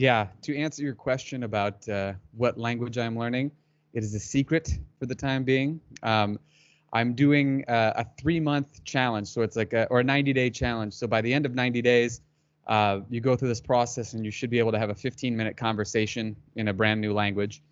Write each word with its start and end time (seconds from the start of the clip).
Yeah, 0.00 0.28
to 0.40 0.56
answer 0.56 0.82
your 0.82 0.94
question 0.94 1.42
about 1.42 1.86
uh, 1.86 2.14
what 2.34 2.56
language 2.56 2.96
I'm 2.96 3.18
learning, 3.18 3.50
it 3.92 4.02
is 4.02 4.14
a 4.14 4.18
secret 4.18 4.78
for 4.98 5.04
the 5.04 5.14
time 5.14 5.44
being. 5.44 5.78
Um, 6.02 6.40
I'm 6.94 7.12
doing 7.12 7.66
uh, 7.68 7.92
a 7.96 8.06
three 8.18 8.40
month 8.40 8.82
challenge, 8.84 9.28
so 9.28 9.42
it's 9.42 9.56
like 9.56 9.74
a, 9.74 9.86
or 9.88 10.00
a 10.00 10.02
90 10.02 10.32
day 10.32 10.48
challenge. 10.48 10.94
So 10.94 11.06
by 11.06 11.20
the 11.20 11.34
end 11.34 11.44
of 11.44 11.54
90 11.54 11.82
days, 11.82 12.22
uh, 12.66 13.00
you 13.10 13.20
go 13.20 13.36
through 13.36 13.48
this 13.48 13.60
process 13.60 14.14
and 14.14 14.24
you 14.24 14.30
should 14.30 14.48
be 14.48 14.58
able 14.58 14.72
to 14.72 14.78
have 14.78 14.88
a 14.88 14.94
15 14.94 15.36
minute 15.36 15.58
conversation 15.58 16.34
in 16.56 16.68
a 16.68 16.72
brand 16.72 17.02
new 17.02 17.12
language. 17.12 17.62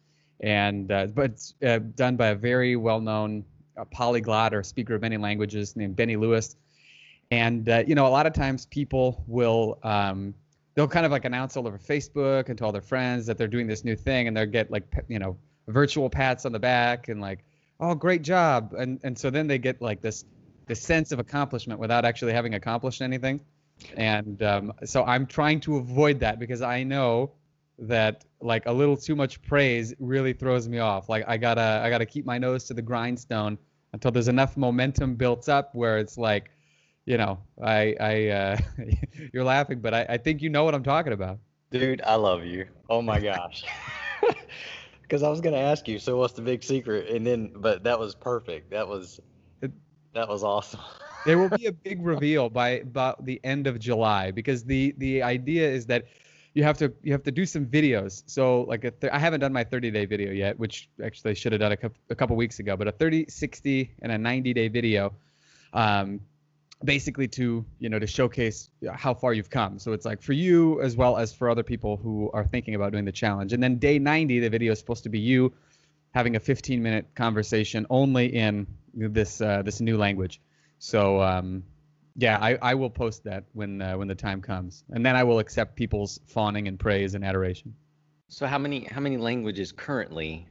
And 0.41 0.93
uh, 0.93 1.07
but 1.07 1.31
it's 1.31 1.55
uh, 1.67 1.79
done 1.79 2.17
by 2.17 2.27
a 2.27 2.35
very 2.35 2.77
well 2.77 3.01
known 3.01 3.43
polyglot 3.91 4.53
or 4.53 4.63
speaker 4.63 4.97
of 4.97 5.01
many 5.01 5.17
languages 5.17 5.77
named 5.77 5.97
Benny 5.97 6.17
Lewis. 6.17 6.57
And 7.31 7.71
uh, 7.71 7.85
you 7.87 7.95
know, 7.95 8.07
a 8.07 8.13
lot 8.13 8.27
of 8.27 8.35
times 8.35 8.67
people 8.67 9.25
will 9.27 9.79
um, 9.83 10.35
they'll 10.79 10.87
kind 10.87 11.05
of 11.05 11.11
like 11.11 11.25
announce 11.25 11.57
all 11.57 11.67
over 11.67 11.77
Facebook 11.77 12.49
and 12.49 12.57
to 12.57 12.65
all 12.65 12.71
their 12.71 12.81
friends 12.81 13.27
that 13.27 13.37
they're 13.37 13.49
doing 13.49 13.67
this 13.67 13.85
new 13.85 13.97
thing, 13.97 14.29
and 14.29 14.37
they'll 14.37 14.47
get 14.47 14.71
like 14.71 14.85
you 15.09 15.19
know 15.19 15.37
virtual 15.67 16.09
pats 16.09 16.47
on 16.47 16.53
the 16.53 16.59
back 16.61 17.09
and 17.09 17.21
like 17.21 17.41
oh 17.81 17.97
great 17.97 18.23
job, 18.23 18.75
and 18.79 19.01
and 19.03 19.19
so 19.19 19.29
then 19.29 19.49
they 19.49 19.59
get 19.59 19.83
like 19.83 20.01
this 20.01 20.25
this 20.67 20.81
sense 20.81 21.11
of 21.11 21.19
accomplishment 21.19 21.81
without 21.81 22.05
actually 22.05 22.33
having 22.33 22.55
accomplished 22.55 23.03
anything, 23.03 23.41
and 23.97 24.41
um, 24.45 24.73
so 24.85 25.03
I'm 25.03 25.27
trying 25.27 25.59
to 25.63 25.79
avoid 25.79 26.21
that 26.21 26.39
because 26.39 26.63
I 26.63 26.85
know 26.85 27.33
that 27.81 28.25
like 28.41 28.67
a 28.67 28.73
little 28.73 28.97
too 28.97 29.17
much 29.17 29.43
praise 29.43 29.95
really 29.99 30.33
throws 30.33 30.69
me 30.69 30.79
off. 30.79 31.09
Like 31.09 31.25
I 31.27 31.39
gotta 31.39 31.81
I 31.83 31.91
gotta 31.91 32.07
keep 32.07 32.25
my 32.25 32.39
nose 32.39 32.63
to 32.65 32.75
the 32.75 32.83
grindstone 32.83 33.59
until 33.95 34.13
there's 34.13 34.29
enough 34.29 34.57
momentum 34.57 35.17
built 35.17 35.49
up 35.49 35.75
where 35.75 35.99
it's 35.99 36.17
like 36.17 36.53
you 37.09 37.17
know, 37.17 37.39
I, 37.63 37.97
I, 37.99 38.29
uh, 38.29 38.59
you're 39.33 39.45
laughing, 39.45 39.81
but 39.81 39.95
I, 39.95 40.07
I 40.11 40.17
think 40.19 40.43
you 40.43 40.51
know 40.51 40.65
what 40.65 40.75
I'm 40.75 40.83
talking 40.83 41.15
about. 41.15 41.39
Dude, 41.71 42.03
I 42.03 42.17
love 42.17 42.45
you. 42.45 42.67
Oh 42.89 43.03
my 43.03 43.19
gosh. 43.19 43.65
Because 45.03 45.23
I 45.23 45.31
was 45.31 45.41
gonna 45.41 45.57
ask 45.57 45.89
you, 45.89 45.99
so 45.99 46.19
what's 46.19 46.35
the 46.35 46.43
big 46.43 46.63
secret? 46.63 47.09
And 47.09 47.27
then, 47.27 47.51
but 47.57 47.85
that 47.85 47.99
was 47.99 48.15
perfect. 48.15 48.73
That 48.73 48.87
was, 48.87 49.19
that 50.13 50.29
was 50.29 50.45
awesome. 50.45 50.81
there 51.25 51.39
will 51.39 51.49
be 51.49 51.65
a 51.65 51.73
big 51.73 52.05
reveal 52.05 52.51
by 52.51 52.81
about 52.81 53.25
the 53.25 53.41
end 53.43 53.67
of 53.67 53.79
July 53.79 54.31
because 54.31 54.65
the 54.65 54.95
the 54.99 55.23
idea 55.23 55.67
is 55.67 55.87
that 55.87 56.05
you 56.53 56.63
have 56.63 56.77
to 56.77 56.93
you 57.03 57.13
have 57.13 57.23
to 57.23 57.31
do 57.31 57.47
some 57.47 57.65
videos. 57.65 58.23
So 58.27 58.65
like 58.65 58.85
a 58.85 58.91
th- 58.91 59.11
I 59.11 59.19
haven't 59.19 59.41
done 59.41 59.55
my 59.55 59.65
30 59.65 59.91
day 59.91 60.05
video 60.05 60.31
yet, 60.31 60.59
which 60.59 60.91
actually 61.03 61.31
I 61.31 61.35
should 61.35 61.53
have 61.53 61.61
done 61.63 61.73
a 61.73 61.77
couple, 61.79 61.99
a 62.11 62.15
couple 62.15 62.37
weeks 62.37 62.59
ago. 62.59 62.77
But 62.77 62.89
a 62.89 62.93
30, 62.93 63.25
60, 63.31 63.95
and 64.03 64.13
a 64.13 64.19
90 64.19 64.53
day 64.53 64.69
video. 64.69 65.15
Um, 65.73 66.21
basically 66.85 67.27
to 67.27 67.65
you 67.81 67.89
know 67.89 67.99
to 67.99 68.07
showcase 68.07 68.71
how 68.93 69.15
far 69.15 69.33
you've 69.33 69.51
come. 69.51 69.79
So 69.79 69.93
it's 69.93 70.05
like 70.05 70.23
for 70.23 70.33
you 70.33 70.81
as 70.81 70.97
well 70.97 71.17
as 71.17 71.33
for 71.33 71.51
other 71.51 71.63
people 71.63 71.97
who 71.97 72.31
are 72.33 72.45
thinking 72.45 72.75
about 72.75 72.93
doing 72.93 73.05
the 73.05 73.13
challenge. 73.13 73.53
And 73.53 73.63
then 73.63 73.79
day 73.79 73.99
90 73.99 74.41
the 74.41 74.49
video 74.49 74.73
is 74.73 74.79
supposed 74.79 75.03
to 75.05 75.09
be 75.09 75.19
you 75.19 75.53
having 76.13 76.37
a 76.37 76.41
15 76.41 76.83
minute 76.83 77.07
conversation 77.15 77.87
only 77.91 78.27
in 78.27 78.67
this 78.95 79.41
uh, 79.41 79.63
this 79.63 79.81
new 79.81 79.97
language. 79.97 80.41
So 80.79 81.21
um, 81.21 81.65
yeah 82.17 82.39
I, 82.41 82.59
I 82.63 82.75
will 82.75 82.91
post 82.91 83.25
that 83.25 83.45
when 83.53 83.83
uh, 83.83 83.97
when 83.97 84.09
the 84.09 84.15
time 84.15 84.41
comes. 84.41 84.85
And 84.91 85.05
then 85.05 85.17
i 85.17 85.25
will 85.25 85.41
accept 85.41 85.75
people's 85.75 86.21
fawning 86.27 86.69
and 86.69 86.79
praise 86.79 87.15
and 87.15 87.25
adoration. 87.25 87.75
So 88.29 88.47
how 88.47 88.59
many 88.59 88.85
how 88.85 89.01
many 89.01 89.17
languages 89.17 89.73
currently 89.73 90.47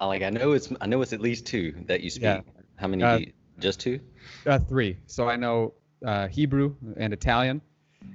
like 0.00 0.22
i 0.22 0.30
know 0.30 0.52
it's 0.52 0.72
i 0.80 0.86
know 0.86 1.02
it's 1.02 1.12
at 1.12 1.20
least 1.20 1.44
two 1.46 1.74
that 1.86 2.00
you 2.02 2.10
speak. 2.10 2.22
Yeah. 2.22 2.40
how 2.76 2.86
many 2.86 3.02
uh, 3.02 3.18
you, 3.18 3.32
just 3.58 3.80
two 3.80 3.98
uh, 4.46 4.58
three. 4.58 4.96
So 5.06 5.28
I 5.28 5.36
know 5.36 5.74
uh, 6.04 6.28
Hebrew 6.28 6.74
and 6.96 7.12
Italian, 7.12 7.60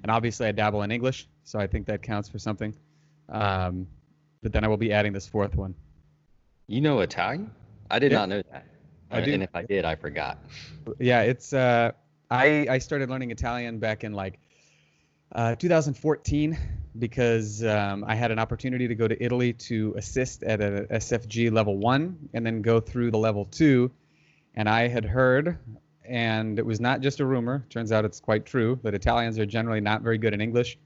and 0.02 0.12
obviously 0.12 0.48
I 0.48 0.52
dabble 0.52 0.84
in 0.84 0.92
English, 0.92 1.28
so 1.44 1.60
I 1.60 1.68
think 1.68 1.88
that 1.88 2.02
counts 2.02 2.30
for 2.30 2.40
something. 2.40 2.76
Um, 3.30 3.88
but 4.42 4.52
then 4.52 4.64
I 4.64 4.68
will 4.68 4.78
be 4.78 4.92
adding 4.92 5.14
this 5.14 5.28
fourth 5.28 5.56
one. 5.56 5.74
You 6.68 6.82
know 6.82 7.00
Italian? 7.02 7.52
I 7.90 8.00
did 8.00 8.12
yeah. 8.12 8.20
not 8.20 8.30
know 8.30 8.44
that. 8.52 8.66
I 9.12 9.22
do. 9.22 9.34
And 9.34 9.44
if 9.44 9.56
I 9.56 9.64
did, 9.64 9.86
I 9.86 9.96
forgot. 9.96 10.40
Yeah, 11.00 11.22
it's. 11.22 11.54
Uh, 11.54 11.92
I 12.32 12.66
I 12.70 12.78
started 12.80 13.10
learning 13.10 13.32
Italian 13.32 13.78
back 13.78 14.04
in 14.04 14.14
like 14.14 14.40
uh, 15.34 15.56
2014 15.56 16.58
because 16.98 17.64
um, 17.64 18.04
I 18.08 18.16
had 18.16 18.32
an 18.32 18.40
opportunity 18.40 18.88
to 18.88 18.96
go 18.96 19.08
to 19.08 19.24
Italy 19.24 19.54
to 19.54 19.94
assist 19.98 20.44
at 20.44 20.62
a 20.62 20.88
SFG 20.92 21.52
level 21.52 21.78
one 21.78 22.30
and 22.34 22.46
then 22.46 22.62
go 22.62 22.80
through 22.80 23.12
the 23.12 23.18
level 23.18 23.46
two. 23.46 23.92
And 24.56 24.70
I 24.70 24.88
had 24.88 25.06
heard 25.06 25.58
and 26.06 26.60
it 26.60 26.66
was 26.66 26.80
not 26.80 27.02
just 27.02 27.20
a 27.20 27.26
rumor. 27.26 27.66
Turns 27.70 27.92
out 27.92 28.06
it's 28.06 28.20
quite 28.20 28.46
true 28.46 28.80
that 28.84 28.94
Italians 28.94 29.40
are 29.40 29.46
generally 29.46 29.82
not 29.82 30.02
very 30.02 30.18
good 30.18 30.34
in 30.34 30.42
English. 30.42 30.78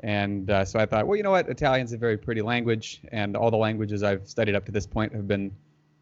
And 0.00 0.48
uh, 0.50 0.64
so 0.64 0.78
I 0.78 0.86
thought, 0.86 1.06
well, 1.06 1.16
you 1.16 1.22
know 1.22 1.30
what? 1.30 1.48
Italian's 1.48 1.92
a 1.92 1.98
very 1.98 2.16
pretty 2.16 2.42
language, 2.42 3.00
and 3.10 3.36
all 3.36 3.50
the 3.50 3.56
languages 3.56 4.02
I've 4.02 4.28
studied 4.28 4.54
up 4.54 4.64
to 4.66 4.72
this 4.72 4.86
point 4.86 5.12
have 5.12 5.26
been 5.26 5.50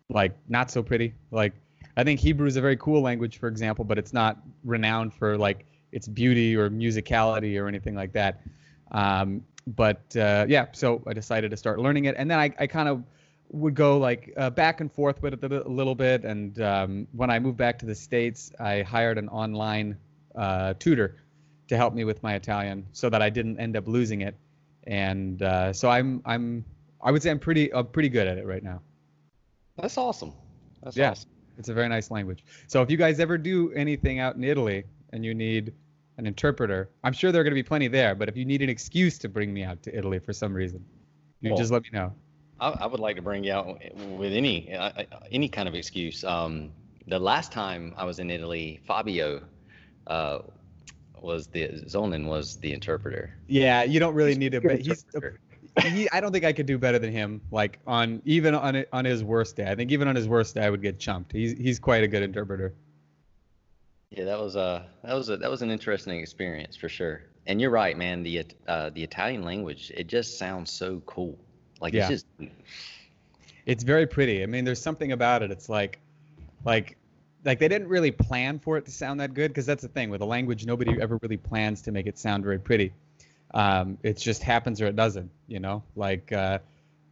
like 0.08 0.36
not 0.48 0.70
so 0.70 0.82
pretty. 0.82 1.14
Like 1.30 1.54
I 1.96 2.04
think 2.04 2.20
Hebrew 2.20 2.46
is 2.46 2.56
a 2.56 2.60
very 2.60 2.76
cool 2.76 3.00
language, 3.00 3.38
for 3.38 3.48
example, 3.48 3.84
but 3.84 3.98
it's 3.98 4.12
not 4.12 4.38
renowned 4.64 5.14
for 5.14 5.38
like 5.38 5.64
its 5.92 6.06
beauty 6.06 6.54
or 6.56 6.68
musicality 6.68 7.60
or 7.60 7.68
anything 7.68 7.94
like 7.94 8.12
that. 8.12 8.42
Um, 8.90 9.42
but 9.66 10.14
uh, 10.16 10.44
yeah, 10.48 10.66
so 10.72 11.02
I 11.06 11.12
decided 11.12 11.50
to 11.50 11.56
start 11.56 11.78
learning 11.78 12.04
it, 12.04 12.14
and 12.18 12.30
then 12.30 12.38
I, 12.38 12.52
I 12.58 12.66
kind 12.66 12.88
of 12.88 13.02
would 13.50 13.74
go 13.74 13.98
like 13.98 14.32
uh, 14.36 14.50
back 14.50 14.80
and 14.80 14.92
forth 14.92 15.22
with 15.22 15.32
it 15.32 15.52
a 15.52 15.68
little 15.68 15.94
bit. 15.94 16.24
And 16.24 16.60
um, 16.60 17.06
when 17.12 17.30
I 17.30 17.38
moved 17.38 17.56
back 17.56 17.78
to 17.80 17.86
the 17.86 17.94
states, 17.94 18.52
I 18.58 18.82
hired 18.82 19.18
an 19.18 19.28
online 19.28 19.96
uh, 20.34 20.74
tutor 20.78 21.16
to 21.68 21.76
help 21.76 21.94
me 21.94 22.04
with 22.04 22.22
my 22.22 22.34
Italian, 22.34 22.86
so 22.92 23.10
that 23.10 23.22
I 23.22 23.30
didn't 23.30 23.58
end 23.58 23.76
up 23.76 23.88
losing 23.88 24.20
it. 24.20 24.36
And 24.86 25.42
uh, 25.42 25.72
so 25.72 25.88
I'm 25.90 26.22
I'm 26.24 26.64
I 27.00 27.10
would 27.10 27.22
say 27.22 27.30
I'm 27.30 27.38
pretty 27.38 27.72
I'm 27.74 27.86
pretty 27.86 28.08
good 28.08 28.26
at 28.26 28.38
it 28.38 28.46
right 28.46 28.62
now. 28.62 28.80
That's 29.76 29.98
awesome. 29.98 30.32
That's 30.82 30.96
yeah, 30.96 31.10
awesome. 31.10 31.30
It's 31.58 31.68
a 31.68 31.74
very 31.74 31.88
nice 31.88 32.10
language. 32.10 32.44
So 32.66 32.82
if 32.82 32.90
you 32.90 32.96
guys 32.96 33.18
ever 33.18 33.36
do 33.38 33.72
anything 33.72 34.20
out 34.20 34.36
in 34.36 34.44
Italy 34.44 34.84
and 35.12 35.24
you 35.24 35.34
need 35.34 35.72
an 36.18 36.26
interpreter, 36.26 36.90
I'm 37.04 37.12
sure 37.12 37.32
there 37.32 37.40
are 37.40 37.44
going 37.44 37.52
to 37.52 37.62
be 37.62 37.62
plenty 37.62 37.88
there. 37.88 38.14
But 38.14 38.28
if 38.28 38.36
you 38.36 38.44
need 38.44 38.62
an 38.62 38.68
excuse 38.68 39.18
to 39.18 39.28
bring 39.28 39.52
me 39.52 39.64
out 39.64 39.82
to 39.84 39.96
Italy 39.96 40.18
for 40.18 40.32
some 40.32 40.54
reason, 40.54 40.84
you 41.40 41.56
just 41.56 41.72
let 41.72 41.82
me 41.82 41.90
know. 41.92 42.12
I, 42.60 42.70
I, 42.70 42.86
would 42.86 43.00
like 43.00 43.16
to 43.16 43.22
bring 43.22 43.44
you 43.44 43.52
out 43.52 43.80
with 44.16 44.32
any 44.32 44.74
uh, 44.74 45.04
any 45.30 45.48
kind 45.48 45.68
of 45.68 45.74
excuse. 45.74 46.24
Um, 46.24 46.70
the 47.06 47.18
last 47.18 47.52
time 47.52 47.94
I 47.96 48.04
was 48.04 48.18
in 48.18 48.30
Italy, 48.30 48.80
Fabio 48.86 49.42
uh, 50.06 50.38
was 51.20 51.46
the 51.48 51.68
Zolan 51.86 52.26
was 52.26 52.56
the 52.56 52.72
interpreter. 52.72 53.34
Yeah, 53.46 53.82
you 53.82 54.00
don't 54.00 54.14
really 54.14 54.30
he's 54.30 54.38
need 54.38 54.54
it, 54.54 54.62
but 54.62 54.80
he's. 54.80 55.04
He, 55.82 56.08
I 56.10 56.22
don't 56.22 56.32
think 56.32 56.46
I 56.46 56.54
could 56.54 56.64
do 56.64 56.78
better 56.78 56.98
than 56.98 57.12
him. 57.12 57.42
Like 57.50 57.80
on 57.86 58.22
even 58.24 58.54
on 58.54 58.86
on 58.94 59.04
his 59.04 59.22
worst 59.22 59.56
day, 59.56 59.70
I 59.70 59.74
think 59.74 59.92
even 59.92 60.08
on 60.08 60.16
his 60.16 60.26
worst 60.26 60.54
day, 60.54 60.64
I 60.64 60.70
would 60.70 60.80
get 60.80 60.98
chumped. 60.98 61.32
He's 61.32 61.52
he's 61.52 61.78
quite 61.78 62.02
a 62.02 62.08
good 62.08 62.22
interpreter. 62.22 62.72
Yeah, 64.10 64.24
that 64.24 64.40
was 64.40 64.56
a 64.56 64.86
that 65.04 65.14
was 65.14 65.28
a 65.28 65.36
that 65.36 65.50
was 65.50 65.60
an 65.60 65.70
interesting 65.70 66.18
experience 66.18 66.76
for 66.76 66.88
sure. 66.88 67.24
And 67.46 67.60
you're 67.60 67.70
right, 67.70 67.96
man. 67.96 68.22
The 68.22 68.46
uh, 68.66 68.88
the 68.88 69.02
Italian 69.02 69.42
language 69.42 69.92
it 69.94 70.06
just 70.06 70.38
sounds 70.38 70.70
so 70.70 71.02
cool. 71.04 71.38
Like 71.80 71.94
yeah. 71.94 72.08
it's 72.08 72.24
just 72.38 72.50
it's 73.66 73.82
very 73.82 74.06
pretty. 74.06 74.42
I 74.42 74.46
mean, 74.46 74.64
there's 74.64 74.80
something 74.80 75.12
about 75.12 75.42
it. 75.42 75.50
It's 75.50 75.68
like 75.68 75.98
like 76.64 76.96
like 77.44 77.58
they 77.58 77.68
didn't 77.68 77.88
really 77.88 78.10
plan 78.10 78.58
for 78.58 78.76
it 78.76 78.84
to 78.86 78.90
sound 78.90 79.20
that 79.20 79.34
good 79.34 79.48
because 79.48 79.66
that's 79.66 79.82
the 79.82 79.88
thing 79.88 80.10
with 80.10 80.20
a 80.20 80.26
language 80.26 80.66
nobody 80.66 81.00
ever 81.00 81.18
really 81.22 81.36
plans 81.36 81.82
to 81.82 81.92
make 81.92 82.06
it 82.06 82.18
sound 82.18 82.44
very 82.44 82.58
pretty. 82.58 82.92
Um, 83.54 83.98
it 84.02 84.16
just 84.18 84.42
happens 84.42 84.80
or 84.80 84.86
it 84.86 84.96
doesn't, 84.96 85.30
you 85.46 85.60
know. 85.60 85.82
Like 85.94 86.32
uh, 86.32 86.58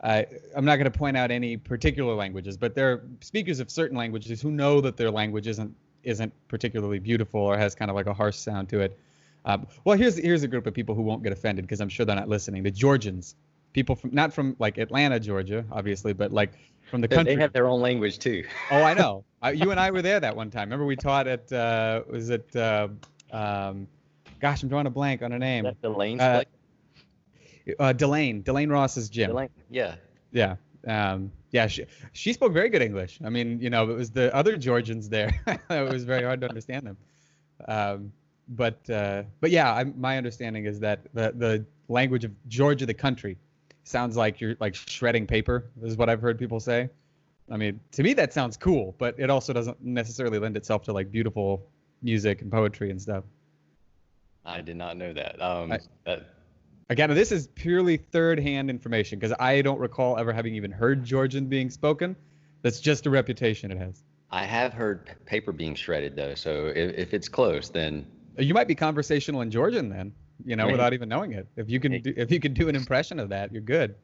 I, 0.03 0.27
I'm 0.55 0.65
not 0.65 0.77
going 0.77 0.91
to 0.91 0.99
point 0.99 1.17
out 1.17 1.31
any 1.31 1.57
particular 1.57 2.15
languages, 2.15 2.57
but 2.57 2.75
there 2.75 2.93
are 2.93 3.03
speakers 3.21 3.61
of 3.61 3.71
certain 3.71 3.97
languages 3.97 4.41
who 4.41 4.51
know 4.51 4.81
that 4.81 4.97
their 4.97 5.11
language 5.11 5.47
isn't 5.47 5.75
isn't 6.03 6.33
particularly 6.49 6.99
beautiful 6.99 7.41
or 7.41 7.57
has 7.57 7.75
kind 7.75 7.91
of 7.91 7.95
like 7.95 8.07
a 8.07 8.13
harsh 8.13 8.37
sound 8.37 8.69
to 8.69 8.81
it. 8.81 8.99
Um, 9.45 9.67
well, 9.85 9.97
here's 9.97 10.17
here's 10.17 10.43
a 10.43 10.49
group 10.49 10.67
of 10.67 10.75
people 10.75 10.95
who 10.95 11.03
won't 11.03 11.23
get 11.23 11.33
offended 11.33 11.65
because 11.65 11.81
I'm 11.81 11.89
sure 11.89 12.05
they're 12.05 12.17
not 12.17 12.29
listening. 12.29 12.63
The 12.63 12.71
Georgians 12.71 13.35
people 13.75 13.95
from 13.95 14.15
not 14.15 14.33
from 14.33 14.57
like 14.59 14.79
Atlanta, 14.79 15.21
Georgia, 15.21 15.67
obviously, 15.71 16.15
but 16.15 16.33
like 16.33 16.53
from 16.91 17.03
the 17.03 17.09
country. 17.09 17.35
They 17.35 17.41
have 17.43 17.53
their 17.53 17.69
own 17.69 17.83
language 17.83 18.19
too. 18.19 18.45
oh, 18.71 18.83
I 18.83 18.95
know. 18.95 19.25
I, 19.43 19.51
you 19.51 19.71
and 19.71 19.79
I 19.79 19.91
were 19.91 20.01
there 20.01 20.21
that 20.21 20.35
one 20.35 20.51
time. 20.51 20.69
Remember 20.69 20.87
we 20.87 20.97
taught 20.97 21.27
at 21.27 21.53
uh, 21.53 22.03
was 22.09 22.31
it? 22.31 22.57
Uh, 22.57 22.89
um, 23.31 23.87
gosh, 24.41 24.63
I'm 24.63 24.71
drawing 24.71 24.87
a 24.87 24.91
blank 24.91 25.21
on 25.21 25.33
her 25.33 25.39
name. 25.39 25.65
That 25.65 25.83
Delane. 25.83 26.21
Uh, 26.21 26.45
uh, 27.79 27.93
Delane. 27.93 28.43
Delane 28.43 28.71
Ross's 28.71 29.11
gym. 29.11 29.31
Delane. 29.31 29.51
Yeah. 29.71 29.97
Yeah. 30.33 30.57
Um, 30.87 31.33
yeah, 31.51 31.67
she, 31.67 31.87
she 32.13 32.33
spoke 32.33 32.53
very 32.53 32.69
good 32.69 32.83
English. 32.83 33.19
I 33.25 33.31
mean, 33.31 33.61
you 33.61 33.71
know, 33.71 33.91
it 33.91 33.97
was 33.97 34.11
the 34.11 34.35
other 34.35 34.57
Georgians 34.57 35.09
there. 35.09 35.41
it 35.71 35.91
was 35.91 36.05
very 36.05 36.25
hard 36.25 36.41
to 36.43 36.49
understand 36.49 36.87
them. 36.87 36.97
Um, 37.67 38.13
but 38.49 38.89
uh, 38.91 39.23
but 39.41 39.51
yeah, 39.51 39.73
I, 39.73 39.85
my 39.85 40.19
understanding 40.19 40.67
is 40.67 40.81
that 40.81 41.01
the 41.15 41.33
the 41.35 41.65
language 41.89 42.25
of 42.25 42.33
Georgia, 42.49 42.87
the 42.87 42.95
country, 42.95 43.39
sounds 43.85 44.17
like 44.17 44.41
you're 44.41 44.57
like 44.61 44.75
shredding 44.75 45.27
paper 45.27 45.71
is 45.83 45.97
what 45.97 46.09
I've 46.09 46.21
heard 46.21 46.39
people 46.39 46.61
say. 46.61 46.89
I 47.51 47.57
mean, 47.57 47.81
to 47.93 48.03
me 48.03 48.15
that 48.15 48.33
sounds 48.33 48.57
cool, 48.57 48.95
but 48.99 49.15
it 49.19 49.31
also 49.31 49.53
doesn't 49.53 49.81
necessarily 49.83 50.39
lend 50.39 50.57
itself 50.57 50.83
to 50.85 50.93
like 50.93 51.13
beautiful 51.13 51.67
music 52.03 52.43
and 52.43 52.51
poetry 52.51 52.91
and 52.91 53.01
stuff. 53.01 53.25
I 54.45 54.61
did 54.61 54.77
not 54.77 54.97
know 54.97 55.13
that. 55.13 55.41
Um, 55.41 55.73
I, 55.73 55.79
that 56.05 56.27
Again, 56.91 57.15
this 57.15 57.33
is 57.33 57.47
purely 57.47 57.97
third-hand 57.97 58.69
information 58.69 59.19
because 59.19 59.35
I 59.41 59.63
don't 59.63 59.81
recall 59.81 60.19
ever 60.19 60.33
having 60.33 60.55
even 60.55 60.71
heard 60.71 61.03
Georgian 61.03 61.47
being 61.47 61.71
spoken. 61.71 62.15
That's 62.61 62.81
just 62.81 63.07
a 63.07 63.11
reputation 63.11 63.71
it 63.71 63.79
has. 63.79 64.03
I 64.31 64.45
have 64.45 64.73
heard 64.73 65.15
paper 65.25 65.53
being 65.53 65.75
shredded 65.75 66.17
though, 66.17 66.35
so 66.35 66.67
if, 66.67 66.95
if 66.95 67.15
it's 67.15 67.29
close, 67.29 67.71
then 67.71 68.07
you 68.37 68.53
might 68.53 68.69
be 68.69 68.75
conversational 68.75 69.41
in 69.41 69.51
Georgian 69.51 69.89
then, 69.89 70.13
you 70.45 70.57
know, 70.57 70.67
without 70.67 70.93
even 70.93 71.09
knowing 71.09 71.33
it. 71.33 71.47
If 71.57 71.71
you 71.71 71.81
can, 71.81 72.01
do, 72.01 72.13
if 72.17 72.31
you 72.31 72.41
can 72.41 72.55
do 72.55 72.69
an 72.69 72.77
impression 72.77 73.19
of 73.19 73.29
that, 73.31 73.53
you're 73.53 73.63
good. 73.63 73.95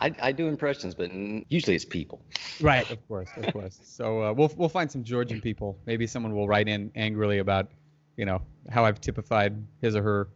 I, 0.00 0.14
I 0.20 0.32
do 0.32 0.48
impressions, 0.48 0.94
but 0.94 1.10
usually 1.48 1.74
it's 1.74 1.84
people. 1.84 2.22
Right, 2.60 2.90
of 2.90 3.06
course, 3.08 3.30
of 3.36 3.52
course. 3.52 3.80
So 3.82 4.22
uh, 4.22 4.32
we'll 4.32 4.52
we'll 4.56 4.68
find 4.68 4.90
some 4.90 5.04
Georgian 5.04 5.40
people. 5.40 5.78
Maybe 5.86 6.06
someone 6.06 6.34
will 6.34 6.48
write 6.48 6.68
in 6.68 6.90
angrily 6.94 7.38
about, 7.38 7.70
you 8.16 8.26
know, 8.26 8.42
how 8.70 8.84
I've 8.84 9.00
typified 9.00 9.54
his 9.80 9.96
or 9.96 10.02
her 10.02 10.28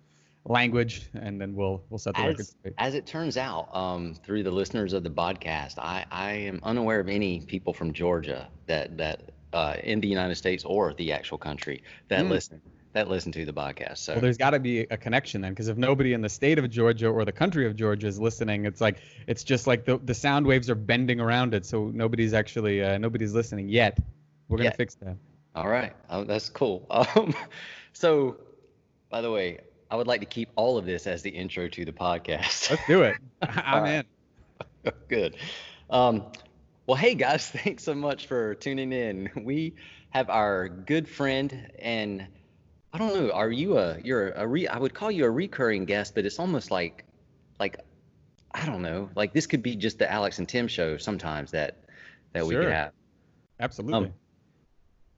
language, 0.46 1.10
and 1.14 1.40
then 1.40 1.54
we'll 1.54 1.82
we'll 1.90 1.98
set 1.98 2.14
the 2.14 2.20
as, 2.20 2.28
record 2.28 2.46
straight. 2.46 2.74
As 2.78 2.94
it 2.94 3.06
turns 3.06 3.36
out, 3.36 3.74
um, 3.74 4.14
through 4.24 4.42
the 4.42 4.50
listeners 4.50 4.92
of 4.92 5.02
the 5.02 5.10
podcast, 5.10 5.78
I, 5.78 6.06
I 6.10 6.32
am 6.32 6.60
unaware 6.62 7.00
of 7.00 7.08
any 7.08 7.40
people 7.40 7.74
from 7.74 7.92
Georgia 7.92 8.48
that 8.66 8.96
that 8.96 9.30
uh, 9.52 9.76
in 9.82 10.00
the 10.00 10.08
United 10.08 10.36
States 10.36 10.64
or 10.64 10.94
the 10.94 11.12
actual 11.12 11.38
country 11.38 11.82
that 12.08 12.24
mm. 12.24 12.30
listen 12.30 12.62
that 12.92 13.08
listen 13.08 13.30
to 13.32 13.44
the 13.44 13.52
podcast. 13.52 13.98
So 13.98 14.14
well, 14.14 14.22
there's 14.22 14.36
got 14.36 14.50
to 14.50 14.58
be 14.58 14.80
a 14.80 14.96
connection 14.96 15.40
then, 15.40 15.52
because 15.52 15.68
if 15.68 15.76
nobody 15.76 16.12
in 16.12 16.22
the 16.22 16.28
state 16.28 16.58
of 16.58 16.68
Georgia 16.70 17.08
or 17.08 17.24
the 17.24 17.32
country 17.32 17.66
of 17.66 17.76
Georgia 17.76 18.06
is 18.06 18.18
listening, 18.18 18.66
it's 18.66 18.80
like 18.80 18.98
it's 19.26 19.44
just 19.44 19.66
like 19.66 19.84
the 19.84 19.98
the 19.98 20.14
sound 20.14 20.46
waves 20.46 20.68
are 20.68 20.74
bending 20.74 21.20
around 21.20 21.54
it, 21.54 21.64
so 21.64 21.90
nobody's 21.94 22.32
actually 22.32 22.82
uh, 22.82 22.98
nobody's 22.98 23.32
listening 23.32 23.68
yet. 23.68 23.98
We're 24.48 24.58
gonna 24.58 24.72
fix 24.72 24.94
that. 24.96 25.16
All 25.54 25.68
right, 25.68 25.92
oh, 26.08 26.24
that's 26.24 26.48
cool. 26.48 26.86
Um, 27.16 27.34
so, 27.92 28.36
by 29.10 29.20
the 29.20 29.30
way, 29.30 29.58
I 29.90 29.96
would 29.96 30.06
like 30.06 30.20
to 30.20 30.26
keep 30.26 30.48
all 30.54 30.78
of 30.78 30.86
this 30.86 31.06
as 31.06 31.22
the 31.22 31.30
intro 31.30 31.68
to 31.68 31.84
the 31.84 31.92
podcast. 31.92 32.70
Let's 32.70 32.86
do 32.86 33.02
it. 33.02 33.16
I'm 33.42 33.86
in. 33.86 34.04
Good. 35.08 35.36
Um, 35.90 36.26
well, 36.86 36.96
hey 36.96 37.14
guys, 37.14 37.48
thanks 37.48 37.84
so 37.84 37.94
much 37.94 38.26
for 38.26 38.54
tuning 38.54 38.92
in. 38.92 39.30
We 39.36 39.74
have 40.10 40.30
our 40.30 40.68
good 40.68 41.08
friend 41.08 41.70
and 41.78 42.26
I 42.92 42.98
don't 42.98 43.14
know. 43.14 43.30
Are 43.32 43.50
you 43.50 43.78
a 43.78 43.98
you're 44.02 44.30
a 44.32 44.46
re? 44.46 44.66
I 44.66 44.78
would 44.78 44.94
call 44.94 45.10
you 45.10 45.24
a 45.24 45.30
recurring 45.30 45.84
guest, 45.84 46.14
but 46.14 46.26
it's 46.26 46.38
almost 46.38 46.70
like 46.70 47.04
like 47.58 47.78
I 48.52 48.66
don't 48.66 48.82
know. 48.82 49.10
Like 49.14 49.32
this 49.32 49.46
could 49.46 49.62
be 49.62 49.76
just 49.76 49.98
the 49.98 50.10
Alex 50.10 50.38
and 50.38 50.48
Tim 50.48 50.66
show 50.66 50.96
sometimes 50.96 51.52
that 51.52 51.84
that 52.32 52.40
sure. 52.40 52.48
we 52.48 52.54
could 52.56 52.72
have. 52.72 52.92
Absolutely. 53.60 54.08
Um, 54.08 54.14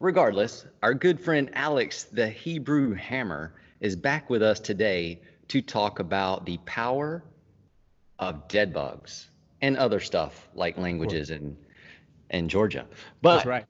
regardless, 0.01 0.67
our 0.83 0.93
good 0.93 1.19
friend 1.19 1.51
Alex, 1.55 2.05
the 2.05 2.29
Hebrew 2.29 2.95
Hammer, 2.95 3.55
is 3.81 3.97
back 3.97 4.29
with 4.29 4.43
us 4.43 4.61
today 4.61 5.21
to 5.49 5.63
talk 5.63 5.99
about 5.99 6.45
the 6.45 6.59
power 6.67 7.25
of 8.19 8.49
dead 8.49 8.73
bugs 8.73 9.29
and 9.63 9.77
other 9.77 10.01
stuff 10.01 10.49
like 10.55 10.77
languages 10.77 11.31
and 11.31 11.57
and 12.29 12.51
Georgia. 12.51 12.87
But 13.23 13.45
That's 13.45 13.47
right. 13.47 13.65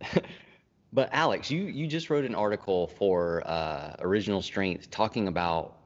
But 0.96 1.10
Alex, 1.12 1.50
you 1.50 1.64
you 1.64 1.86
just 1.86 2.08
wrote 2.08 2.24
an 2.24 2.34
article 2.34 2.86
for 2.86 3.42
uh, 3.46 3.96
Original 3.98 4.40
Strength 4.40 4.90
talking 4.90 5.28
about 5.28 5.76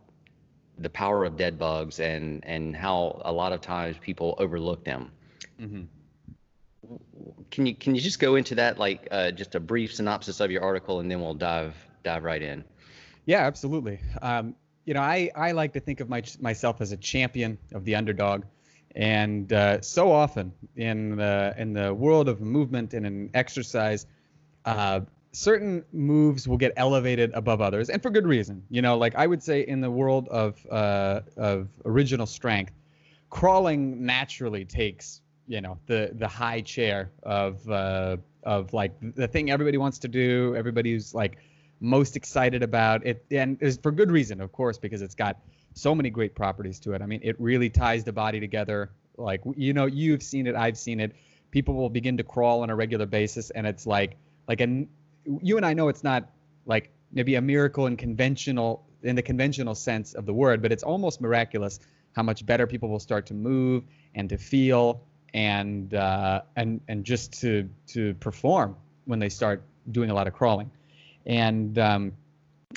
the 0.78 0.88
power 0.88 1.24
of 1.24 1.36
dead 1.36 1.58
bugs 1.58 1.98
and 1.98 2.44
and 2.46 2.76
how 2.76 3.20
a 3.24 3.32
lot 3.32 3.52
of 3.52 3.60
times 3.60 3.96
people 4.00 4.36
overlook 4.38 4.84
them. 4.84 5.10
Mm-hmm. 5.60 5.82
Can 7.50 7.66
you 7.66 7.74
can 7.74 7.96
you 7.96 8.00
just 8.00 8.20
go 8.20 8.36
into 8.36 8.54
that 8.54 8.78
like 8.78 9.08
uh, 9.10 9.32
just 9.32 9.56
a 9.56 9.60
brief 9.60 9.92
synopsis 9.92 10.38
of 10.38 10.52
your 10.52 10.62
article 10.62 11.00
and 11.00 11.10
then 11.10 11.20
we'll 11.20 11.34
dive 11.34 11.74
dive 12.04 12.22
right 12.22 12.40
in. 12.40 12.62
Yeah, 13.26 13.40
absolutely. 13.40 13.98
Um, 14.22 14.54
you 14.84 14.94
know, 14.94 15.00
I 15.00 15.28
I 15.34 15.50
like 15.50 15.72
to 15.72 15.80
think 15.80 15.98
of 15.98 16.08
my, 16.08 16.22
myself 16.38 16.80
as 16.80 16.92
a 16.92 16.96
champion 16.96 17.58
of 17.74 17.84
the 17.84 17.96
underdog. 17.96 18.44
And 18.94 19.52
uh, 19.52 19.80
so 19.80 20.12
often 20.12 20.52
in 20.76 21.16
the 21.16 21.52
in 21.58 21.72
the 21.72 21.92
world 21.92 22.28
of 22.28 22.40
movement 22.40 22.94
and 22.94 23.04
in 23.04 23.30
exercise, 23.34 24.06
uh, 24.64 25.00
certain 25.32 25.84
moves 25.92 26.48
will 26.48 26.56
get 26.56 26.72
elevated 26.76 27.30
above 27.34 27.60
others, 27.60 27.90
and 27.90 28.02
for 28.02 28.10
good 28.10 28.26
reason. 28.26 28.62
You 28.70 28.82
know, 28.82 28.96
like 28.96 29.14
I 29.14 29.26
would 29.26 29.42
say 29.42 29.60
in 29.62 29.80
the 29.80 29.90
world 29.90 30.28
of 30.28 30.64
uh, 30.70 31.20
of 31.36 31.68
original 31.84 32.26
strength, 32.26 32.72
crawling 33.30 34.04
naturally 34.04 34.64
takes 34.64 35.20
you 35.46 35.60
know 35.60 35.78
the 35.86 36.10
the 36.14 36.28
high 36.28 36.60
chair 36.60 37.10
of 37.22 37.68
uh, 37.68 38.16
of 38.44 38.72
like 38.72 38.92
the 39.00 39.28
thing 39.28 39.50
everybody 39.50 39.78
wants 39.78 39.98
to 40.00 40.08
do. 40.08 40.54
Everybody's 40.56 41.14
like 41.14 41.38
most 41.80 42.16
excited 42.16 42.62
about 42.62 43.06
it, 43.06 43.24
and 43.30 43.56
is 43.60 43.78
for 43.82 43.90
good 43.90 44.10
reason, 44.10 44.40
of 44.40 44.52
course, 44.52 44.78
because 44.78 45.02
it's 45.02 45.14
got 45.14 45.38
so 45.74 45.94
many 45.94 46.10
great 46.10 46.34
properties 46.34 46.80
to 46.80 46.92
it. 46.92 47.02
I 47.02 47.06
mean, 47.06 47.20
it 47.22 47.40
really 47.40 47.70
ties 47.70 48.04
the 48.04 48.12
body 48.12 48.40
together. 48.40 48.90
Like 49.16 49.42
you 49.56 49.72
know, 49.72 49.86
you've 49.86 50.22
seen 50.22 50.46
it, 50.46 50.54
I've 50.54 50.78
seen 50.78 51.00
it. 51.00 51.14
People 51.50 51.74
will 51.74 51.90
begin 51.90 52.16
to 52.16 52.22
crawl 52.22 52.62
on 52.62 52.70
a 52.70 52.76
regular 52.76 53.06
basis, 53.06 53.50
and 53.50 53.66
it's 53.66 53.86
like 53.86 54.16
like 54.48 54.60
and 54.60 54.88
you 55.24 55.56
and 55.56 55.66
I 55.66 55.74
know 55.74 55.88
it's 55.88 56.04
not 56.04 56.30
like 56.66 56.90
maybe 57.12 57.34
a 57.34 57.40
miracle 57.40 57.86
in 57.86 57.96
conventional 57.96 58.84
in 59.02 59.16
the 59.16 59.22
conventional 59.22 59.74
sense 59.74 60.14
of 60.14 60.26
the 60.26 60.34
word, 60.34 60.60
but 60.60 60.72
it's 60.72 60.82
almost 60.82 61.20
miraculous 61.20 61.80
how 62.12 62.22
much 62.22 62.44
better 62.44 62.66
people 62.66 62.88
will 62.88 63.00
start 63.00 63.26
to 63.26 63.34
move 63.34 63.84
and 64.14 64.28
to 64.28 64.36
feel 64.36 65.02
and 65.32 65.94
uh, 65.94 66.42
and 66.56 66.80
and 66.88 67.04
just 67.04 67.40
to 67.40 67.68
to 67.88 68.14
perform 68.14 68.76
when 69.04 69.18
they 69.18 69.28
start 69.28 69.62
doing 69.90 70.10
a 70.10 70.14
lot 70.14 70.26
of 70.26 70.34
crawling, 70.34 70.70
and 71.26 71.78
um, 71.78 72.12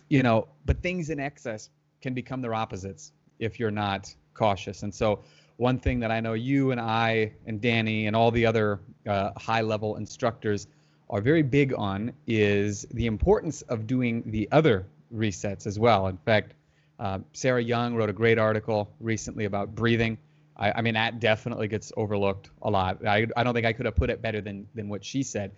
you 0.10 0.24
know, 0.24 0.48
but 0.65 0.81
things 0.81 1.10
in 1.10 1.19
excess 1.19 1.69
can 2.01 2.13
become 2.13 2.42
their 2.42 2.54
opposites 2.54 3.12
if 3.39 3.60
you're 3.60 3.71
not 3.71 4.13
cautious. 4.33 4.83
And 4.83 4.94
so, 4.94 5.24
one 5.57 5.80
thing 5.80 6.00
that 6.01 6.12
I 6.12 6.19
know 6.19 6.33
you 6.33 6.71
and 6.71 6.80
I 6.80 7.33
and 7.45 7.60
Danny 7.60 8.07
and 8.07 8.15
all 8.15 8.31
the 8.31 8.45
other 8.45 8.80
uh, 9.07 9.31
high 9.38 9.62
level 9.62 9.95
instructors 9.95 10.68
are 11.13 11.21
very 11.21 11.44
big 11.44 11.75
on 11.77 12.12
is 12.25 12.88
the 12.92 13.06
importance 13.06 13.62
of 13.62 13.86
doing 13.86 14.24
the 14.25 14.50
other 14.51 14.88
resets 15.15 15.68
as 15.68 15.77
well. 15.77 16.07
In 16.07 16.18
fact, 16.18 16.56
uh, 17.00 17.19
Sarah 17.33 17.62
Young 17.62 17.94
wrote 17.94 18.10
a 18.10 18.13
great 18.13 18.39
article 18.39 18.89
recently 19.00 19.45
about 19.45 19.75
breathing. 19.75 20.18
I, 20.57 20.71
I, 20.71 20.81
mean, 20.81 20.95
that 20.95 21.19
definitely 21.19 21.68
gets 21.68 21.94
overlooked 21.95 22.50
a 22.63 22.69
lot. 22.71 23.06
I, 23.06 23.27
I 23.38 23.44
don't 23.44 23.54
think 23.54 23.68
I 23.68 23.74
could 23.74 23.86
have 23.86 23.95
put 23.95 24.10
it 24.10 24.24
better 24.24 24.42
than 24.42 24.68
than 24.74 24.89
what 24.89 25.06
she 25.06 25.21
said. 25.21 25.51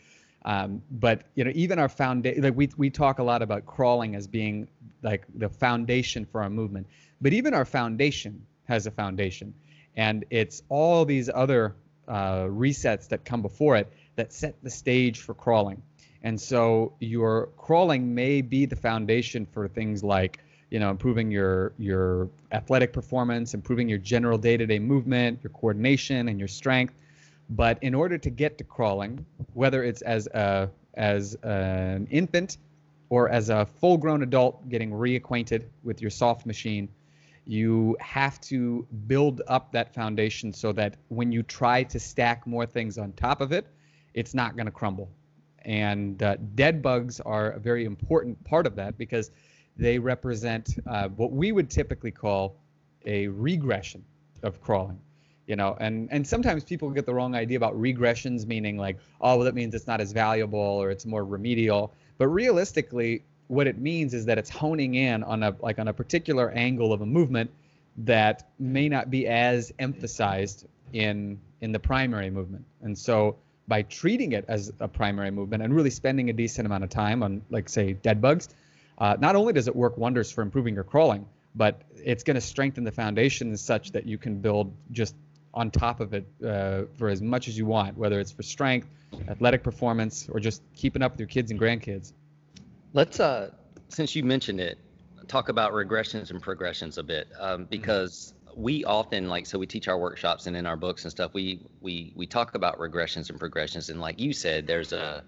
Um, 0.43 0.81
but 0.91 1.23
you 1.35 1.45
know, 1.45 1.51
even 1.55 1.79
our 1.79 1.87
foundation, 1.87 2.43
like 2.43 2.55
we 2.57 2.69
we 2.75 2.89
talk 2.89 3.19
a 3.19 3.23
lot 3.23 3.41
about 3.41 3.65
crawling 3.65 4.13
as 4.13 4.27
being 4.27 4.67
like 5.03 5.23
the 5.35 5.47
foundation 5.47 6.25
for 6.25 6.43
our 6.43 6.49
movement. 6.49 6.85
But 7.21 7.31
even 7.31 7.53
our 7.53 7.65
foundation 7.65 8.45
has 8.65 8.87
a 8.87 8.91
foundation, 8.91 9.53
and 9.95 10.25
it's 10.29 10.63
all 10.67 11.05
these 11.05 11.29
other 11.33 11.75
uh, 12.09 12.43
resets 12.43 13.07
that 13.07 13.23
come 13.23 13.41
before 13.41 13.77
it 13.77 13.91
that 14.15 14.33
set 14.33 14.55
the 14.63 14.69
stage 14.69 15.19
for 15.19 15.33
crawling. 15.33 15.81
And 16.23 16.39
so 16.39 16.93
your 16.99 17.49
crawling 17.57 18.15
may 18.15 18.41
be 18.41 18.65
the 18.65 18.75
foundation 18.75 19.45
for 19.45 19.67
things 19.67 20.03
like, 20.03 20.39
you 20.71 20.79
know, 20.79 20.89
improving 20.89 21.29
your 21.29 21.73
your 21.77 22.29
athletic 22.51 22.93
performance, 22.93 23.53
improving 23.53 23.87
your 23.87 23.99
general 23.99 24.37
day-to-day 24.37 24.79
movement, 24.79 25.39
your 25.43 25.51
coordination, 25.51 26.27
and 26.29 26.39
your 26.39 26.47
strength. 26.47 26.95
But 27.49 27.77
in 27.83 27.93
order 27.93 28.17
to 28.17 28.29
get 28.31 28.57
to 28.57 28.63
crawling, 28.63 29.23
whether 29.53 29.83
it's 29.83 30.01
as 30.01 30.27
a 30.27 30.69
as 30.95 31.35
an 31.43 32.07
infant 32.09 32.57
or 33.09 33.29
as 33.29 33.49
a 33.49 33.65
full-grown 33.65 34.23
adult 34.23 34.67
getting 34.67 34.89
reacquainted 34.89 35.65
with 35.83 36.01
your 36.01 36.09
soft 36.09 36.47
machine, 36.47 36.89
you 37.45 37.95
have 37.99 38.41
to 38.41 38.87
build 39.05 39.43
up 39.47 39.71
that 39.73 39.93
foundation 39.93 40.51
so 40.51 40.71
that 40.71 40.95
when 41.09 41.31
you 41.31 41.43
try 41.43 41.83
to 41.83 41.99
stack 41.99 42.47
more 42.47 42.65
things 42.65 42.97
on 42.97 43.11
top 43.13 43.41
of 43.41 43.51
it, 43.51 43.67
it's 44.15 44.33
not 44.33 44.55
going 44.55 44.65
to 44.65 44.71
crumble. 44.71 45.09
And 45.63 46.21
uh, 46.23 46.37
dead 46.55 46.81
bugs 46.81 47.19
are 47.19 47.51
a 47.51 47.59
very 47.59 47.85
important 47.85 48.43
part 48.43 48.65
of 48.65 48.75
that 48.77 48.97
because 48.97 49.29
they 49.77 49.99
represent 49.99 50.69
uh, 50.87 51.09
what 51.09 51.31
we 51.31 51.51
would 51.51 51.69
typically 51.69 52.11
call 52.11 52.55
a 53.05 53.27
regression 53.27 54.03
of 54.41 54.61
crawling. 54.61 54.99
You 55.47 55.55
know, 55.55 55.77
and 55.79 56.09
and 56.11 56.25
sometimes 56.25 56.63
people 56.63 56.89
get 56.89 57.05
the 57.05 57.13
wrong 57.13 57.35
idea 57.35 57.57
about 57.57 57.79
regressions, 57.79 58.47
meaning 58.47 58.77
like, 58.77 58.97
oh, 59.21 59.35
well, 59.35 59.45
that 59.45 59.53
means 59.53 59.75
it's 59.75 59.85
not 59.85 60.01
as 60.01 60.11
valuable 60.11 60.59
or 60.59 60.89
it's 60.89 61.05
more 61.05 61.23
remedial. 61.23 61.93
But 62.17 62.29
realistically, 62.29 63.23
what 63.47 63.67
it 63.67 63.77
means 63.77 64.15
is 64.15 64.25
that 64.25 64.39
it's 64.39 64.49
honing 64.49 64.95
in 64.95 65.23
on 65.23 65.43
a 65.43 65.55
like 65.59 65.77
on 65.77 65.87
a 65.87 65.93
particular 65.93 66.49
angle 66.49 66.93
of 66.93 67.01
a 67.01 67.05
movement 67.05 67.51
that 67.97 68.49
may 68.57 68.89
not 68.89 69.11
be 69.11 69.27
as 69.27 69.71
emphasized 69.77 70.65
in 70.93 71.39
in 71.61 71.71
the 71.71 71.79
primary 71.79 72.31
movement. 72.31 72.65
And 72.81 72.97
so 72.97 73.37
by 73.67 73.81
treating 73.83 74.31
it 74.33 74.45
as 74.47 74.71
a 74.79 74.87
primary 74.87 75.31
movement 75.31 75.63
and 75.63 75.75
really 75.75 75.89
spending 75.89 76.29
a 76.29 76.33
decent 76.33 76.65
amount 76.65 76.83
of 76.83 76.89
time 76.89 77.23
on, 77.23 77.41
like, 77.49 77.67
say, 77.69 77.93
dead 77.93 78.21
bugs, 78.21 78.49
uh, 78.97 79.17
not 79.19 79.35
only 79.35 79.53
does 79.53 79.67
it 79.67 79.75
work 79.75 79.97
wonders 79.97 80.31
for 80.31 80.41
improving 80.41 80.75
your 80.75 80.83
crawling, 80.83 81.25
but 81.55 81.81
it's 82.03 82.23
going 82.23 82.35
to 82.35 82.41
strengthen 82.41 82.83
the 82.83 82.91
foundation 82.91 83.55
such 83.57 83.91
that 83.93 84.05
you 84.05 84.17
can 84.17 84.39
build 84.39 84.73
just 84.91 85.15
on 85.53 85.71
top 85.71 85.99
of 85.99 86.13
it 86.13 86.27
uh, 86.45 86.83
for 86.97 87.07
as 87.07 87.21
much 87.21 87.47
as 87.47 87.57
you 87.57 87.65
want, 87.65 87.97
whether 87.97 88.19
it's 88.19 88.31
for 88.31 88.43
strength, 88.43 88.89
athletic 89.29 89.63
performance, 89.63 90.27
or 90.29 90.39
just 90.39 90.61
keeping 90.75 91.01
up 91.01 91.13
with 91.13 91.19
your 91.19 91.27
kids 91.27 91.49
and 91.49 91.59
grandkids. 91.59 92.11
Let's, 92.93 93.19
uh, 93.19 93.51
since 93.89 94.15
you 94.15 94.23
mentioned 94.23 94.59
it, 94.59 94.77
talk 95.27 95.49
about 95.49 95.71
regressions 95.71 96.29
and 96.29 96.41
progressions 96.41 96.97
a 96.97 97.03
bit 97.03 97.27
um, 97.39 97.61
mm-hmm. 97.61 97.69
because 97.69 98.33
we 98.55 98.85
often 98.85 99.27
like 99.27 99.45
so 99.45 99.59
we 99.59 99.67
teach 99.67 99.87
our 99.87 99.97
workshops 99.97 100.47
and 100.47 100.55
in 100.55 100.65
our 100.65 100.77
books 100.77 101.03
and 101.03 101.11
stuff 101.11 101.33
we 101.33 101.59
we 101.81 102.13
we 102.15 102.25
talk 102.25 102.55
about 102.55 102.79
regressions 102.79 103.29
and 103.29 103.37
progressions. 103.37 103.89
And 103.89 103.99
like 103.99 104.19
you 104.19 104.31
said 104.31 104.65
there's 104.65 104.93
a 104.93 105.23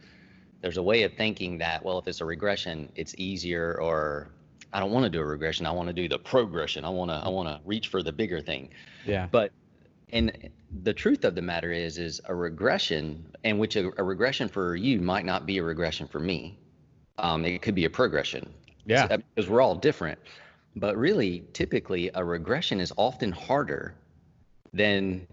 there's 0.61 0.77
a 0.77 0.83
way 0.83 1.03
of 1.03 1.13
thinking 1.13 1.57
that 1.57 1.83
well 1.83 1.99
if 1.99 2.07
it's 2.07 2.21
a 2.21 2.25
regression 2.25 2.89
it's 2.95 3.13
easier 3.17 3.79
or 3.81 4.29
I 4.73 4.79
don't 4.79 4.91
want 4.91 5.03
to 5.03 5.09
do 5.09 5.19
a 5.19 5.25
regression. 5.25 5.65
I 5.65 5.71
want 5.71 5.87
to 5.87 5.93
do 5.93 6.07
the 6.07 6.19
progression. 6.19 6.85
I 6.85 6.89
want 6.89 7.11
to 7.11 7.15
I 7.15 7.29
want 7.29 7.49
to 7.49 7.59
reach 7.65 7.89
for 7.89 8.01
the 8.01 8.11
bigger 8.11 8.39
thing. 8.39 8.69
Yeah. 9.05 9.27
But 9.29 9.51
and 10.13 10.49
the 10.83 10.93
truth 10.93 11.25
of 11.25 11.35
the 11.35 11.41
matter 11.41 11.71
is 11.71 11.97
is 11.97 12.21
a 12.25 12.35
regression 12.35 13.25
and 13.43 13.59
which 13.59 13.75
a, 13.75 13.91
a 13.97 14.03
regression 14.03 14.47
for 14.47 14.75
you 14.75 15.01
might 15.01 15.25
not 15.25 15.45
be 15.45 15.57
a 15.57 15.63
regression 15.63 16.07
for 16.07 16.19
me. 16.19 16.57
Um, 17.17 17.43
it 17.43 17.61
could 17.61 17.75
be 17.75 17.85
a 17.85 17.89
progression. 17.89 18.53
Yeah. 18.85 19.07
So, 19.09 19.17
because 19.35 19.49
we're 19.49 19.61
all 19.61 19.75
different 19.75 20.19
but 20.79 20.97
really, 20.97 21.43
typically, 21.53 22.09
a 22.13 22.23
regression 22.23 22.79
is 22.79 22.93
often 22.97 23.31
harder 23.31 23.95
than 24.73 25.27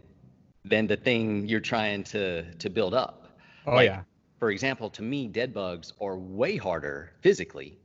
than 0.64 0.86
the 0.86 0.96
thing 0.96 1.46
you're 1.46 1.60
trying 1.60 2.04
to 2.04 2.52
to 2.54 2.70
build 2.70 2.94
up. 2.94 3.38
Oh 3.66 3.74
like, 3.74 3.86
yeah. 3.86 4.02
For 4.38 4.50
example, 4.50 4.90
to 4.90 5.02
me, 5.02 5.26
dead 5.28 5.54
bugs 5.54 5.92
are 6.00 6.18
way 6.18 6.56
harder 6.56 7.12
physically 7.20 7.78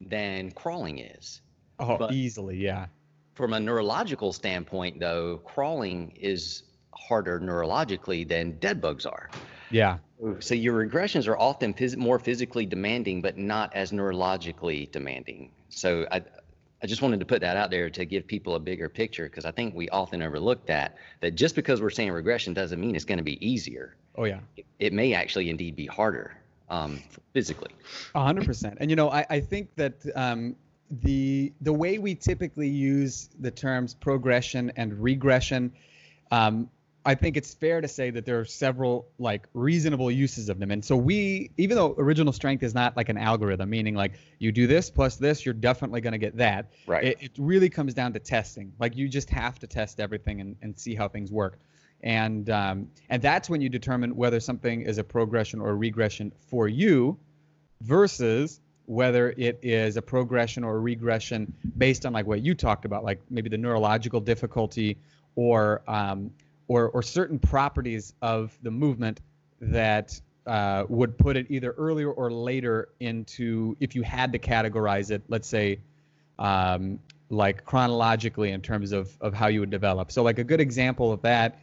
than 0.00 0.50
crawling 0.50 0.98
is. 0.98 1.40
Oh, 1.78 1.96
but 1.96 2.12
easily, 2.12 2.56
yeah. 2.56 2.86
From 3.34 3.52
a 3.52 3.60
neurological 3.60 4.32
standpoint, 4.32 5.00
though, 5.00 5.38
crawling 5.38 6.12
is 6.20 6.64
harder 6.94 7.40
neurologically 7.40 8.26
than 8.26 8.58
dead 8.58 8.80
bugs 8.80 9.06
are. 9.06 9.28
Yeah. 9.70 9.98
So 10.38 10.54
your 10.54 10.86
regressions 10.86 11.26
are 11.26 11.38
often 11.38 11.74
phys- 11.74 11.96
more 11.96 12.18
physically 12.18 12.64
demanding, 12.64 13.20
but 13.20 13.36
not 13.36 13.74
as 13.74 13.90
neurologically 13.90 14.90
demanding. 14.90 15.50
So 15.68 16.06
I, 16.12 16.22
I 16.84 16.86
just 16.86 17.00
wanted 17.00 17.18
to 17.20 17.24
put 17.24 17.40
that 17.40 17.56
out 17.56 17.70
there 17.70 17.88
to 17.88 18.04
give 18.04 18.26
people 18.26 18.56
a 18.56 18.60
bigger 18.60 18.90
picture 18.90 19.24
because 19.24 19.46
I 19.46 19.52
think 19.52 19.74
we 19.74 19.88
often 19.88 20.20
overlook 20.20 20.66
that 20.66 20.98
that 21.22 21.34
just 21.34 21.54
because 21.54 21.80
we're 21.80 21.88
saying 21.88 22.12
regression 22.12 22.52
doesn't 22.52 22.78
mean 22.78 22.94
it's 22.94 23.06
going 23.06 23.16
to 23.16 23.24
be 23.24 23.44
easier. 23.44 23.96
Oh 24.16 24.24
yeah. 24.24 24.40
It, 24.58 24.66
it 24.78 24.92
may 24.92 25.14
actually 25.14 25.48
indeed 25.48 25.76
be 25.76 25.86
harder 25.86 26.36
um, 26.68 27.02
physically. 27.32 27.70
A 28.14 28.22
hundred 28.22 28.44
percent. 28.44 28.76
And 28.80 28.90
you 28.90 28.96
know, 28.96 29.10
I, 29.10 29.24
I 29.30 29.40
think 29.40 29.74
that 29.76 29.94
um, 30.14 30.56
the 30.90 31.54
the 31.62 31.72
way 31.72 31.96
we 31.96 32.14
typically 32.14 32.68
use 32.68 33.30
the 33.40 33.50
terms 33.50 33.94
progression 33.94 34.70
and 34.76 35.02
regression 35.02 35.72
um, 36.30 36.68
I 37.06 37.14
think 37.14 37.36
it's 37.36 37.52
fair 37.52 37.80
to 37.80 37.88
say 37.88 38.10
that 38.10 38.24
there 38.24 38.40
are 38.40 38.44
several 38.44 39.08
like 39.18 39.46
reasonable 39.52 40.10
uses 40.10 40.48
of 40.48 40.58
them. 40.58 40.70
And 40.70 40.82
so 40.82 40.96
we, 40.96 41.50
even 41.58 41.76
though 41.76 41.94
original 41.98 42.32
strength 42.32 42.62
is 42.62 42.74
not 42.74 42.96
like 42.96 43.10
an 43.10 43.18
algorithm, 43.18 43.68
meaning 43.68 43.94
like 43.94 44.12
you 44.38 44.52
do 44.52 44.66
this 44.66 44.88
plus 44.88 45.16
this, 45.16 45.44
you're 45.44 45.54
definitely 45.54 46.00
going 46.00 46.12
to 46.12 46.18
get 46.18 46.36
that. 46.38 46.70
Right. 46.86 47.04
It, 47.04 47.18
it, 47.20 47.30
really 47.36 47.68
comes 47.68 47.92
down 47.92 48.14
to 48.14 48.20
testing. 48.20 48.72
Like 48.78 48.96
you 48.96 49.08
just 49.08 49.28
have 49.30 49.58
to 49.58 49.66
test 49.66 50.00
everything 50.00 50.40
and, 50.40 50.56
and 50.62 50.78
see 50.78 50.94
how 50.94 51.08
things 51.08 51.30
work. 51.30 51.58
And 52.02 52.48
um, 52.50 52.88
and 53.08 53.22
that's 53.22 53.48
when 53.48 53.60
you 53.60 53.68
determine 53.68 54.14
whether 54.14 54.38
something 54.40 54.82
is 54.82 54.98
a 54.98 55.04
progression 55.04 55.60
or 55.60 55.70
a 55.70 55.74
regression 55.74 56.32
for 56.50 56.68
you, 56.68 57.18
versus 57.80 58.60
whether 58.86 59.30
it 59.30 59.58
is 59.62 59.96
a 59.96 60.02
progression 60.02 60.64
or 60.64 60.76
a 60.76 60.80
regression 60.80 61.54
based 61.78 62.04
on 62.04 62.12
like 62.12 62.26
what 62.26 62.42
you 62.42 62.54
talked 62.54 62.84
about, 62.84 63.04
like 63.04 63.20
maybe 63.30 63.48
the 63.48 63.56
neurological 63.56 64.20
difficulty 64.20 64.98
or 65.36 65.82
um, 65.88 66.30
or, 66.68 66.88
or 66.90 67.02
certain 67.02 67.38
properties 67.38 68.14
of 68.22 68.56
the 68.62 68.70
movement 68.70 69.20
that 69.60 70.20
uh, 70.46 70.84
would 70.88 71.16
put 71.16 71.36
it 71.36 71.46
either 71.50 71.72
earlier 71.72 72.10
or 72.10 72.30
later 72.30 72.88
into 73.00 73.76
if 73.80 73.94
you 73.94 74.02
had 74.02 74.32
to 74.32 74.38
categorize 74.38 75.10
it 75.10 75.22
let's 75.28 75.48
say 75.48 75.78
um, 76.38 76.98
like 77.30 77.64
chronologically 77.64 78.50
in 78.50 78.60
terms 78.60 78.92
of, 78.92 79.16
of 79.20 79.32
how 79.32 79.46
you 79.46 79.60
would 79.60 79.70
develop. 79.70 80.12
So 80.12 80.22
like 80.22 80.38
a 80.38 80.44
good 80.44 80.60
example 80.60 81.12
of 81.12 81.22
that 81.22 81.58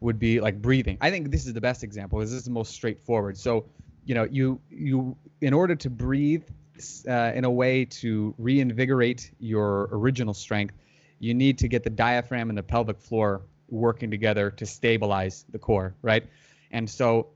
would 0.00 0.18
be 0.18 0.40
like 0.40 0.60
breathing. 0.60 0.98
I 1.00 1.10
think 1.10 1.30
this 1.30 1.46
is 1.46 1.52
the 1.52 1.60
best 1.60 1.84
example. 1.84 2.18
Because 2.18 2.30
this 2.30 2.38
is 2.38 2.44
the 2.44 2.50
most 2.50 2.72
straightforward. 2.72 3.38
So 3.38 3.66
you 4.04 4.14
know 4.14 4.24
you 4.30 4.60
you 4.70 5.16
in 5.40 5.52
order 5.52 5.74
to 5.74 5.90
breathe 5.90 6.44
uh, 7.08 7.32
in 7.34 7.44
a 7.44 7.50
way 7.50 7.84
to 7.84 8.34
reinvigorate 8.38 9.30
your 9.38 9.88
original 9.92 10.34
strength 10.34 10.74
you 11.20 11.34
need 11.34 11.58
to 11.58 11.68
get 11.68 11.84
the 11.84 11.90
diaphragm 11.90 12.48
and 12.48 12.58
the 12.58 12.62
pelvic 12.62 12.98
floor 12.98 13.42
working 13.68 14.10
together 14.10 14.50
to 14.50 14.66
stabilize 14.66 15.44
the 15.50 15.58
core, 15.58 15.94
right? 16.02 16.24
And 16.70 16.88
so, 16.88 17.28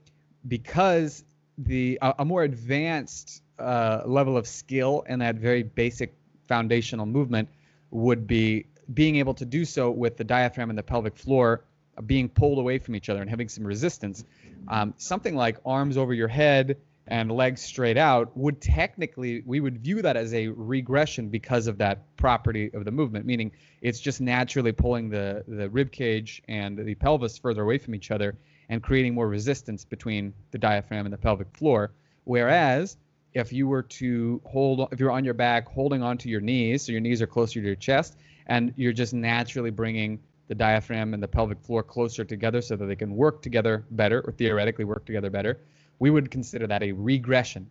because 0.47 1.25
the 1.59 1.99
a, 2.03 2.15
a 2.21 2.25
more 2.25 2.43
advanced 2.43 3.43
uh, 3.59 4.03
level 4.07 4.37
of 4.37 4.47
skill 4.47 5.05
and 5.07 5.21
that 5.23 5.37
very 5.37 5.63
basic 5.63 6.15
foundational 6.47 7.07
movement 7.07 7.49
would 7.91 8.27
be 8.27 8.67
being 8.95 9.17
able 9.17 9.35
to 9.35 9.45
do 9.45 9.65
so 9.65 9.91
with 9.91 10.17
the 10.17 10.25
diaphragm 10.25 10.71
and 10.71 10.79
the 10.79 10.83
pelvic 10.83 11.17
floor 11.17 11.65
being 12.07 12.29
pulled 12.29 12.59
away 12.59 12.79
from 12.79 12.95
each 12.95 13.09
other 13.09 13.21
and 13.21 13.29
having 13.29 13.49
some 13.49 13.65
resistance. 13.65 14.25
Um, 14.69 14.95
something 14.97 15.35
like 15.35 15.59
arms 15.65 15.97
over 15.97 16.15
your 16.15 16.29
head 16.29 16.77
and 17.09 17.33
legs 17.33 17.61
straight 17.61 17.97
out 17.97 18.35
would 18.37 18.61
technically 18.61 19.43
we 19.47 19.61
would 19.61 19.79
view 19.79 20.03
that 20.03 20.17
as 20.17 20.33
a 20.35 20.49
regression 20.49 21.29
because 21.29 21.67
of 21.67 21.79
that 21.79 22.05
property 22.17 22.71
of 22.75 22.85
the 22.85 22.91
movement 22.91 23.25
meaning 23.27 23.51
it's 23.81 23.99
just 23.99 24.21
naturally 24.21 24.73
pulling 24.73 25.09
the 25.09 25.43
the 25.49 25.69
rib 25.71 25.91
cage 25.91 26.43
and 26.49 26.79
the 26.79 26.95
pelvis 26.95 27.39
further 27.39 27.63
away 27.63 27.79
from 27.79 27.95
each 27.95 28.11
other 28.11 28.37
and 28.69 28.83
creating 28.83 29.15
more 29.15 29.29
resistance 29.29 29.85
between 29.85 30.33
the 30.51 30.59
diaphragm 30.59 31.07
and 31.07 31.13
the 31.13 31.19
pelvic 31.19 31.49
floor. 31.57 31.93
Whereas 32.25 32.97
if 33.33 33.53
you 33.53 33.67
were 33.67 33.83
to 33.83 34.41
hold 34.45 34.89
if 34.93 35.01
you're 35.01 35.11
on 35.11 35.25
your 35.25 35.35
back 35.35 35.69
holding 35.69 36.03
onto 36.03 36.29
your 36.29 36.41
knees 36.41 36.85
so 36.85 36.93
your 36.93 37.01
knees 37.01 37.21
are 37.23 37.27
closer 37.27 37.61
to 37.61 37.67
your 37.67 37.77
chest 37.77 38.17
and 38.47 38.73
you're 38.77 38.93
just 38.93 39.13
naturally 39.13 39.71
bringing 39.71 40.19
the 40.49 40.55
diaphragm 40.55 41.13
and 41.13 41.23
the 41.23 41.29
pelvic 41.29 41.61
floor 41.61 41.83
closer 41.83 42.25
together 42.25 42.63
so 42.63 42.75
that 42.75 42.87
they 42.87 42.97
can 42.97 43.15
work 43.15 43.43
together 43.43 43.85
better 43.91 44.23
or 44.23 44.33
theoretically 44.33 44.85
work 44.85 45.05
together 45.05 45.29
better 45.29 45.61
we 45.99 46.11
would 46.11 46.31
consider 46.31 46.67
that 46.67 46.83
a 46.83 46.93
regression. 46.93 47.69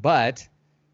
But 0.00 0.46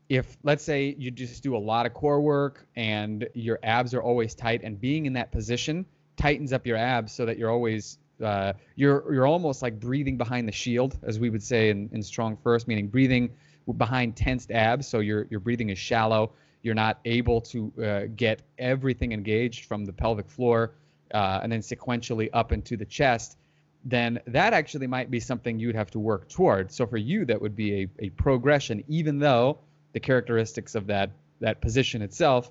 if 0.08 0.37
let's 0.42 0.64
say 0.64 0.94
you 0.99 1.10
just 1.10 1.42
do 1.42 1.56
a 1.56 1.58
lot 1.58 1.87
of 1.87 1.94
core 1.94 2.20
work 2.20 2.66
and 2.76 3.28
your 3.34 3.58
abs 3.62 3.94
are 3.94 4.02
always 4.02 4.34
tight 4.34 4.62
and 4.64 4.80
being 4.80 5.06
in 5.06 5.12
that 5.14 5.30
position 5.30 5.87
tightens 6.16 6.52
up 6.52 6.66
your 6.66 6.76
abs 6.76 7.12
so 7.12 7.25
that 7.25 7.38
you're 7.38 7.50
always 7.50 7.99
uh, 8.22 8.52
you're 8.76 9.12
you're 9.12 9.26
almost 9.26 9.62
like 9.62 9.80
breathing 9.80 10.18
behind 10.18 10.46
the 10.46 10.52
shield 10.52 10.99
as 11.02 11.18
we 11.18 11.30
would 11.30 11.42
say 11.42 11.70
in, 11.70 11.88
in 11.92 12.00
StrongFirst 12.00 12.66
meaning 12.66 12.88
breathing 12.88 13.30
behind 13.76 14.16
tensed 14.16 14.50
abs. 14.50 14.87
So 14.87 14.99
your 14.99 15.26
your 15.30 15.40
breathing 15.40 15.70
is 15.70 15.78
shallow. 15.78 16.32
You're 16.62 16.75
not 16.75 16.99
able 17.06 17.40
to 17.42 17.72
uh, 17.82 18.00
get 18.14 18.42
everything 18.58 19.12
engaged 19.12 19.64
from 19.64 19.87
the 19.87 19.92
pelvic 19.92 20.28
floor 20.28 20.75
uh, 21.14 21.40
and 21.42 21.50
then 21.50 21.60
sequentially 21.60 22.28
up 22.34 22.52
into 22.52 22.76
the 22.76 22.84
chest 22.84 23.38
then 23.84 24.20
that 24.26 24.52
actually 24.52 24.87
might 24.87 25.10
be 25.10 25.20
something 25.20 25.58
you'd 25.58 25.75
have 25.75 25.90
to 25.90 25.99
work 25.99 26.28
toward. 26.28 26.70
So 26.70 26.87
for 26.87 26.99
you, 26.99 27.25
that 27.25 27.40
would 27.40 27.56
be 27.56 27.82
a, 27.82 27.88
a 28.00 28.10
progression, 28.10 28.84
even 28.88 29.18
though 29.18 29.58
the 29.92 30.00
characteristics 30.00 30.75
of 30.75 30.87
that 30.87 31.10
that 31.40 31.60
position 31.62 32.02
itself 32.02 32.50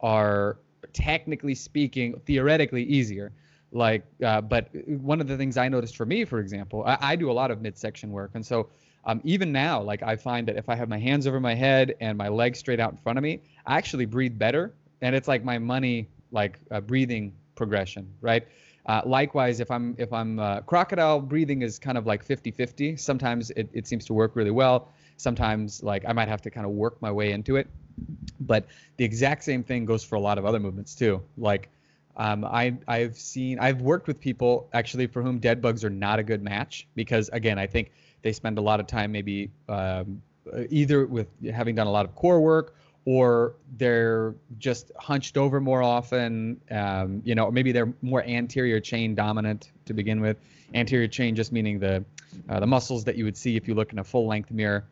are 0.00 0.58
technically 0.94 1.54
speaking, 1.54 2.18
theoretically 2.24 2.82
easier. 2.84 3.32
Like, 3.72 4.04
uh, 4.24 4.40
but 4.40 4.70
one 4.86 5.20
of 5.20 5.28
the 5.28 5.36
things 5.36 5.56
I 5.58 5.68
noticed 5.68 5.96
for 5.96 6.06
me, 6.06 6.24
for 6.24 6.40
example, 6.40 6.82
I, 6.86 6.98
I 7.00 7.16
do 7.16 7.30
a 7.30 7.32
lot 7.32 7.50
of 7.50 7.60
midsection 7.60 8.10
work, 8.10 8.30
and 8.34 8.44
so 8.44 8.68
um, 9.04 9.20
even 9.24 9.52
now, 9.52 9.80
like 9.82 10.02
I 10.02 10.16
find 10.16 10.48
that 10.48 10.56
if 10.56 10.68
I 10.68 10.74
have 10.74 10.88
my 10.88 10.98
hands 10.98 11.26
over 11.26 11.38
my 11.38 11.54
head 11.54 11.94
and 12.00 12.18
my 12.18 12.28
legs 12.28 12.58
straight 12.58 12.80
out 12.80 12.90
in 12.90 12.96
front 12.96 13.18
of 13.18 13.22
me, 13.22 13.40
I 13.66 13.76
actually 13.76 14.06
breathe 14.06 14.38
better, 14.38 14.72
and 15.02 15.14
it's 15.14 15.28
like 15.28 15.44
my 15.44 15.58
money 15.58 16.08
like 16.32 16.58
uh, 16.70 16.80
breathing 16.80 17.32
progression, 17.54 18.12
right? 18.20 18.46
Uh, 18.86 19.02
likewise, 19.04 19.60
if 19.60 19.70
I'm 19.70 19.94
if 19.98 20.12
I'm 20.12 20.38
uh, 20.38 20.60
crocodile 20.62 21.20
breathing 21.20 21.62
is 21.62 21.78
kind 21.78 21.98
of 21.98 22.06
like 22.06 22.26
50-50. 22.26 22.98
Sometimes 22.98 23.50
it, 23.50 23.68
it 23.72 23.86
seems 23.86 24.04
to 24.06 24.14
work 24.14 24.36
really 24.36 24.50
well. 24.50 24.88
Sometimes 25.16 25.82
like 25.82 26.04
I 26.08 26.12
might 26.12 26.28
have 26.28 26.42
to 26.42 26.50
kind 26.50 26.66
of 26.66 26.72
work 26.72 27.00
my 27.02 27.10
way 27.10 27.32
into 27.32 27.56
it. 27.56 27.68
But 28.40 28.66
the 28.96 29.04
exact 29.04 29.44
same 29.44 29.62
thing 29.62 29.84
goes 29.84 30.02
for 30.02 30.14
a 30.16 30.20
lot 30.20 30.38
of 30.38 30.46
other 30.46 30.58
movements 30.58 30.94
too. 30.94 31.22
Like 31.36 31.68
um, 32.16 32.44
I 32.44 32.76
I've 32.88 33.16
seen 33.16 33.58
I've 33.58 33.82
worked 33.82 34.06
with 34.06 34.18
people 34.18 34.68
actually 34.72 35.06
for 35.06 35.22
whom 35.22 35.38
dead 35.38 35.60
bugs 35.60 35.84
are 35.84 35.90
not 35.90 36.18
a 36.18 36.22
good 36.22 36.42
match 36.42 36.86
because 36.94 37.28
again 37.30 37.58
I 37.58 37.66
think 37.66 37.92
they 38.22 38.32
spend 38.32 38.58
a 38.58 38.62
lot 38.62 38.80
of 38.80 38.86
time 38.86 39.12
maybe 39.12 39.50
um, 39.68 40.22
either 40.70 41.06
with 41.06 41.28
having 41.52 41.74
done 41.74 41.86
a 41.86 41.90
lot 41.90 42.04
of 42.06 42.14
core 42.14 42.40
work 42.40 42.74
or 43.04 43.54
they're 43.76 44.34
just 44.58 44.92
hunched 44.98 45.36
over 45.36 45.60
more 45.60 45.82
often. 45.82 46.60
Um, 46.70 47.22
you 47.24 47.34
know, 47.34 47.50
maybe 47.50 47.72
they're 47.72 47.92
more 48.02 48.22
anterior 48.22 48.80
chain 48.80 49.14
dominant 49.14 49.72
to 49.86 49.94
begin 49.94 50.20
with. 50.20 50.36
Anterior 50.74 51.08
chain 51.08 51.34
just 51.34 51.52
meaning 51.52 51.78
the 51.78 52.04
uh, 52.48 52.60
the 52.60 52.66
muscles 52.66 53.04
that 53.04 53.16
you 53.16 53.24
would 53.24 53.36
see 53.36 53.56
if 53.56 53.66
you 53.66 53.74
look 53.74 53.92
in 53.92 53.98
a 53.98 54.04
full 54.04 54.26
length 54.26 54.50
mirror. 54.50 54.84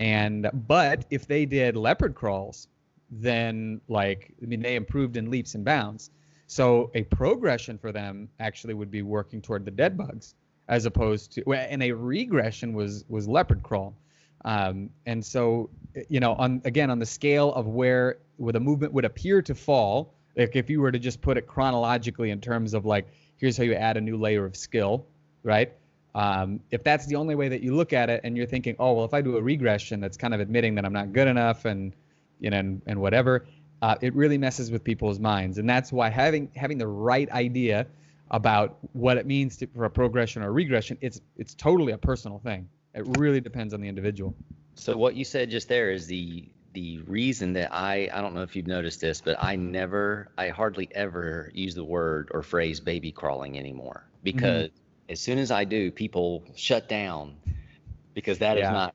And 0.00 0.50
but 0.66 1.04
if 1.10 1.26
they 1.26 1.44
did 1.44 1.76
leopard 1.76 2.14
crawls, 2.14 2.68
then 3.10 3.80
like 3.88 4.32
I 4.42 4.46
mean 4.46 4.60
they 4.60 4.76
improved 4.76 5.16
in 5.16 5.30
leaps 5.30 5.54
and 5.54 5.64
bounds. 5.64 6.10
So 6.46 6.90
a 6.94 7.04
progression 7.04 7.78
for 7.78 7.92
them 7.92 8.28
actually 8.40 8.74
would 8.74 8.90
be 8.90 9.02
working 9.02 9.40
toward 9.40 9.64
the 9.64 9.70
dead 9.70 9.96
bugs 9.96 10.34
as 10.66 10.86
opposed 10.86 11.32
to 11.32 11.52
and 11.52 11.82
a 11.82 11.92
regression 11.92 12.72
was 12.72 13.04
was 13.08 13.28
leopard 13.28 13.62
crawl 13.62 13.94
Um, 14.44 14.90
and 15.06 15.24
so, 15.24 15.70
you 16.08 16.20
know, 16.20 16.34
on 16.34 16.62
again 16.64 16.90
on 16.90 16.98
the 16.98 17.06
scale 17.06 17.52
of 17.52 17.66
where 17.66 18.18
where 18.36 18.52
the 18.52 18.60
movement 18.60 18.92
would 18.92 19.04
appear 19.04 19.42
to 19.42 19.54
fall, 19.54 20.14
like 20.36 20.56
if 20.56 20.70
you 20.70 20.80
were 20.80 20.92
to 20.92 20.98
just 20.98 21.20
put 21.20 21.36
it 21.36 21.46
chronologically 21.46 22.30
in 22.30 22.40
terms 22.40 22.74
of 22.74 22.86
like 22.86 23.06
here's 23.36 23.56
how 23.56 23.64
you 23.64 23.74
add 23.74 23.96
a 23.96 24.00
new 24.00 24.16
layer 24.16 24.44
of 24.44 24.56
skill, 24.56 25.06
right? 25.42 25.72
Um, 26.14 26.60
if 26.70 26.82
that's 26.82 27.06
the 27.06 27.16
only 27.16 27.34
way 27.34 27.48
that 27.48 27.62
you 27.62 27.74
look 27.74 27.92
at 27.92 28.10
it, 28.10 28.22
and 28.24 28.36
you're 28.36 28.46
thinking, 28.46 28.76
oh 28.78 28.94
well, 28.94 29.04
if 29.04 29.14
I 29.14 29.20
do 29.20 29.36
a 29.36 29.42
regression, 29.42 30.00
that's 30.00 30.16
kind 30.16 30.34
of 30.34 30.40
admitting 30.40 30.74
that 30.76 30.84
I'm 30.84 30.92
not 30.92 31.12
good 31.12 31.28
enough, 31.28 31.64
and 31.64 31.94
you 32.40 32.50
know, 32.50 32.58
and, 32.58 32.82
and 32.86 33.00
whatever, 33.00 33.46
uh, 33.82 33.96
it 34.00 34.14
really 34.14 34.38
messes 34.38 34.70
with 34.70 34.82
people's 34.82 35.20
minds, 35.20 35.58
and 35.58 35.68
that's 35.68 35.92
why 35.92 36.08
having 36.08 36.50
having 36.56 36.78
the 36.78 36.88
right 36.88 37.30
idea 37.30 37.86
about 38.30 38.78
what 38.92 39.16
it 39.18 39.26
means 39.26 39.56
to, 39.58 39.66
for 39.68 39.84
a 39.84 39.90
progression 39.90 40.42
or 40.42 40.48
a 40.48 40.50
regression, 40.50 40.96
it's 41.00 41.20
it's 41.36 41.54
totally 41.54 41.92
a 41.92 41.98
personal 41.98 42.38
thing. 42.38 42.68
It 42.94 43.06
really 43.18 43.40
depends 43.40 43.74
on 43.74 43.80
the 43.80 43.88
individual. 43.88 44.34
So 44.74 44.96
what 44.96 45.14
you 45.14 45.24
said 45.24 45.50
just 45.50 45.68
there 45.68 45.90
is 45.90 46.06
the 46.06 46.48
the 46.72 46.98
reason 46.98 47.52
that 47.54 47.72
I 47.72 48.08
I 48.12 48.20
don't 48.20 48.34
know 48.34 48.42
if 48.42 48.56
you've 48.56 48.66
noticed 48.66 49.00
this, 49.00 49.20
but 49.20 49.36
I 49.42 49.56
never 49.56 50.28
I 50.38 50.48
hardly 50.48 50.88
ever 50.92 51.50
use 51.54 51.74
the 51.74 51.84
word 51.84 52.30
or 52.32 52.42
phrase 52.42 52.80
baby 52.80 53.12
crawling 53.12 53.58
anymore 53.58 54.04
because 54.22 54.68
mm-hmm. 54.68 55.12
as 55.12 55.20
soon 55.20 55.38
as 55.38 55.50
I 55.50 55.64
do, 55.64 55.90
people 55.90 56.44
shut 56.56 56.88
down 56.88 57.36
because 58.14 58.38
that 58.38 58.56
yeah. 58.56 58.68
is 58.68 58.72
not 58.72 58.94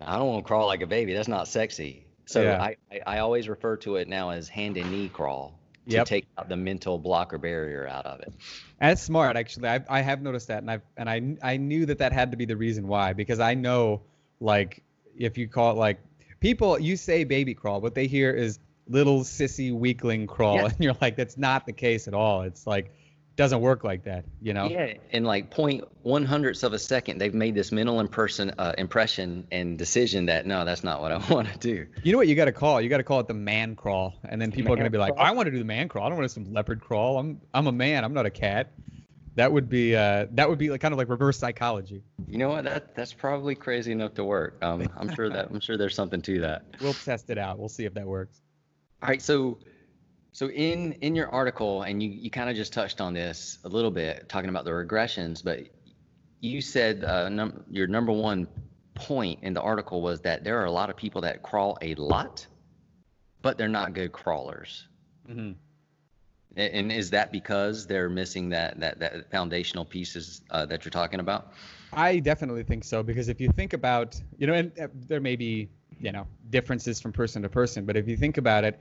I 0.00 0.16
don't 0.16 0.28
want 0.28 0.44
to 0.44 0.48
crawl 0.48 0.66
like 0.66 0.82
a 0.82 0.86
baby. 0.86 1.12
That's 1.12 1.28
not 1.28 1.46
sexy. 1.46 2.06
So 2.24 2.42
yeah. 2.42 2.62
I, 2.62 2.76
I, 2.90 3.00
I 3.06 3.18
always 3.18 3.48
refer 3.48 3.76
to 3.78 3.96
it 3.96 4.08
now 4.08 4.30
as 4.30 4.48
hand 4.48 4.76
and 4.76 4.90
knee 4.90 5.08
crawl 5.08 5.59
to 5.90 5.96
yep. 5.96 6.06
take 6.06 6.26
out 6.38 6.48
the 6.48 6.56
mental 6.56 6.98
blocker 6.98 7.38
barrier 7.38 7.86
out 7.86 8.06
of 8.06 8.20
it. 8.20 8.32
That's 8.80 9.02
smart, 9.02 9.36
actually. 9.36 9.68
I 9.68 9.80
I 9.88 10.00
have 10.00 10.22
noticed 10.22 10.48
that, 10.48 10.62
and 10.62 10.70
I 10.70 10.80
and 10.96 11.10
I 11.10 11.36
I 11.42 11.56
knew 11.56 11.86
that 11.86 11.98
that 11.98 12.12
had 12.12 12.30
to 12.30 12.36
be 12.36 12.44
the 12.44 12.56
reason 12.56 12.88
why 12.88 13.12
because 13.12 13.40
I 13.40 13.54
know 13.54 14.02
like 14.40 14.82
if 15.16 15.36
you 15.36 15.48
call 15.48 15.72
it 15.72 15.76
like 15.76 16.00
people 16.40 16.78
you 16.78 16.96
say 16.96 17.24
baby 17.24 17.54
crawl, 17.54 17.80
what 17.80 17.94
they 17.94 18.06
hear 18.06 18.32
is 18.32 18.58
little 18.88 19.20
sissy 19.20 19.72
weakling 19.72 20.26
crawl, 20.26 20.56
yeah. 20.56 20.64
and 20.66 20.76
you're 20.80 20.96
like 21.00 21.16
that's 21.16 21.36
not 21.36 21.66
the 21.66 21.72
case 21.72 22.08
at 22.08 22.14
all. 22.14 22.42
It's 22.42 22.66
like 22.66 22.92
doesn't 23.40 23.62
work 23.62 23.84
like 23.84 24.04
that, 24.04 24.26
you 24.42 24.52
know? 24.52 24.68
Yeah, 24.68 24.92
in 25.12 25.24
like 25.24 25.50
point 25.50 25.84
one 26.02 26.26
hundredths 26.26 26.62
of 26.62 26.74
a 26.74 26.78
second, 26.78 27.16
they've 27.16 27.32
made 27.32 27.54
this 27.54 27.72
mental 27.72 27.98
impression, 27.98 28.52
uh, 28.58 28.74
impression 28.76 29.46
and 29.50 29.78
decision 29.78 30.26
that 30.26 30.44
no, 30.44 30.66
that's 30.66 30.84
not 30.84 31.00
what 31.00 31.10
I 31.10 31.16
want 31.32 31.48
to 31.48 31.58
do. 31.58 31.86
You 32.02 32.12
know 32.12 32.18
what 32.18 32.28
you 32.28 32.34
got 32.34 32.44
to 32.44 32.52
call? 32.52 32.82
You 32.82 32.90
got 32.90 32.98
to 32.98 33.02
call 33.02 33.18
it 33.20 33.28
the 33.28 33.34
man 33.34 33.76
crawl, 33.76 34.14
and 34.28 34.42
then 34.42 34.52
people 34.52 34.68
man 34.68 34.72
are 34.74 34.76
gonna 34.82 34.90
be 34.90 34.98
like, 34.98 35.14
I 35.16 35.30
want 35.30 35.46
to 35.46 35.50
do 35.50 35.58
the 35.58 35.64
man 35.64 35.88
crawl. 35.88 36.04
I 36.04 36.10
don't 36.10 36.18
want 36.18 36.30
to 36.30 36.40
do 36.40 36.44
some 36.44 36.52
leopard 36.52 36.82
crawl. 36.82 37.18
I'm 37.18 37.40
I'm 37.54 37.66
a 37.66 37.72
man. 37.72 38.04
I'm 38.04 38.12
not 38.12 38.26
a 38.26 38.30
cat. 38.30 38.72
That 39.36 39.50
would 39.50 39.70
be 39.70 39.96
uh, 39.96 40.26
that 40.32 40.50
would 40.50 40.58
be 40.58 40.68
like 40.68 40.82
kind 40.82 40.92
of 40.92 40.98
like 40.98 41.08
reverse 41.08 41.38
psychology. 41.38 42.02
You 42.28 42.36
know 42.36 42.50
what? 42.50 42.64
That 42.64 42.94
that's 42.94 43.14
probably 43.14 43.54
crazy 43.54 43.90
enough 43.90 44.12
to 44.14 44.24
work. 44.24 44.58
Um, 44.60 44.86
I'm 44.98 45.14
sure 45.14 45.30
that 45.30 45.48
I'm 45.48 45.60
sure 45.60 45.78
there's 45.78 45.94
something 45.94 46.20
to 46.22 46.40
that. 46.40 46.64
We'll 46.82 46.92
test 46.92 47.30
it 47.30 47.38
out. 47.38 47.58
We'll 47.58 47.70
see 47.70 47.86
if 47.86 47.94
that 47.94 48.06
works. 48.06 48.42
All 49.02 49.08
right, 49.08 49.22
so 49.22 49.58
so 50.32 50.48
in 50.48 50.92
in 50.94 51.16
your 51.16 51.28
article, 51.28 51.82
and 51.82 52.02
you 52.02 52.10
you 52.10 52.30
kind 52.30 52.48
of 52.48 52.56
just 52.56 52.72
touched 52.72 53.00
on 53.00 53.14
this 53.14 53.58
a 53.64 53.68
little 53.68 53.90
bit, 53.90 54.28
talking 54.28 54.48
about 54.48 54.64
the 54.64 54.70
regressions, 54.70 55.42
but 55.42 55.60
you 56.40 56.60
said 56.60 57.04
uh, 57.04 57.28
num- 57.28 57.64
your 57.70 57.86
number 57.86 58.12
one 58.12 58.46
point 58.94 59.40
in 59.42 59.54
the 59.54 59.60
article 59.60 60.02
was 60.02 60.20
that 60.22 60.44
there 60.44 60.60
are 60.60 60.66
a 60.66 60.70
lot 60.70 60.90
of 60.90 60.96
people 60.96 61.22
that 61.22 61.42
crawl 61.42 61.78
a 61.82 61.94
lot, 61.96 62.46
but 63.42 63.58
they're 63.58 63.68
not 63.68 63.92
good 63.92 64.12
crawlers. 64.12 64.86
Mm-hmm. 65.28 65.52
And, 66.56 66.74
and 66.74 66.92
is 66.92 67.10
that 67.10 67.32
because 67.32 67.86
they're 67.86 68.08
missing 68.08 68.50
that 68.50 68.78
that 68.80 69.00
that 69.00 69.30
foundational 69.30 69.84
pieces 69.84 70.42
uh, 70.50 70.64
that 70.66 70.84
you're 70.84 70.90
talking 70.90 71.20
about? 71.20 71.52
I 71.92 72.20
definitely 72.20 72.62
think 72.62 72.84
so 72.84 73.02
because 73.02 73.28
if 73.28 73.40
you 73.40 73.50
think 73.50 73.72
about, 73.72 74.20
you 74.38 74.46
know, 74.46 74.54
and 74.54 74.78
uh, 74.78 74.86
there 74.94 75.20
may 75.20 75.34
be 75.34 75.68
you 76.00 76.10
know 76.10 76.26
differences 76.48 77.00
from 77.00 77.12
person 77.12 77.42
to 77.42 77.48
person. 77.48 77.84
But 77.84 77.96
if 77.96 78.08
you 78.08 78.16
think 78.16 78.38
about 78.38 78.64
it 78.64 78.80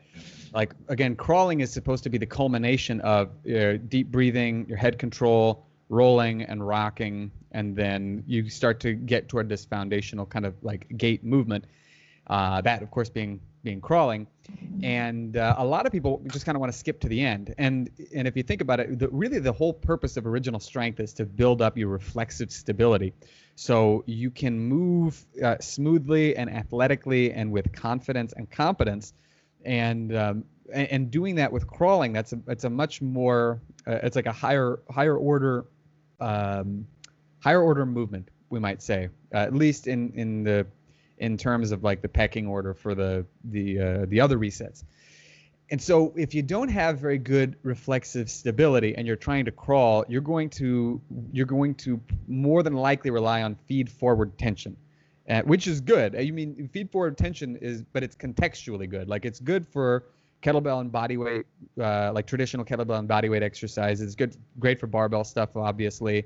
like 0.53 0.73
again 0.87 1.15
crawling 1.15 1.59
is 1.59 1.71
supposed 1.71 2.03
to 2.03 2.09
be 2.09 2.17
the 2.17 2.25
culmination 2.25 3.01
of 3.01 3.29
your 3.43 3.77
deep 3.77 4.11
breathing 4.11 4.65
your 4.67 4.77
head 4.77 4.97
control 4.97 5.65
rolling 5.89 6.43
and 6.43 6.65
rocking 6.65 7.31
and 7.51 7.75
then 7.75 8.23
you 8.25 8.47
start 8.49 8.79
to 8.79 8.93
get 8.93 9.27
toward 9.27 9.49
this 9.49 9.65
foundational 9.65 10.25
kind 10.25 10.45
of 10.45 10.55
like 10.61 10.87
gait 10.97 11.23
movement 11.23 11.65
uh, 12.29 12.61
that 12.61 12.81
of 12.81 12.91
course 12.91 13.09
being 13.09 13.39
being 13.63 13.81
crawling. 13.81 14.25
And 14.81 15.35
uh, 15.35 15.55
a 15.57 15.65
lot 15.65 15.85
of 15.85 15.91
people 15.91 16.21
just 16.27 16.45
kind 16.45 16.55
of 16.55 16.61
want 16.61 16.71
to 16.71 16.77
skip 16.77 17.01
to 17.01 17.09
the 17.09 17.21
end. 17.21 17.53
And 17.57 17.89
and 18.15 18.27
if 18.27 18.37
you 18.37 18.43
think 18.43 18.61
about 18.61 18.79
it 18.79 18.99
the, 18.99 19.09
really 19.09 19.39
the 19.39 19.51
whole 19.51 19.73
purpose 19.73 20.15
of 20.17 20.25
original 20.25 20.59
strength 20.59 20.99
is 20.99 21.13
to 21.13 21.25
build 21.25 21.61
up 21.61 21.77
your 21.77 21.89
reflexive 21.89 22.51
stability. 22.51 23.13
So 23.59 24.05
you 24.07 24.31
can 24.31 24.57
move 24.57 25.25
uh, 25.43 25.57
smoothly 25.59 26.33
and 26.37 26.49
athletically 26.49 27.33
and 27.33 27.51
with 27.51 27.73
confidence 27.73 28.31
and 28.31 28.49
competence. 28.49 29.13
And, 29.65 30.15
um, 30.15 30.45
and, 30.71 31.11
doing 31.11 31.35
that 31.35 31.51
with 31.51 31.67
crawling, 31.67 32.13
that's 32.13 32.31
a, 32.31 32.39
it's 32.47 32.63
a 32.63 32.69
much 32.69 33.01
more, 33.01 33.59
uh, 33.85 33.99
it's 34.01 34.15
like 34.15 34.27
a 34.27 34.31
higher, 34.31 34.79
higher 34.89 35.17
order, 35.17 35.65
um, 36.21 36.87
higher 37.43 37.61
order 37.61 37.85
movement, 37.85 38.29
we 38.49 38.61
might 38.61 38.81
say, 38.81 39.09
uh, 39.33 39.39
at 39.39 39.53
least 39.53 39.87
in, 39.87 40.13
in 40.13 40.45
the, 40.45 40.65
in 41.19 41.37
terms 41.37 41.71
of 41.71 41.83
like 41.83 42.01
the 42.01 42.09
pecking 42.09 42.47
order 42.47 42.73
for 42.73 42.95
the, 42.95 43.25
the, 43.43 43.79
uh, 43.79 44.05
the 44.07 44.21
other 44.21 44.37
resets. 44.37 44.83
And 45.71 45.81
so 45.81 46.13
if 46.15 46.33
you 46.33 46.41
don't 46.41 46.69
have 46.69 46.99
very 46.99 47.19
good 47.19 47.55
reflexive 47.61 48.29
stability 48.29 48.95
and 48.95 49.05
you're 49.05 49.15
trying 49.15 49.45
to 49.45 49.51
crawl, 49.51 50.03
you're 50.07 50.21
going 50.21 50.49
to 50.51 50.99
you're 51.31 51.45
going 51.45 51.75
to 51.75 52.01
more 52.27 52.63
than 52.63 52.73
likely 52.73 53.11
rely 53.11 53.43
on 53.43 53.55
feed 53.67 53.89
forward 53.89 54.37
tension. 54.39 54.75
Uh, 55.29 55.43
which 55.43 55.67
is 55.67 55.79
good. 55.79 56.15
I 56.15 56.31
mean, 56.31 56.67
feed 56.73 56.91
forward 56.91 57.15
tension 57.15 57.55
is, 57.57 57.83
but 57.83 58.01
it's 58.01 58.15
contextually 58.15 58.89
good. 58.89 59.07
Like 59.07 59.25
it's 59.25 59.39
good 59.39 59.67
for 59.67 60.05
kettlebell 60.41 60.81
and 60.81 60.91
body 60.91 61.17
weight, 61.17 61.45
uh, 61.79 62.11
like 62.13 62.25
traditional 62.25 62.65
kettlebell 62.65 62.97
and 62.97 63.07
body 63.07 63.29
weight 63.29 63.43
exercises. 63.43 64.01
It's 64.01 64.15
good, 64.15 64.35
great 64.57 64.79
for 64.79 64.87
barbell 64.87 65.23
stuff, 65.23 65.55
obviously. 65.55 66.25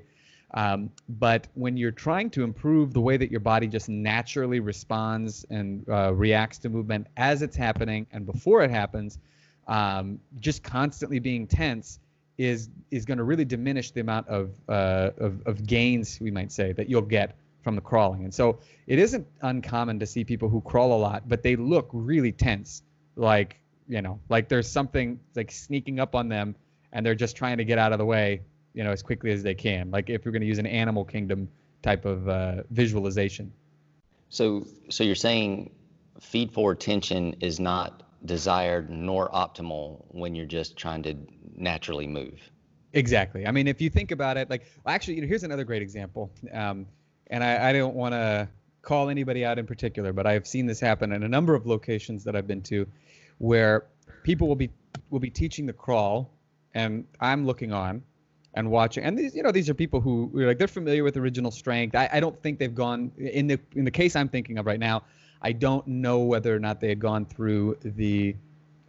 Um, 0.54 0.90
but 1.08 1.48
when 1.54 1.76
you're 1.76 1.90
trying 1.90 2.30
to 2.30 2.44
improve 2.44 2.94
the 2.94 3.00
way 3.00 3.16
that 3.16 3.30
your 3.30 3.40
body 3.40 3.66
just 3.66 3.88
naturally 3.88 4.60
responds 4.60 5.44
and 5.50 5.86
uh, 5.88 6.14
reacts 6.14 6.58
to 6.58 6.68
movement 6.68 7.08
as 7.16 7.42
it's 7.42 7.56
happening 7.56 8.06
and 8.12 8.24
before 8.24 8.62
it 8.62 8.70
happens, 8.70 9.18
um, 9.66 10.20
just 10.38 10.62
constantly 10.62 11.18
being 11.18 11.46
tense 11.46 11.98
is 12.38 12.68
is 12.90 13.04
going 13.04 13.18
to 13.18 13.24
really 13.24 13.44
diminish 13.44 13.90
the 13.92 14.00
amount 14.00 14.28
of, 14.28 14.50
uh, 14.68 15.10
of, 15.18 15.46
of 15.46 15.66
gains 15.66 16.18
we 16.20 16.30
might 16.30 16.50
say 16.50 16.72
that 16.72 16.88
you'll 16.88 17.02
get 17.02 17.36
from 17.62 17.74
the 17.74 17.80
crawling. 17.80 18.24
And 18.24 18.32
so 18.34 18.58
it 18.86 18.98
isn't 18.98 19.26
uncommon 19.42 19.98
to 20.00 20.06
see 20.06 20.24
people 20.24 20.48
who 20.48 20.60
crawl 20.60 20.92
a 20.96 21.00
lot, 21.00 21.28
but 21.28 21.42
they 21.42 21.56
look 21.56 21.88
really 21.92 22.32
tense, 22.32 22.82
like 23.16 23.58
you 23.88 24.02
know, 24.02 24.20
like 24.28 24.48
there's 24.48 24.70
something 24.70 25.18
like 25.34 25.50
sneaking 25.50 25.98
up 25.98 26.14
on 26.14 26.28
them, 26.28 26.54
and 26.92 27.04
they're 27.04 27.14
just 27.14 27.36
trying 27.36 27.58
to 27.58 27.64
get 27.64 27.78
out 27.78 27.92
of 27.92 27.98
the 27.98 28.04
way, 28.04 28.40
you 28.74 28.84
know, 28.84 28.90
as 28.90 29.02
quickly 29.02 29.32
as 29.32 29.42
they 29.42 29.54
can. 29.54 29.90
Like 29.90 30.10
if 30.10 30.24
you're 30.24 30.32
going 30.32 30.42
to 30.42 30.48
use 30.48 30.58
an 30.58 30.66
animal 30.66 31.04
kingdom 31.04 31.48
type 31.82 32.04
of 32.04 32.28
uh, 32.28 32.62
visualization. 32.70 33.52
So 34.28 34.66
so 34.90 35.04
you're 35.04 35.14
saying 35.14 35.70
feed 36.20 36.52
forward 36.52 36.80
tension 36.80 37.36
is 37.40 37.60
not 37.60 38.02
desired 38.24 38.90
nor 38.90 39.28
optimal 39.30 40.04
when 40.08 40.34
you're 40.34 40.46
just 40.46 40.76
trying 40.76 41.02
to 41.04 41.16
naturally 41.56 42.06
move. 42.06 42.40
Exactly. 42.92 43.46
I 43.46 43.50
mean, 43.50 43.66
if 43.66 43.80
you 43.80 43.90
think 43.90 44.12
about 44.12 44.36
it, 44.36 44.48
like 44.50 44.64
actually, 44.86 45.14
you 45.14 45.22
know, 45.22 45.28
here's 45.28 45.42
another 45.42 45.64
great 45.64 45.82
example. 45.82 46.30
Um, 46.52 46.86
and 47.28 47.42
I, 47.42 47.70
I 47.70 47.72
don't 47.72 47.94
want 47.94 48.12
to 48.12 48.48
call 48.82 49.08
anybody 49.08 49.44
out 49.44 49.58
in 49.58 49.66
particular, 49.66 50.12
but 50.12 50.26
I've 50.26 50.46
seen 50.46 50.66
this 50.66 50.78
happen 50.78 51.12
in 51.12 51.22
a 51.22 51.28
number 51.28 51.54
of 51.54 51.66
locations 51.66 52.24
that 52.24 52.36
I've 52.36 52.46
been 52.46 52.62
to, 52.62 52.86
where 53.38 53.86
people 54.22 54.46
will 54.46 54.56
be 54.56 54.70
will 55.10 55.20
be 55.20 55.30
teaching 55.30 55.66
the 55.66 55.72
crawl, 55.72 56.30
and 56.74 57.04
I'm 57.20 57.46
looking 57.46 57.72
on 57.72 58.02
and 58.54 58.70
watching. 58.70 59.04
And 59.04 59.18
these, 59.18 59.34
you 59.34 59.42
know, 59.42 59.52
these 59.52 59.68
are 59.68 59.74
people 59.74 60.00
who 60.00 60.30
like 60.32 60.58
they're 60.58 60.68
familiar 60.68 61.04
with 61.04 61.16
original 61.16 61.50
strength. 61.50 61.94
I, 61.94 62.08
I 62.12 62.20
don't 62.20 62.40
think 62.42 62.58
they've 62.58 62.74
gone 62.74 63.12
in 63.18 63.46
the 63.46 63.58
in 63.74 63.84
the 63.84 63.90
case 63.90 64.16
I'm 64.16 64.28
thinking 64.28 64.58
of 64.58 64.66
right 64.66 64.80
now. 64.80 65.02
I 65.42 65.52
don't 65.52 65.86
know 65.86 66.20
whether 66.20 66.54
or 66.54 66.58
not 66.58 66.80
they 66.80 66.88
had 66.88 67.00
gone 67.00 67.26
through 67.26 67.76
the 67.82 68.36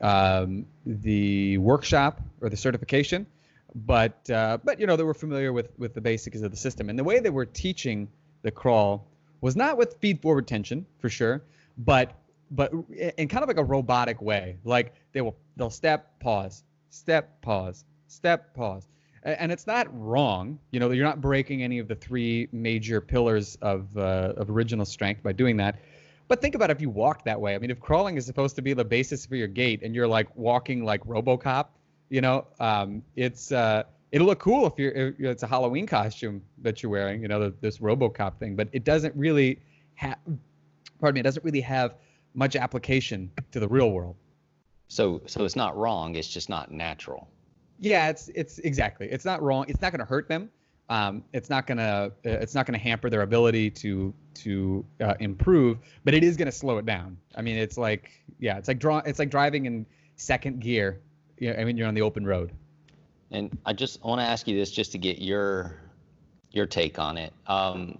um, 0.02 0.66
the 0.86 1.58
workshop 1.58 2.22
or 2.42 2.50
the 2.50 2.58
certification, 2.58 3.26
but 3.74 4.30
uh, 4.30 4.60
but 4.64 4.80
you 4.80 4.88
know 4.88 4.96
they 4.96 5.04
were 5.04 5.14
familiar 5.14 5.52
with 5.52 5.70
with 5.78 5.94
the 5.94 6.02
basics 6.02 6.42
of 6.42 6.52
the 6.52 6.58
system 6.58 6.90
and 6.90 6.98
the 6.98 7.04
way 7.04 7.20
they 7.20 7.30
were 7.30 7.46
teaching 7.46 8.08
the 8.44 8.52
crawl 8.52 9.08
was 9.42 9.56
not 9.56 9.78
with 9.78 9.96
feed 10.00 10.22
forward 10.22 10.48
tension 10.48 10.86
for 11.00 11.10
sure, 11.10 11.42
but 11.78 12.14
but 12.52 12.72
in 13.18 13.28
kind 13.28 13.44
of 13.44 13.48
like 13.48 13.58
a 13.58 13.64
robotic 13.64 14.22
way. 14.22 14.58
Like 14.64 14.94
they 15.12 15.22
will 15.22 15.36
they'll 15.58 15.70
step 15.70 16.20
pause, 16.20 16.64
step 16.90 17.42
pause, 17.42 17.84
step 18.08 18.54
pause, 18.54 18.88
and 19.26 19.52
it's 19.52 19.68
not 19.68 19.88
wrong. 19.92 20.60
You 20.72 20.80
know 20.80 20.92
you're 20.92 21.06
not 21.06 21.20
breaking 21.20 21.64
any 21.64 21.80
of 21.80 21.88
the 21.88 21.96
three 21.96 22.48
major 22.52 23.02
pillars 23.02 23.58
of 23.62 23.96
uh, 23.98 24.34
of 24.38 24.50
original 24.50 24.86
strength 24.86 25.24
by 25.24 25.34
doing 25.34 25.58
that 25.58 25.80
but 26.28 26.42
think 26.42 26.56
about 26.56 26.72
if 26.72 26.82
you 26.82 26.90
walk 26.90 27.24
that 27.26 27.40
way. 27.40 27.56
I 27.56 27.60
mean, 27.60 27.70
if 27.70 27.80
crawling 27.80 28.18
is 28.18 28.26
supposed 28.26 28.56
to 28.56 28.62
be 28.62 28.74
the 28.74 28.86
basis 28.86 29.26
for 29.26 29.36
your 29.36 29.48
gait, 29.48 29.84
and 29.84 29.94
you're 29.94 30.08
like 30.08 30.36
walking 30.36 30.84
like 30.84 31.04
RoboCop, 31.06 31.68
you 32.10 32.22
know, 32.22 32.48
um, 32.60 33.04
it's 33.16 33.52
uh, 33.52 33.84
it'll 34.12 34.28
look 34.28 34.40
cool 34.40 34.66
if 34.66 34.74
you're 34.78 34.92
if 34.92 35.20
it's 35.20 35.44
a 35.44 35.48
Halloween 35.48 35.86
costume 35.86 36.42
that 36.60 36.82
you're 36.82 36.92
wearing, 36.92 37.22
you 37.22 37.28
know, 37.28 37.40
the, 37.40 37.54
this 37.62 37.78
RoboCop 37.78 38.38
thing. 38.38 38.56
But 38.56 38.70
it 38.72 38.84
doesn't 38.84 39.16
really 39.16 39.60
have 39.96 40.18
pardon 41.00 41.16
me, 41.16 41.20
it 41.20 41.24
doesn't 41.24 41.46
really 41.46 41.62
have 41.62 41.96
much 42.34 42.56
application 42.56 43.32
to 43.52 43.60
the 43.60 43.68
real 43.68 43.92
world. 43.92 44.16
So 44.88 45.22
so 45.28 45.46
it's 45.46 45.56
not 45.56 45.78
wrong. 45.78 46.16
It's 46.16 46.28
just 46.28 46.50
not 46.50 46.72
natural. 46.72 47.30
Yeah, 47.80 48.10
it's 48.10 48.30
it's 48.30 48.60
exactly. 48.60 49.08
It's 49.08 49.26
not 49.26 49.42
wrong. 49.42 49.66
It's 49.68 49.82
not 49.82 49.92
going 49.92 50.00
to 50.00 50.06
hurt 50.06 50.28
them. 50.28 50.50
Um, 50.88 51.24
it's 51.34 51.50
not 51.50 51.66
gonna 51.66 52.12
uh, 52.26 52.30
it's 52.30 52.54
not 52.54 52.68
gonna 52.68 52.78
hamper 52.78 53.10
their 53.10 53.24
ability 53.24 53.72
to 53.72 54.14
to 54.36 54.86
uh, 55.02 55.16
improve, 55.20 55.80
but 56.04 56.14
it 56.14 56.24
is 56.24 56.38
gonna 56.38 56.52
slow 56.52 56.78
it 56.78 56.86
down. 56.86 57.18
I 57.36 57.42
mean, 57.42 57.58
it's 57.58 57.78
like 57.78 58.12
yeah, 58.40 58.58
it's 58.58 58.68
like 58.68 58.78
draw 58.78 59.00
it's 59.00 59.18
like 59.18 59.32
driving 59.32 59.66
in 59.66 59.86
second 60.16 60.62
gear. 60.62 61.02
You 61.40 61.54
know, 61.54 61.60
I 61.60 61.64
mean, 61.66 61.78
you're 61.78 61.88
on 61.88 61.96
the 61.96 62.04
open 62.04 62.26
road. 62.26 62.52
And 63.32 63.58
I 63.66 63.74
just 63.74 64.04
want 64.04 64.22
to 64.22 64.26
ask 64.26 64.48
you 64.48 64.56
this 64.56 64.72
just 64.72 64.92
to 64.92 65.00
get 65.00 65.20
your 65.20 65.82
your 66.52 66.68
take 66.68 67.00
on 67.00 67.18
it. 67.18 67.34
Um, 67.48 68.00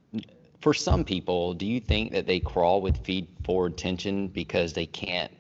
for 0.62 0.74
some 0.74 1.04
people, 1.04 1.56
do 1.56 1.66
you 1.66 1.80
think 1.80 2.12
that 2.12 2.28
they 2.28 2.40
crawl 2.40 2.82
with 2.82 3.04
feed 3.04 3.28
forward 3.44 3.78
tension 3.78 4.28
because 4.28 4.74
they 4.74 4.86
can't 4.86 5.32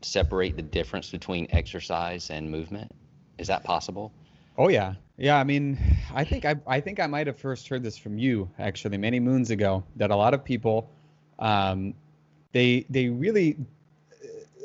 separate 0.00 0.56
the 0.56 0.62
difference 0.62 1.10
between 1.10 1.46
exercise 1.50 2.30
and 2.30 2.50
movement? 2.50 2.90
Is 3.38 3.46
that 3.48 3.64
possible? 3.64 4.12
Oh 4.56 4.68
yeah, 4.68 4.94
yeah. 5.16 5.36
I 5.38 5.44
mean, 5.44 5.78
I 6.12 6.24
think 6.24 6.44
I 6.44 6.56
I 6.66 6.80
think 6.80 7.00
I 7.00 7.06
might 7.06 7.26
have 7.26 7.38
first 7.38 7.68
heard 7.68 7.82
this 7.82 7.96
from 7.96 8.18
you 8.18 8.50
actually 8.58 8.98
many 8.98 9.20
moons 9.20 9.50
ago 9.50 9.84
that 9.96 10.10
a 10.10 10.16
lot 10.16 10.34
of 10.34 10.44
people, 10.44 10.90
um, 11.38 11.94
they 12.52 12.84
they 12.90 13.08
really, 13.08 13.56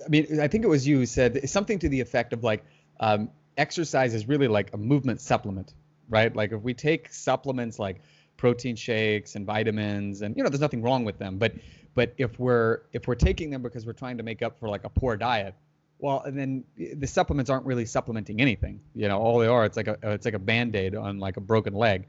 I 0.06 0.10
mean, 0.10 0.40
I 0.40 0.48
think 0.48 0.64
it 0.64 0.68
was 0.68 0.88
you 0.88 0.98
who 0.98 1.06
said 1.06 1.48
something 1.50 1.80
to 1.80 1.90
the 1.90 2.02
effect 2.02 2.34
of 2.34 2.44
like, 2.44 2.64
um, 3.00 3.30
exercise 3.58 4.14
is 4.14 4.28
really 4.28 4.48
like 4.48 4.74
a 4.74 4.78
movement 4.78 5.22
supplement, 5.22 5.74
right? 6.10 6.36
Like 6.36 6.52
if 6.52 6.62
we 6.62 6.74
take 6.74 7.14
supplements 7.14 7.78
like 7.78 8.02
protein 8.38 8.76
shakes 8.76 9.36
and 9.36 9.46
vitamins 9.46 10.22
and 10.22 10.36
you 10.36 10.44
know 10.44 10.50
there's 10.50 10.60
nothing 10.60 10.82
wrong 10.82 11.06
with 11.06 11.18
them 11.18 11.38
but 11.38 11.54
but 11.94 12.14
if 12.18 12.40
we're 12.40 12.82
if 12.92 13.08
we're 13.08 13.16
taking 13.16 13.50
them 13.50 13.62
because 13.62 13.86
we're 13.86 13.94
trying 13.94 14.18
to 14.18 14.24
make 14.24 14.42
up 14.42 14.60
for 14.60 14.68
like 14.68 14.84
a 14.84 14.90
poor 14.90 15.16
diet 15.16 15.56
well 16.04 16.22
and 16.26 16.38
then 16.38 16.63
the 16.78 17.08
supplements 17.08 17.50
aren't 17.50 17.66
really 17.66 17.86
supplementing 17.86 18.42
anything 18.42 18.80
you 18.94 19.08
know 19.08 19.18
all 19.18 19.39
they 19.39 19.48
are 19.48 19.66
it's 19.66 19.78
like 19.78 19.88
a 19.88 19.98
it's 20.04 20.26
like 20.26 20.34
a 20.34 20.46
band-aid 20.52 20.96
on 20.96 21.18
like 21.20 21.38
a 21.38 21.42
broken 21.42 21.74
leg. 21.74 22.08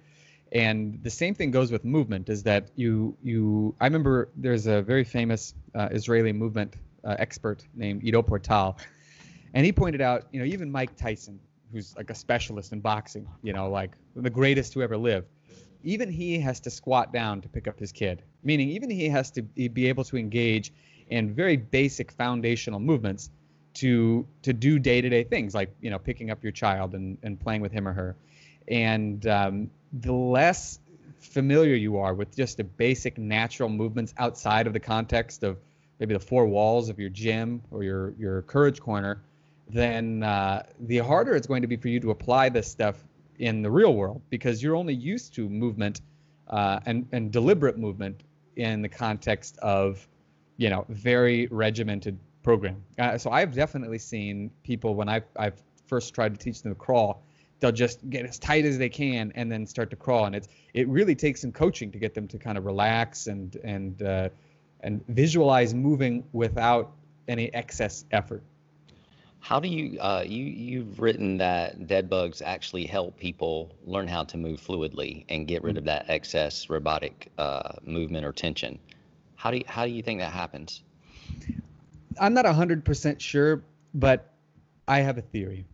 And 0.53 1.03
the 1.03 1.11
same 1.11 1.35
thing 1.35 1.51
goes 1.51 1.73
with 1.73 1.85
movement 1.85 2.29
is 2.29 2.43
that 2.45 2.71
you 2.77 3.17
you 3.23 3.75
i 3.81 3.85
remember 3.85 4.29
there's 4.37 4.67
a 4.67 4.83
very 4.83 5.05
famous 5.05 5.55
uh, 5.75 5.89
israeli 5.91 6.33
movement 6.33 6.75
uh, 7.05 7.17
expert 7.19 7.67
named 7.75 8.05
ido 8.05 8.21
portal 8.23 8.77
and 9.55 9.65
he 9.65 9.73
pointed 9.73 10.01
out 10.01 10.21
you 10.33 10.39
know 10.41 10.47
even 10.55 10.71
mike 10.71 10.95
tyson 10.97 11.41
who's 11.73 11.97
like 11.97 12.11
a 12.11 12.15
specialist 12.15 12.73
in 12.73 12.81
boxing 12.81 13.27
you 13.43 13.53
know 13.53 13.69
like 13.69 13.93
the 14.15 14.31
greatest 14.31 14.75
who 14.75 14.83
ever 14.83 14.97
lived 14.97 15.29
even 15.85 16.09
he 16.11 16.39
has 16.41 16.61
to 16.61 16.71
squat 16.71 17.13
down 17.13 17.43
to 17.43 17.49
pick 17.49 17.69
up 17.69 17.79
his 17.79 17.93
kid, 17.93 18.23
meaning 18.43 18.71
even 18.71 18.89
he 18.89 19.09
has 19.09 19.31
to 19.31 19.43
be 19.43 19.87
able 19.87 20.05
to 20.05 20.17
engage 20.17 20.73
in 21.11 21.35
very 21.35 21.57
basic 21.59 22.11
foundational 22.11 22.81
movements 22.81 23.31
to 23.75 24.27
to 24.43 24.53
do 24.53 24.79
day-to-day 24.79 25.25
things 25.25 25.55
like 25.55 25.75
you 25.81 25.91
know 25.91 25.99
picking 25.99 26.31
up 26.31 26.43
your 26.43 26.53
child 26.53 26.95
and, 26.95 27.19
and 27.23 27.41
playing 27.41 27.61
with 27.61 27.73
him 27.73 27.87
or 27.87 27.93
her. 27.93 28.17
And 28.69 29.27
um, 29.27 29.71
the 29.93 30.13
less 30.13 30.79
familiar 31.19 31.75
you 31.75 31.99
are 31.99 32.15
with 32.15 32.35
just 32.37 32.57
the 32.57 32.65
basic 32.65 33.19
natural 33.19 33.69
movements 33.69 34.15
outside 34.19 34.67
of 34.67 34.73
the 34.73 34.81
context 34.81 35.43
of 35.43 35.59
maybe 35.99 36.15
the 36.15 36.21
four 36.21 36.47
walls 36.47 36.89
of 36.89 36.99
your 36.99 37.09
gym 37.09 37.63
or 37.71 37.83
your 37.83 38.15
your 38.19 38.43
courage 38.43 38.81
corner 38.81 39.23
then 39.69 40.23
uh, 40.23 40.63
the 40.81 40.99
harder 40.99 41.35
it's 41.35 41.47
going 41.47 41.63
to 41.63 41.69
be 41.69 41.77
for 41.77 41.89
you 41.89 41.99
to 42.01 42.11
apply 42.11 42.49
this 42.49 42.71
stuff 42.71 43.03
in 43.39 43.63
the 43.63 43.71
real 43.71 43.95
world 43.95 44.21
because 44.31 44.63
you're 44.63 44.77
only 44.77 44.95
used 44.95 45.35
to 45.35 45.49
movement 45.49 46.03
uh, 46.49 46.79
and 46.87 47.07
and 47.13 47.33
deliberate 47.33 47.79
movement 47.79 48.23
in 48.57 48.83
the 48.83 48.89
context 48.89 49.57
of 49.59 50.07
you 50.57 50.69
know 50.69 50.85
very 50.89 51.47
regimented 51.49 52.19
program. 52.45 52.81
Uh, 52.99 53.19
so 53.19 53.31
I've 53.31 53.53
definitely 53.53 53.99
seen 53.99 54.51
people 54.63 54.95
when 54.95 55.09
I've 55.09 55.25
I've 55.37 55.61
first 55.89 56.15
tried 56.15 56.33
to 56.33 56.39
teach 56.39 56.63
them 56.63 56.73
to 56.73 56.79
crawl, 56.79 57.25
they'll 57.59 57.73
just 57.73 58.09
get 58.09 58.25
as 58.25 58.39
tight 58.39 58.65
as 58.65 58.79
they 58.79 58.89
can 58.89 59.33
and 59.35 59.51
then 59.51 59.67
start 59.67 59.91
to 59.91 59.97
crawl, 59.97 60.27
and 60.27 60.37
it's 60.37 60.49
it 60.75 60.87
really 60.89 61.17
takes 61.17 61.41
some 61.41 61.51
coaching 61.51 61.91
to 61.91 61.99
get 61.99 62.15
them 62.15 62.29
to 62.29 62.39
kind 62.39 62.57
of 62.57 62.65
relax 62.65 63.27
and 63.27 63.57
and 63.65 64.03
uh, 64.03 64.29
and 64.81 65.05
visualize 65.09 65.75
moving 65.75 66.23
without 66.33 66.93
any 67.27 67.53
excess 67.55 68.05
effort. 68.13 68.43
How 69.41 69.61
do 69.61 69.69
you 69.69 69.99
uh, 70.01 70.25
you 70.27 70.45
you've 70.45 71.01
written 71.01 71.39
that 71.39 71.87
dead 71.87 72.09
bugs 72.09 72.41
actually 72.41 72.87
help 72.87 73.19
people 73.19 73.75
learn 73.85 74.09
how 74.09 74.25
to 74.25 74.37
move 74.37 74.61
fluidly 74.61 75.25
and 75.29 75.47
get 75.47 75.63
rid 75.63 75.77
of 75.77 75.85
that 75.85 76.07
excess 76.09 76.71
robotic 76.71 77.31
uh, 77.39 77.73
movement 77.83 78.25
or 78.25 78.33
tension? 78.33 78.79
How 79.37 79.51
do 79.51 79.59
you, 79.59 79.65
how 79.67 79.85
do 79.85 79.91
you 79.91 80.03
think 80.03 80.21
that 80.21 80.33
happens? 80.33 80.83
I'm 82.21 82.35
not 82.35 82.47
hundred 82.47 82.85
percent 82.85 83.21
sure, 83.21 83.65
but 83.95 84.33
I 84.89 85.01
have 85.01 85.19
a 85.19 85.23
theory, 85.23 85.65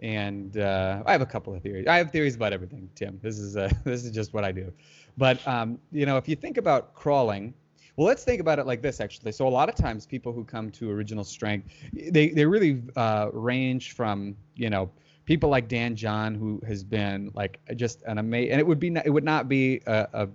and 0.00 0.56
uh, 0.56 1.02
I 1.06 1.12
have 1.12 1.22
a 1.22 1.26
couple 1.26 1.54
of 1.54 1.62
theories. 1.62 1.86
I 1.86 1.96
have 1.98 2.10
theories 2.10 2.36
about 2.36 2.52
everything, 2.52 2.88
Tim. 2.94 3.18
This 3.22 3.38
is 3.38 3.56
uh, 3.56 3.70
this 3.84 4.04
is 4.04 4.10
just 4.10 4.32
what 4.32 4.44
I 4.44 4.52
do. 4.52 4.72
But 5.16 5.46
um, 5.46 5.78
you 5.92 6.06
know, 6.06 6.16
if 6.16 6.28
you 6.28 6.36
think 6.36 6.56
about 6.56 6.94
crawling, 6.94 7.54
well, 7.96 8.06
let's 8.06 8.24
think 8.24 8.40
about 8.40 8.58
it 8.58 8.66
like 8.66 8.82
this, 8.82 9.00
actually. 9.00 9.32
So 9.32 9.46
a 9.46 9.50
lot 9.50 9.68
of 9.68 9.74
times, 9.74 10.06
people 10.06 10.32
who 10.32 10.44
come 10.44 10.70
to 10.72 10.90
original 10.90 11.24
strength, 11.24 11.68
they 11.92 12.28
they 12.28 12.46
really 12.46 12.82
uh, 12.96 13.28
range 13.32 13.92
from 13.92 14.36
you 14.56 14.70
know 14.70 14.90
people 15.24 15.50
like 15.50 15.68
Dan 15.68 15.94
John, 15.94 16.34
who 16.34 16.60
has 16.66 16.82
been 16.82 17.30
like 17.34 17.60
just 17.76 18.02
an 18.02 18.18
amazing, 18.18 18.52
and 18.52 18.60
it 18.60 18.66
would 18.66 18.80
be 18.80 18.88
it 19.04 19.10
would 19.10 19.24
not 19.24 19.48
be 19.48 19.80
a, 19.86 20.08
a, 20.12 20.28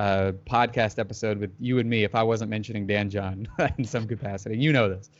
a, 0.00 0.32
podcast 0.46 0.98
episode 0.98 1.38
with 1.38 1.50
you 1.58 1.78
and 1.78 1.88
me 1.88 2.04
if 2.04 2.14
I 2.14 2.22
wasn't 2.22 2.50
mentioning 2.50 2.86
Dan 2.86 3.10
John 3.10 3.48
in 3.78 3.84
some 3.84 4.06
capacity. 4.06 4.58
You 4.58 4.72
know 4.72 4.88
this. 4.88 5.10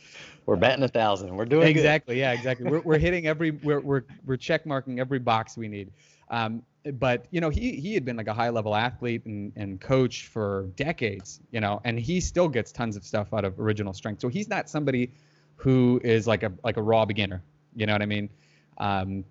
We're 0.46 0.56
batting 0.56 0.84
a 0.84 0.88
thousand. 0.88 1.36
We're 1.36 1.44
doing 1.44 1.68
exactly. 1.68 2.16
Good. 2.16 2.20
Yeah, 2.20 2.32
exactly. 2.32 2.70
We're 2.70 2.80
we're 2.80 2.98
hitting 2.98 3.26
every 3.26 3.50
we're 3.50 3.80
we're 3.80 4.02
we're 4.24 4.36
check 4.36 4.66
marking 4.66 4.98
every 4.98 5.18
box 5.18 5.56
we 5.56 5.68
need. 5.68 5.92
Um, 6.30 6.62
but 6.94 7.26
you 7.30 7.40
know 7.40 7.50
he 7.50 7.72
he 7.72 7.94
had 7.94 8.04
been 8.04 8.16
like 8.16 8.26
a 8.26 8.34
high 8.34 8.48
level 8.48 8.74
athlete 8.74 9.24
and, 9.26 9.52
and 9.56 9.80
coach 9.80 10.26
for 10.26 10.70
decades 10.76 11.40
you 11.50 11.60
know 11.60 11.80
and 11.84 11.98
he 11.98 12.20
still 12.20 12.48
gets 12.48 12.72
tons 12.72 12.96
of 12.96 13.04
stuff 13.04 13.34
out 13.34 13.44
of 13.44 13.58
original 13.60 13.92
strength 13.92 14.20
so 14.20 14.28
he's 14.28 14.48
not 14.48 14.68
somebody 14.68 15.12
who 15.56 16.00
is 16.02 16.26
like 16.26 16.42
a 16.42 16.50
like 16.64 16.78
a 16.78 16.82
raw 16.82 17.04
beginner 17.04 17.42
you 17.76 17.84
know 17.84 17.92
what 17.92 18.00
i 18.00 18.06
mean 18.06 18.30
um, 18.78 19.24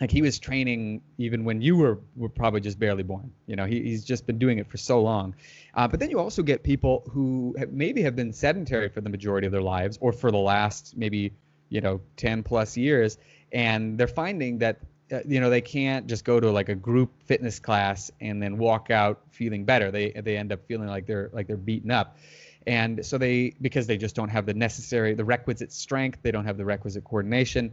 like 0.00 0.10
he 0.10 0.22
was 0.22 0.38
training 0.38 1.02
even 1.18 1.44
when 1.44 1.60
you 1.60 1.76
were 1.76 1.98
were 2.16 2.28
probably 2.28 2.60
just 2.60 2.78
barely 2.78 3.02
born 3.02 3.32
you 3.46 3.56
know? 3.56 3.64
He, 3.64 3.82
he's 3.82 4.04
just 4.04 4.26
been 4.26 4.38
doing 4.38 4.58
it 4.58 4.70
for 4.70 4.76
so 4.76 5.00
long. 5.00 5.34
Uh, 5.74 5.88
but 5.88 6.00
then 6.00 6.10
you 6.10 6.18
also 6.18 6.42
get 6.42 6.62
people 6.62 7.04
who 7.10 7.54
have, 7.58 7.72
maybe 7.72 8.02
have 8.02 8.16
been 8.16 8.32
sedentary 8.32 8.88
for 8.88 9.00
the 9.00 9.10
majority 9.10 9.46
of 9.46 9.52
their 9.52 9.62
lives 9.62 9.98
or 10.00 10.12
for 10.12 10.30
the 10.30 10.38
last 10.38 10.96
maybe 10.96 11.32
you 11.68 11.80
know 11.80 12.00
10 12.16 12.42
plus 12.42 12.76
years 12.76 13.18
and 13.52 13.98
they're 13.98 14.06
finding 14.08 14.58
that 14.58 14.80
uh, 15.12 15.20
you 15.26 15.40
know 15.40 15.50
they 15.50 15.60
can't 15.60 16.06
just 16.06 16.24
go 16.24 16.38
to 16.38 16.50
like 16.50 16.68
a 16.68 16.74
group 16.74 17.10
fitness 17.24 17.58
class 17.58 18.10
and 18.20 18.42
then 18.42 18.58
walk 18.58 18.90
out 18.90 19.20
feeling 19.30 19.64
better. 19.64 19.90
They 19.90 20.10
they 20.10 20.36
end 20.36 20.52
up 20.52 20.66
feeling 20.66 20.88
like 20.88 21.06
they're 21.06 21.30
like 21.32 21.46
they're 21.46 21.56
beaten 21.56 21.90
up. 21.90 22.18
And 22.66 23.04
so 23.04 23.16
they 23.16 23.54
because 23.60 23.86
they 23.86 23.96
just 23.96 24.14
don't 24.14 24.28
have 24.28 24.44
the 24.44 24.54
necessary 24.54 25.14
the 25.14 25.24
requisite 25.24 25.72
strength 25.72 26.18
they 26.22 26.30
don't 26.30 26.44
have 26.44 26.58
the 26.58 26.64
requisite 26.64 27.04
coordination. 27.04 27.72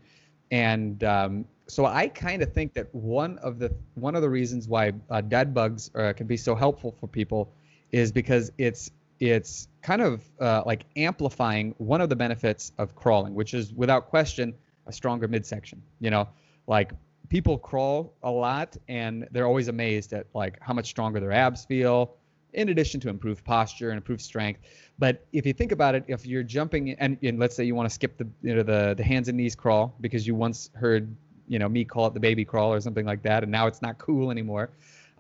And 0.52 1.04
um, 1.04 1.46
so 1.68 1.86
i 1.86 2.08
kind 2.08 2.42
of 2.42 2.54
think 2.54 2.74
that 2.74 2.94
one 2.94 3.38
of 3.40 3.60
the 3.60 3.74
one 3.96 4.16
of 4.16 4.22
the 4.22 4.30
reasons 4.30 4.68
why 4.68 4.92
uh, 5.10 5.22
dead 5.22 5.54
bugs 5.54 5.92
uh, 5.96 6.14
can 6.14 6.28
be 6.28 6.38
so 6.38 6.56
helpful 6.56 6.96
for 7.00 7.08
people 7.08 7.52
is 7.92 8.12
because 8.12 8.52
it's 8.58 8.92
it's 9.20 9.70
kind 9.82 10.02
of 10.02 10.22
uh, 10.42 10.62
like 10.66 10.86
amplifying 10.98 11.74
one 11.78 12.02
of 12.02 12.10
the 12.10 12.16
benefits 12.16 12.72
of 12.78 12.96
crawling 12.96 13.34
which 13.34 13.54
is 13.54 13.74
without 13.74 14.08
question 14.08 14.54
a 14.88 14.92
stronger 14.92 15.28
midsection 15.28 15.82
you 16.00 16.10
know? 16.10 16.28
Like 16.68 16.92
people 17.30 17.58
crawl 17.58 18.14
a 18.24 18.32
lot 18.32 18.78
and 18.88 19.28
they're 19.32 19.48
always 19.48 19.68
amazed 19.68 20.14
at 20.14 20.28
like 20.34 20.58
how 20.62 20.74
much 20.74 20.88
stronger 20.88 21.20
their 21.20 21.32
abs 21.32 21.66
feel 21.66 22.16
in 22.54 22.70
addition 22.70 23.00
to 23.02 23.10
improved 23.10 23.44
posture 23.44 23.90
and 23.90 23.98
improved 23.98 24.22
strength. 24.22 24.62
But 24.98 25.26
if 25.34 25.46
you 25.46 25.54
think 25.54 25.72
about 25.72 25.96
it 25.96 26.06
if 26.08 26.26
you're 26.26 26.44
jumping 26.44 26.92
and, 26.92 27.18
and 27.22 27.40
let's 27.40 27.56
say 27.56 27.64
you 27.64 27.76
want 27.76 27.90
to 27.90 27.94
skip 27.94 28.18
the 28.18 28.28
you 28.42 28.56
know 28.56 28.64
the 28.64 28.94
the 28.96 29.04
hands 29.04 29.28
and 29.28 29.38
knees 29.38 29.56
crawl 29.56 29.96
because 30.02 30.26
you 30.26 30.36
once 30.36 30.70
heard 30.74 31.16
you 31.48 31.60
know 31.60 31.70
me 31.70 31.86
call 31.86 32.08
it 32.08 32.14
the 32.14 32.20
baby 32.20 32.46
crawl 32.46 32.74
or 32.74 32.80
something 32.82 33.06
like 33.06 33.24
that 33.24 33.44
and 33.44 33.52
now 33.52 33.68
it's 33.68 33.82
not 33.82 33.98
cool 33.98 34.32
anymore 34.32 34.70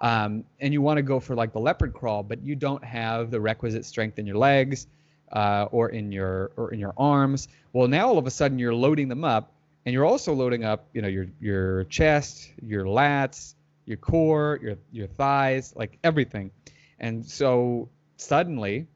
um, 0.01 0.43
and 0.59 0.73
you 0.73 0.81
want 0.81 0.97
to 0.97 1.03
go 1.03 1.19
for 1.19 1.35
like 1.35 1.53
the 1.53 1.59
leopard 1.59 1.93
crawl 1.93 2.23
but 2.23 2.41
you 2.43 2.55
don't 2.55 2.83
have 2.83 3.31
the 3.31 3.39
requisite 3.39 3.85
strength 3.85 4.19
in 4.19 4.25
your 4.25 4.37
legs 4.37 4.87
uh, 5.31 5.67
or 5.71 5.89
in 5.89 6.11
your 6.11 6.51
or 6.57 6.73
in 6.73 6.79
your 6.79 6.93
arms 6.97 7.47
well 7.73 7.87
now 7.87 8.07
all 8.07 8.17
of 8.17 8.27
a 8.27 8.31
sudden 8.31 8.59
you're 8.59 8.75
loading 8.75 9.07
them 9.07 9.23
up 9.23 9.51
and 9.85 9.93
you're 9.93 10.05
also 10.05 10.33
loading 10.33 10.63
up, 10.63 10.87
you 10.93 11.01
know, 11.01 11.07
your 11.07 11.27
your 11.39 11.83
chest, 11.85 12.51
your 12.61 12.85
lats, 12.85 13.53
your 13.85 13.97
core, 13.97 14.59
your 14.61 14.77
your 14.91 15.07
thighs, 15.07 15.73
like 15.75 15.97
everything. 16.03 16.51
And 16.99 17.25
so 17.25 17.89
suddenly, 18.17 18.87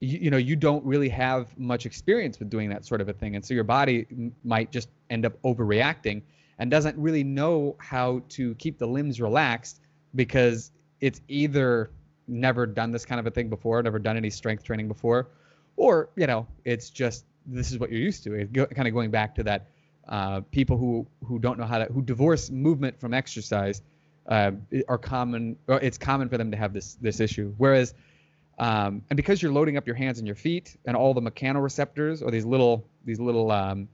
you, 0.00 0.18
you 0.18 0.30
know, 0.30 0.36
you 0.36 0.56
don't 0.56 0.84
really 0.84 1.08
have 1.08 1.58
much 1.58 1.84
experience 1.84 2.38
with 2.38 2.48
doing 2.48 2.70
that 2.70 2.84
sort 2.84 3.00
of 3.00 3.08
a 3.08 3.12
thing, 3.12 3.34
and 3.34 3.44
so 3.44 3.54
your 3.54 3.64
body 3.64 4.06
m- 4.10 4.34
might 4.44 4.70
just 4.70 4.88
end 5.10 5.26
up 5.26 5.40
overreacting 5.42 6.22
and 6.58 6.70
doesn't 6.70 6.96
really 6.98 7.24
know 7.24 7.76
how 7.78 8.22
to 8.30 8.54
keep 8.56 8.78
the 8.78 8.86
limbs 8.86 9.20
relaxed 9.20 9.80
because 10.14 10.70
it's 11.00 11.20
either 11.28 11.90
never 12.28 12.66
done 12.66 12.90
this 12.90 13.04
kind 13.04 13.20
of 13.20 13.26
a 13.26 13.30
thing 13.30 13.48
before, 13.48 13.82
never 13.82 13.98
done 13.98 14.16
any 14.16 14.30
strength 14.30 14.64
training 14.64 14.88
before, 14.88 15.28
or 15.76 16.08
you 16.16 16.26
know 16.26 16.46
it's 16.64 16.90
just 16.90 17.24
this 17.46 17.70
is 17.70 17.78
what 17.78 17.90
you're 17.90 18.00
used 18.00 18.24
to. 18.24 18.34
It 18.34 18.52
kind 18.52 18.88
of 18.88 18.94
going 18.94 19.10
back 19.10 19.34
to 19.36 19.44
that 19.44 19.68
uh, 20.08 20.40
people 20.50 20.76
who 20.76 21.06
who 21.24 21.38
don't 21.38 21.58
know 21.58 21.66
how 21.66 21.78
to 21.78 21.84
who 21.86 22.02
divorce 22.02 22.50
movement 22.50 22.98
from 22.98 23.14
exercise 23.14 23.82
uh, 24.28 24.52
are 24.88 24.98
common. 24.98 25.56
It's 25.68 25.98
common 25.98 26.28
for 26.28 26.38
them 26.38 26.50
to 26.50 26.56
have 26.56 26.72
this 26.72 26.94
this 27.00 27.20
issue. 27.20 27.54
Whereas 27.58 27.94
um, 28.58 29.02
and 29.10 29.16
because 29.16 29.42
you're 29.42 29.52
loading 29.52 29.76
up 29.76 29.86
your 29.86 29.96
hands 29.96 30.18
and 30.18 30.26
your 30.26 30.36
feet 30.36 30.76
and 30.86 30.96
all 30.96 31.12
the 31.12 31.20
mechanoreceptors 31.20 32.22
or 32.22 32.30
these 32.30 32.44
little 32.44 32.86
these 33.04 33.20
little 33.20 33.50
um, 33.50 33.88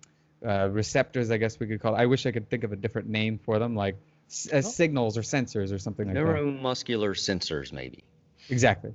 uh, 0.46 0.68
receptors, 0.70 1.30
I 1.30 1.36
guess 1.36 1.58
we 1.58 1.66
could 1.66 1.80
call. 1.80 1.94
It. 1.94 1.98
I 1.98 2.06
wish 2.06 2.26
I 2.26 2.32
could 2.32 2.48
think 2.48 2.64
of 2.64 2.72
a 2.72 2.76
different 2.76 3.08
name 3.08 3.38
for 3.38 3.58
them, 3.58 3.74
like 3.74 3.96
uh, 4.52 4.60
signals 4.60 5.16
or 5.18 5.22
sensors 5.22 5.72
or 5.72 5.78
something 5.78 6.06
like 6.06 6.14
that. 6.14 6.24
Neuromuscular 6.24 7.14
sensors, 7.14 7.72
maybe. 7.72 8.04
Exactly. 8.48 8.92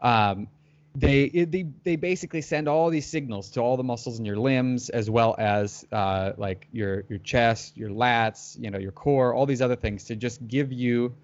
Um, 0.00 0.48
they, 0.94 1.28
they 1.28 1.66
they 1.84 1.96
basically 1.96 2.40
send 2.40 2.68
all 2.68 2.90
these 2.90 3.06
signals 3.06 3.50
to 3.50 3.60
all 3.60 3.76
the 3.76 3.84
muscles 3.84 4.18
in 4.18 4.24
your 4.24 4.36
limbs 4.36 4.88
as 4.88 5.08
well 5.08 5.36
as 5.38 5.86
uh, 5.92 6.32
like 6.36 6.66
your 6.72 7.04
your 7.08 7.18
chest, 7.20 7.76
your 7.76 7.90
lats, 7.90 8.58
you 8.58 8.70
know, 8.70 8.78
your 8.78 8.90
core, 8.90 9.34
all 9.34 9.46
these 9.46 9.62
other 9.62 9.76
things 9.76 10.04
to 10.04 10.16
just 10.16 10.46
give 10.48 10.72
you 10.72 11.14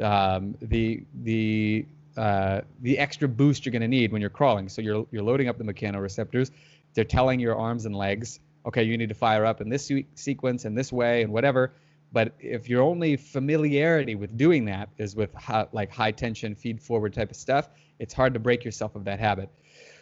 um, 0.00 0.54
the 0.60 1.02
the 1.22 1.86
uh, 2.16 2.60
the 2.80 2.98
extra 2.98 3.26
boost 3.26 3.64
you're 3.64 3.72
going 3.72 3.82
to 3.82 3.88
need 3.88 4.12
when 4.12 4.20
you're 4.20 4.30
crawling. 4.30 4.68
So 4.68 4.82
you're 4.82 5.06
you're 5.10 5.22
loading 5.22 5.48
up 5.48 5.56
the 5.56 5.64
mechanoreceptors. 5.64 6.50
They're 6.94 7.04
telling 7.04 7.40
your 7.40 7.56
arms 7.56 7.86
and 7.86 7.96
legs, 7.96 8.38
okay, 8.66 8.82
you 8.82 8.96
need 8.96 9.08
to 9.08 9.14
fire 9.14 9.44
up 9.44 9.60
in 9.60 9.68
this 9.68 9.90
sequence 10.14 10.64
and 10.64 10.76
this 10.76 10.92
way 10.92 11.22
and 11.22 11.32
whatever. 11.32 11.72
But 12.12 12.34
if 12.40 12.68
your 12.68 12.82
only 12.82 13.16
familiarity 13.16 14.14
with 14.14 14.36
doing 14.36 14.66
that 14.66 14.90
is 14.98 15.16
with 15.16 15.32
high, 15.34 15.66
like 15.72 15.90
high 15.90 16.12
tension 16.12 16.54
feed 16.54 16.80
forward 16.80 17.14
type 17.14 17.30
of 17.30 17.36
stuff, 17.36 17.68
it's 17.98 18.12
hard 18.12 18.34
to 18.34 18.40
break 18.40 18.64
yourself 18.64 18.94
of 18.94 19.04
that 19.04 19.18
habit. 19.18 19.48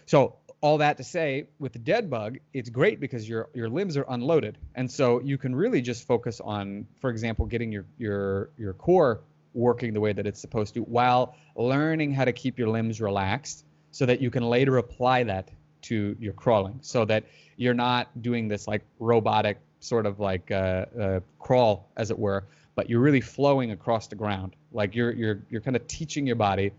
So 0.07 0.37
all 0.61 0.79
that 0.79 0.96
to 0.96 1.05
say, 1.05 1.46
with 1.59 1.73
the 1.73 1.79
dead 1.79 2.11
bug, 2.11 2.38
it's 2.53 2.68
great 2.68 3.01
because 3.01 3.29
your 3.29 3.49
your 3.55 3.68
limbs 3.68 3.96
are 3.96 4.05
unloaded, 4.09 4.59
and 4.75 4.90
so 4.90 5.20
you 5.20 5.38
can 5.38 5.55
really 5.55 5.81
just 5.81 6.07
focus 6.07 6.40
on, 6.40 6.87
for 7.01 7.11
example, 7.11 7.46
getting 7.46 7.73
your 7.73 7.87
your 7.96 8.51
your 8.59 8.75
core 8.75 9.23
working 9.55 9.94
the 9.94 10.01
way 10.01 10.12
that 10.12 10.27
it's 10.27 10.40
supposed 10.40 10.75
to, 10.75 10.81
while 10.81 11.35
learning 11.57 12.12
how 12.12 12.25
to 12.25 12.33
keep 12.33 12.59
your 12.59 12.68
limbs 12.68 13.01
relaxed, 13.01 13.64
so 13.90 14.05
that 14.07 14.20
you 14.20 14.31
can 14.31 14.42
later 14.42 14.77
apply 14.77 15.25
that 15.25 15.51
to 15.83 16.16
your 16.19 16.33
crawling, 16.33 16.79
so 16.83 17.05
that 17.05 17.25
you're 17.57 17.75
not 17.75 18.09
doing 18.23 18.49
this 18.49 18.66
like 18.66 18.83
robotic 18.99 19.59
sort 19.81 20.07
of 20.07 20.21
like 20.21 20.51
uh, 20.51 20.87
uh, 20.99 21.21
crawl, 21.38 21.88
as 21.97 22.11
it 22.11 22.19
were, 22.19 22.45
but 22.75 22.88
you're 22.88 23.01
really 23.01 23.21
flowing 23.21 23.71
across 23.71 24.07
the 24.07 24.16
ground. 24.16 24.55
Like 24.73 24.95
you're 24.95 25.12
you're 25.12 25.43
you're 25.51 25.61
kind 25.61 25.77
of 25.77 25.87
teaching 25.87 26.27
your 26.27 26.37
body 26.37 26.73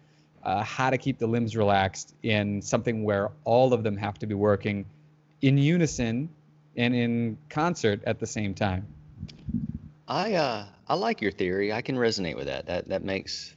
uh, 0.44 0.64
how 0.64 0.90
to 0.90 0.98
keep 0.98 1.20
the 1.20 1.28
limbs 1.28 1.56
relaxed 1.56 2.16
in 2.24 2.62
something 2.62 3.04
where 3.04 3.30
all 3.44 3.74
of 3.74 3.84
them 3.84 3.98
have 3.98 4.18
to 4.20 4.26
be 4.26 4.34
working 4.34 4.86
in 5.42 5.58
unison 5.58 6.30
and 6.78 6.96
in 6.96 7.38
concert 7.50 8.02
at 8.06 8.20
the 8.20 8.28
same 8.28 8.54
time. 8.54 8.88
I 10.08 10.34
uh 10.36 10.66
I 10.88 10.96
like 10.96 11.22
your 11.22 11.32
theory. 11.32 11.72
I 11.72 11.82
can 11.82 11.96
resonate 11.96 12.36
with 12.36 12.48
that. 12.48 12.66
That 12.66 12.90
that 12.90 13.04
makes 13.04 13.56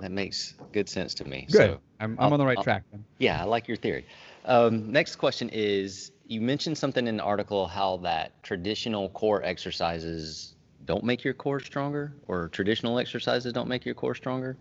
that 0.00 0.10
makes 0.10 0.54
good 0.72 0.88
sense 0.88 1.14
to 1.14 1.24
me. 1.24 1.46
Good. 1.50 1.56
So 1.56 1.80
I'm 2.00 2.16
I'm 2.18 2.32
on 2.32 2.38
the 2.38 2.46
right 2.46 2.58
I'll, 2.58 2.64
track 2.64 2.84
then. 2.90 3.04
Yeah, 3.18 3.40
I 3.40 3.44
like 3.44 3.68
your 3.68 3.76
theory. 3.76 4.06
Um, 4.44 4.90
next 4.90 5.16
question 5.16 5.48
is 5.52 6.12
you 6.26 6.40
mentioned 6.40 6.76
something 6.78 7.06
in 7.06 7.18
the 7.18 7.22
article 7.22 7.66
how 7.66 7.98
that 7.98 8.42
traditional 8.42 9.08
core 9.10 9.42
exercises 9.42 10.54
don't 10.84 11.04
make 11.04 11.22
your 11.22 11.34
core 11.34 11.60
stronger 11.60 12.14
or 12.26 12.48
traditional 12.48 12.98
exercises 12.98 13.52
don't 13.52 13.68
make 13.68 13.84
your 13.84 13.94
core 13.94 14.14
stronger? 14.14 14.56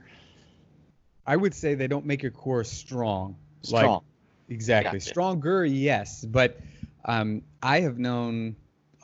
I 1.25 1.35
would 1.35 1.53
say 1.53 1.75
they 1.75 1.87
don't 1.87 2.05
make 2.05 2.21
your 2.21 2.31
core 2.31 2.63
strong. 2.63 3.35
Strong. 3.63 3.87
like, 3.87 4.01
exactly. 4.49 4.99
Gotcha. 4.99 5.09
stronger 5.09 5.65
yes 5.65 6.25
but 6.25 6.59
um, 7.05 7.41
i 7.61 7.79
have 7.79 7.99
known 7.99 8.55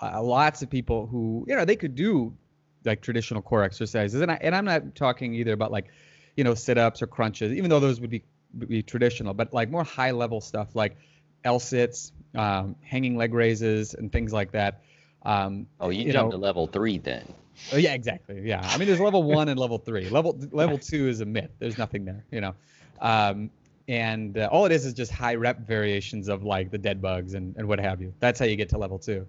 uh, 0.01 0.21
lots 0.21 0.61
of 0.61 0.69
people 0.69 1.07
who 1.07 1.45
you 1.47 1.55
know 1.55 1.63
they 1.63 1.75
could 1.75 1.95
do 1.95 2.35
like 2.85 3.01
traditional 3.01 3.41
core 3.41 3.63
exercises 3.63 4.19
and, 4.21 4.31
I, 4.31 4.37
and 4.41 4.55
i'm 4.55 4.65
not 4.65 4.95
talking 4.95 5.33
either 5.35 5.53
about 5.53 5.71
like 5.71 5.87
you 6.35 6.43
know 6.43 6.55
sit-ups 6.55 7.01
or 7.01 7.07
crunches 7.07 7.51
even 7.53 7.69
though 7.69 7.79
those 7.79 8.01
would 8.01 8.09
be, 8.09 8.23
be 8.57 8.81
traditional 8.81 9.33
but 9.33 9.53
like 9.53 9.69
more 9.69 9.83
high 9.83 10.11
level 10.11 10.41
stuff 10.41 10.75
like 10.75 10.97
l 11.43 11.59
sits 11.59 12.11
um, 12.37 12.75
hanging 12.81 13.17
leg 13.17 13.33
raises, 13.33 13.93
and 13.93 14.11
things 14.11 14.31
like 14.31 14.51
that. 14.51 14.83
Um, 15.23 15.67
oh, 15.79 15.89
you, 15.89 16.05
you 16.05 16.11
jumped 16.11 16.31
know, 16.31 16.37
to 16.37 16.43
level 16.43 16.67
three 16.67 16.97
then. 16.97 17.33
Oh, 17.73 17.77
yeah, 17.77 17.93
exactly. 17.93 18.41
Yeah, 18.43 18.61
I 18.63 18.77
mean, 18.77 18.87
there's 18.87 18.99
level 18.99 19.23
one 19.39 19.49
and 19.49 19.59
level 19.59 19.77
three. 19.77 20.09
Level 20.09 20.37
level 20.51 20.77
two 20.77 21.07
is 21.07 21.21
a 21.21 21.25
myth. 21.25 21.51
There's 21.59 21.77
nothing 21.77 22.05
there, 22.05 22.23
you 22.31 22.41
know. 22.41 22.55
Um, 23.01 23.49
and 23.87 24.37
uh, 24.37 24.49
all 24.51 24.65
it 24.65 24.71
is 24.71 24.85
is 24.85 24.93
just 24.93 25.11
high 25.11 25.35
rep 25.35 25.65
variations 25.65 26.27
of 26.27 26.43
like 26.43 26.71
the 26.71 26.77
dead 26.77 27.01
bugs 27.01 27.33
and, 27.33 27.55
and 27.55 27.67
what 27.67 27.79
have 27.79 28.01
you. 28.01 28.13
That's 28.19 28.39
how 28.39 28.45
you 28.45 28.55
get 28.55 28.69
to 28.69 28.77
level 28.77 28.99
two. 28.99 29.25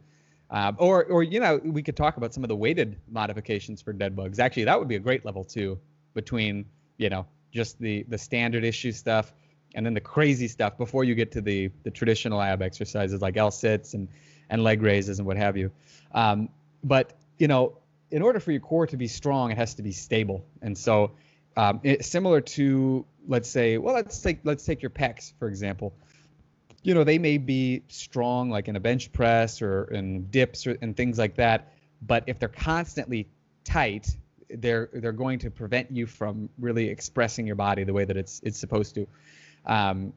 Um, 0.51 0.77
or 0.79 1.05
or 1.05 1.23
you 1.23 1.41
know 1.41 1.61
we 1.63 1.83
could 1.83 1.97
talk 1.97 2.17
about 2.17 2.35
some 2.35 2.43
of 2.43 2.49
the 2.49 2.57
weighted 2.57 2.97
modifications 3.11 3.83
for 3.83 3.93
dead 3.93 4.17
bugs. 4.17 4.39
Actually, 4.39 4.65
that 4.65 4.79
would 4.79 4.89
be 4.89 4.97
a 4.97 5.01
great 5.01 5.25
level 5.25 5.45
two 5.45 5.79
between 6.15 6.65
you 6.97 7.11
know 7.11 7.27
just 7.51 7.79
the 7.79 8.05
the 8.09 8.19
standard 8.19 8.65
issue 8.65 8.93
stuff 8.93 9.33
and 9.75 9.85
then 9.85 9.95
the 9.95 10.01
crazy 10.01 10.49
stuff 10.49 10.77
before 10.79 11.05
you 11.05 11.15
get 11.15 11.33
to 11.33 11.41
the 11.41 11.71
the 11.83 11.91
traditional 11.91 12.41
ab 12.41 12.63
exercises 12.63 13.21
like 13.21 13.37
L 13.37 13.51
sits 13.51 13.95
and 13.95 14.09
and 14.51 14.63
leg 14.65 14.83
raises 14.83 15.19
and 15.19 15.27
what 15.27 15.37
have 15.37 15.57
you. 15.57 15.71
Um, 16.13 16.49
but 16.83 17.13
you 17.39 17.49
know, 17.49 17.79
in 18.11 18.23
order 18.23 18.41
for 18.41 18.51
your 18.51 18.61
core 18.61 18.87
to 18.87 18.97
be 18.97 19.09
strong, 19.09 19.51
it 19.51 19.59
has 19.59 19.75
to 19.75 19.83
be 19.83 19.93
stable. 19.93 20.45
And 20.63 20.77
so, 20.77 21.13
um, 21.57 21.81
it, 21.83 22.05
similar 22.05 22.41
to 22.41 23.05
let's 23.27 23.49
say, 23.49 23.79
well, 23.79 23.95
let's 23.95 24.21
take 24.21 24.41
let's 24.45 24.65
take 24.65 24.83
your 24.83 24.91
pecs 24.91 25.33
for 25.39 25.49
example. 25.49 25.93
You 26.83 26.95
know, 26.95 27.05
they 27.05 27.19
may 27.19 27.39
be 27.39 27.83
strong 27.89 28.51
like 28.51 28.69
in 28.69 28.77
a 28.77 28.81
bench 28.81 29.13
press 29.13 29.61
or 29.61 29.85
in 29.85 30.31
dips 30.31 30.67
or, 30.67 30.79
and 30.81 30.97
things 30.97 31.19
like 31.19 31.37
that. 31.37 31.73
But 32.01 32.25
if 32.29 32.39
they're 32.39 32.49
constantly 32.49 33.29
tight, 33.65 34.17
they're 34.51 34.89
they're 34.93 35.13
going 35.13 35.39
to 35.41 35.51
prevent 35.51 35.91
you 35.91 36.07
from 36.07 36.49
really 36.59 36.89
expressing 36.89 37.47
your 37.47 37.57
body 37.57 37.85
the 37.85 37.93
way 37.93 38.05
that 38.05 38.17
it's 38.17 38.41
it's 38.43 38.59
supposed 38.59 38.95
to. 38.95 39.07
Um, 39.67 40.13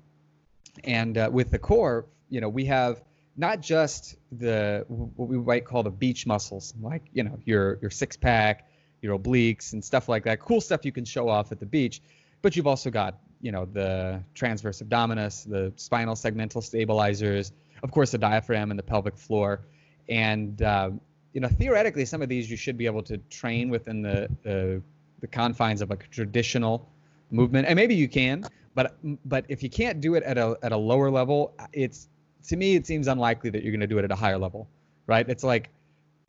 and 0.83 1.17
uh, 1.17 1.29
with 1.31 1.51
the 1.51 1.59
core, 1.59 2.05
you 2.29 2.41
know, 2.41 2.49
we 2.49 2.65
have 2.65 3.03
not 3.35 3.61
just 3.61 4.15
the 4.31 4.85
what 4.87 5.27
we 5.27 5.37
might 5.37 5.65
call 5.65 5.83
the 5.83 5.91
beach 5.91 6.25
muscles, 6.25 6.73
like 6.81 7.03
you 7.13 7.23
know 7.23 7.39
your 7.45 7.77
your 7.81 7.91
six 7.91 8.17
pack, 8.17 8.69
your 9.01 9.17
obliques, 9.17 9.73
and 9.73 9.83
stuff 9.83 10.09
like 10.09 10.23
that. 10.23 10.39
Cool 10.39 10.61
stuff 10.61 10.85
you 10.85 10.91
can 10.91 11.05
show 11.05 11.29
off 11.29 11.51
at 11.51 11.59
the 11.59 11.65
beach, 11.65 12.01
but 12.41 12.55
you've 12.55 12.67
also 12.67 12.89
got 12.89 13.19
you 13.41 13.51
know 13.51 13.65
the 13.65 14.23
transverse 14.33 14.81
abdominis, 14.81 15.47
the 15.47 15.73
spinal 15.75 16.15
segmental 16.15 16.63
stabilizers, 16.63 17.51
of 17.83 17.91
course 17.91 18.11
the 18.11 18.17
diaphragm 18.17 18.71
and 18.71 18.79
the 18.79 18.83
pelvic 18.83 19.17
floor, 19.17 19.61
and 20.07 20.61
uh, 20.61 20.91
you 21.33 21.41
know 21.41 21.47
theoretically 21.47 22.05
some 22.05 22.21
of 22.21 22.29
these 22.29 22.49
you 22.49 22.57
should 22.57 22.77
be 22.77 22.85
able 22.85 23.03
to 23.03 23.17
train 23.29 23.69
within 23.69 24.01
the 24.01 24.29
the, 24.43 24.81
the 25.19 25.27
confines 25.27 25.81
of 25.81 25.89
like 25.89 26.03
a 26.03 26.07
traditional 26.07 26.87
movement, 27.31 27.67
and 27.67 27.75
maybe 27.75 27.95
you 27.95 28.07
can. 28.07 28.45
But 28.75 28.95
but 29.25 29.45
if 29.49 29.63
you 29.63 29.69
can't 29.69 29.99
do 29.99 30.15
it 30.15 30.23
at 30.23 30.37
a 30.37 30.57
at 30.63 30.71
a 30.71 30.77
lower 30.77 31.09
level, 31.09 31.53
it's 31.73 32.07
to 32.47 32.55
me 32.55 32.75
it 32.75 32.85
seems 32.85 33.07
unlikely 33.07 33.49
that 33.51 33.63
you're 33.63 33.71
going 33.71 33.81
to 33.81 33.87
do 33.87 33.97
it 33.97 34.05
at 34.05 34.11
a 34.11 34.15
higher 34.15 34.37
level, 34.37 34.67
right? 35.07 35.27
It's 35.29 35.43
like 35.43 35.69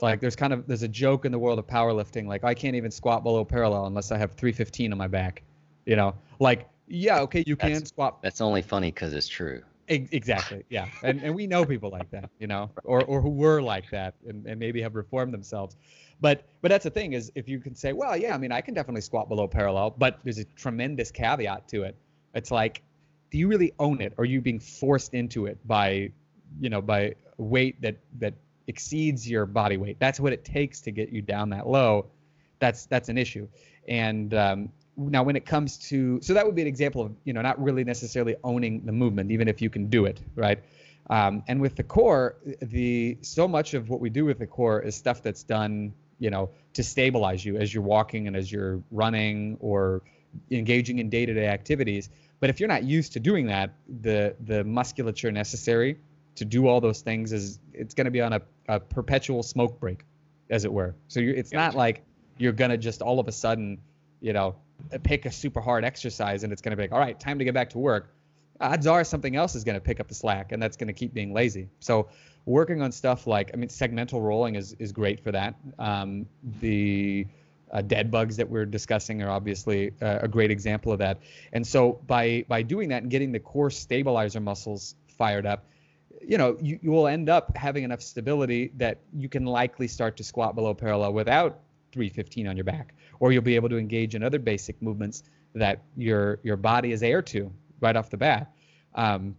like 0.01 0.21
there's 0.21 0.37
kind 0.37 0.53
of 0.53 0.67
there's 0.67 0.83
a 0.83 0.89
joke 0.89 1.25
in 1.25 1.33
the 1.33 1.39
world 1.39 1.59
of 1.59 1.67
powerlifting 1.67 2.27
like 2.27 2.43
I 2.45 2.55
can't 2.55 2.75
even 2.75 2.91
squat 2.91 3.23
below 3.23 3.45
parallel 3.45 3.87
unless 3.87 4.11
I 4.11 4.19
have 4.19 4.33
315 4.33 4.93
on 4.93 4.99
my 4.99 5.07
back, 5.07 5.43
you 5.87 5.95
know? 5.95 6.15
Like 6.41 6.69
yeah, 6.89 7.21
okay, 7.21 7.45
you 7.47 7.57
can 7.57 7.73
that's, 7.73 7.89
squat. 7.89 8.21
That's 8.23 8.41
only 8.41 8.63
funny 8.63 8.91
because 8.91 9.15
it's 9.15 9.29
true. 9.29 9.63
Exactly. 9.89 10.65
Yeah. 10.69 10.87
And 11.03 11.23
and 11.23 11.35
we 11.35 11.47
know 11.47 11.65
people 11.65 11.91
like 11.91 12.11
that, 12.11 12.31
you 12.39 12.47
know, 12.47 12.71
or 12.85 13.05
or 13.05 13.21
who 13.21 13.31
were 13.31 13.61
like 13.61 13.91
that 13.91 14.15
and, 14.27 14.47
and 14.47 14.59
maybe 14.59 14.81
have 14.81 14.95
reformed 14.95 15.35
themselves. 15.35 15.77
But 16.21 16.45
but 16.61 16.71
that's 16.71 16.85
the 16.85 16.91
thing 16.91 17.13
is 17.15 17.33
if 17.35 17.49
you 17.49 17.59
can 17.59 17.75
say, 17.75 17.93
well, 17.93 18.17
yeah, 18.17 18.35
I 18.35 18.39
mean, 18.39 18.53
I 18.53 18.61
can 18.61 18.75
definitely 18.75 19.01
squat 19.01 19.29
below 19.29 19.49
parallel, 19.49 19.91
but 19.91 20.21
there's 20.23 20.39
a 20.39 20.45
tremendous 20.45 21.11
caveat 21.11 21.69
to 21.69 21.83
it. 21.83 21.97
It's 22.35 22.51
like, 22.51 22.83
do 23.31 23.39
you 23.39 23.49
really 23.49 23.73
own 23.79 24.01
it? 24.01 24.15
Or 24.17 24.23
are 24.23 24.25
you 24.25 24.41
being 24.41 24.61
forced 24.61 25.15
into 25.15 25.47
it 25.47 25.59
by, 25.67 26.13
you 26.61 26.71
know, 26.71 26.81
by 26.81 27.15
weight 27.39 27.81
that 27.83 27.97
that 28.21 28.35
exceeds 28.69 29.29
your 29.29 29.47
body 29.47 29.77
weight? 29.77 29.97
That's 29.99 30.21
what 30.21 30.33
it 30.33 30.45
takes 30.45 30.81
to 30.83 30.93
get 30.93 31.11
you 31.11 31.23
down 31.23 31.51
that 31.51 31.67
low. 31.67 32.07
That's 32.61 32.87
that's 32.87 33.09
an 33.09 33.19
issue. 33.19 33.49
And 33.89 34.33
um, 34.33 34.69
now 34.97 35.23
when 35.23 35.37
it 35.37 35.47
comes 35.47 35.79
to 35.79 36.21
so 36.21 36.35
that 36.35 36.45
would 36.45 36.55
be 36.55 36.63
an 36.63 36.69
example 36.69 37.03
of 37.03 37.13
you 37.25 37.33
know 37.33 37.43
not 37.43 37.63
really 37.63 37.85
necessarily 37.85 38.37
owning 38.45 38.85
the 38.85 38.93
movement, 38.93 39.31
even 39.31 39.49
if 39.49 39.63
you 39.63 39.71
can 39.71 39.89
do 39.89 40.05
it, 40.05 40.21
right? 40.35 40.59
Um, 41.11 41.43
and 41.49 41.61
with 41.61 41.77
the 41.77 41.83
core, 41.83 42.37
the 42.61 43.19
so 43.23 43.49
much 43.49 43.75
of 43.75 43.89
what 43.89 44.01
we 44.01 44.11
do 44.11 44.25
with 44.25 44.39
the 44.39 44.47
core 44.47 44.81
is 44.81 44.95
stuff 44.95 45.23
that's 45.23 45.43
done, 45.43 45.93
you 46.19 46.31
know, 46.31 46.51
to 46.75 46.83
stabilize 46.83 47.45
you 47.45 47.57
as 47.57 47.75
you're 47.75 47.83
walking 47.83 48.29
and 48.29 48.37
as 48.37 48.51
you're 48.53 48.83
running 48.91 49.57
or 49.61 50.03
engaging 50.51 50.99
in 50.99 51.11
day-to-day 51.11 51.47
activities. 51.47 52.09
But 52.41 52.51
if 52.51 52.61
you're 52.61 52.69
not 52.69 52.85
used 52.85 53.13
to 53.15 53.21
doing 53.21 53.47
that, 53.47 53.75
the 54.01 54.35
the 54.41 54.65
musculature 54.65 55.33
necessary 55.33 55.99
to 56.35 56.45
do 56.45 56.67
all 56.67 56.81
those 56.81 57.01
things 57.01 57.33
is 57.33 57.59
it's 57.73 57.95
going 57.95 58.07
to 58.07 58.11
be 58.11 58.21
on 58.21 58.33
a, 58.33 58.43
a 58.69 58.81
perpetual 58.81 59.43
smoke 59.43 59.79
break, 59.79 60.05
as 60.51 60.65
it 60.65 60.73
were. 60.73 60.95
So 61.09 61.21
it's 61.21 61.51
gotcha. 61.51 61.57
not 61.57 61.75
like 61.75 62.03
you're 62.39 62.53
going 62.53 62.71
to 62.71 62.79
just 62.79 63.03
all 63.03 63.21
of 63.21 63.29
a 63.29 63.33
sudden, 63.33 63.79
you 64.21 64.33
know, 64.33 64.55
pick 65.03 65.27
a 65.27 65.31
super 65.31 65.61
hard 65.61 65.85
exercise 65.85 66.45
and 66.45 66.53
it's 66.53 66.63
going 66.63 66.71
to 66.71 66.77
be 66.77 66.85
like, 66.85 66.93
all 66.93 66.99
right, 66.99 67.19
time 67.19 67.39
to 67.39 67.45
get 67.45 67.55
back 67.55 67.71
to 67.71 67.79
work. 67.79 68.15
odds 68.61 68.87
are 68.87 69.05
something 69.05 69.37
else 69.37 69.55
is 69.55 69.65
going 69.65 69.75
to 69.75 69.81
pick 69.81 70.01
up 70.01 70.09
the 70.09 70.15
slack, 70.15 70.53
and 70.53 70.63
that's 70.63 70.77
going 70.77 70.89
to 70.89 70.93
keep 70.93 71.13
being 71.13 71.33
lazy. 71.33 71.69
So 71.81 72.09
working 72.47 72.83
on 72.83 72.93
stuff 72.93 73.27
like 73.27 73.51
I 73.53 73.57
mean, 73.57 73.69
segmental 73.69 74.23
rolling 74.23 74.55
is 74.55 74.75
is 74.79 74.93
great 74.93 75.21
for 75.21 75.33
that. 75.33 75.55
Um, 75.79 76.27
the 76.61 77.27
uh, 77.73 77.83
dead 77.83 78.11
bugs 78.11 78.37
that 78.37 78.49
we're 78.49 78.67
discussing 78.67 79.23
are 79.23 79.31
obviously 79.31 79.93
uh, 80.01 80.21
a 80.23 80.29
great 80.29 80.51
example 80.51 80.93
of 80.93 80.99
that. 80.99 81.21
And 81.53 81.67
so 81.67 82.01
by 82.07 82.45
by 82.49 82.63
doing 82.63 82.91
that 82.91 83.03
and 83.03 83.11
getting 83.11 83.33
the 83.33 83.41
core 83.41 83.71
stabilizer 83.71 84.41
muscles 84.41 84.95
fired 85.19 85.47
up, 85.47 85.65
you 86.21 86.39
know, 86.39 86.57
you, 86.61 86.79
you 86.83 86.91
will 86.91 87.07
end 87.07 87.29
up 87.29 87.57
having 87.57 87.85
enough 87.85 88.03
stability 88.03 88.73
that 88.77 88.99
you 89.17 89.29
can 89.29 89.45
likely 89.45 89.89
start 89.89 90.17
to 90.19 90.25
squat 90.25 90.55
below 90.55 90.75
parallel 90.75 91.13
without 91.13 91.61
315 91.93 92.49
on 92.49 92.57
your 92.57 92.65
back, 92.65 92.95
or 93.21 93.33
you'll 93.33 93.43
be 93.43 93.57
able 93.57 93.69
to 93.69 93.79
engage 93.79 94.15
in 94.15 94.23
other 94.23 94.39
basic 94.39 94.81
movements 94.83 95.23
that 95.55 95.83
your 95.97 96.39
your 96.43 96.57
body 96.57 96.93
is 96.93 97.03
heir 97.03 97.23
to 97.23 97.53
right 97.81 97.97
off 97.97 98.11
the 98.11 98.17
bat. 98.17 98.53
Um, 98.95 99.37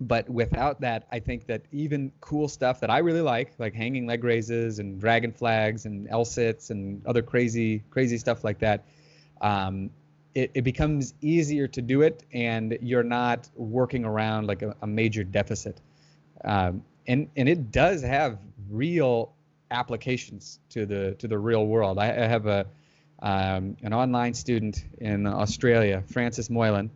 but 0.00 0.28
without 0.28 0.80
that, 0.82 1.06
I 1.10 1.18
think 1.18 1.46
that 1.46 1.62
even 1.72 2.12
cool 2.20 2.48
stuff 2.48 2.80
that 2.80 2.90
I 2.90 2.98
really 2.98 3.20
like, 3.20 3.52
like 3.58 3.74
hanging 3.74 4.06
leg 4.06 4.22
raises 4.22 4.78
and 4.78 5.00
dragon 5.00 5.32
flags 5.32 5.86
and 5.86 6.06
L 6.08 6.24
sits 6.24 6.70
and 6.70 7.04
other 7.04 7.22
crazy, 7.22 7.82
crazy 7.90 8.16
stuff 8.16 8.44
like 8.44 8.60
that, 8.60 8.86
um, 9.40 9.90
it, 10.34 10.52
it, 10.54 10.62
becomes 10.62 11.14
easier 11.20 11.66
to 11.66 11.82
do 11.82 12.02
it, 12.02 12.22
and 12.32 12.78
you're 12.80 13.02
not 13.02 13.48
working 13.56 14.04
around 14.04 14.46
like 14.46 14.62
a, 14.62 14.76
a 14.82 14.86
major 14.86 15.24
deficit. 15.24 15.80
Um, 16.44 16.84
and 17.08 17.28
and 17.36 17.48
it 17.48 17.72
does 17.72 18.02
have 18.02 18.38
real 18.70 19.32
applications 19.70 20.58
to 20.70 20.86
the 20.86 21.14
to 21.18 21.28
the 21.28 21.38
real 21.38 21.66
world. 21.66 21.98
I, 21.98 22.08
I 22.08 22.26
have 22.26 22.46
a 22.46 22.66
um, 23.20 23.76
an 23.82 23.92
online 23.92 24.34
student 24.34 24.84
in 24.98 25.26
Australia, 25.26 26.04
Frances 26.06 26.48
Moylan 26.50 26.90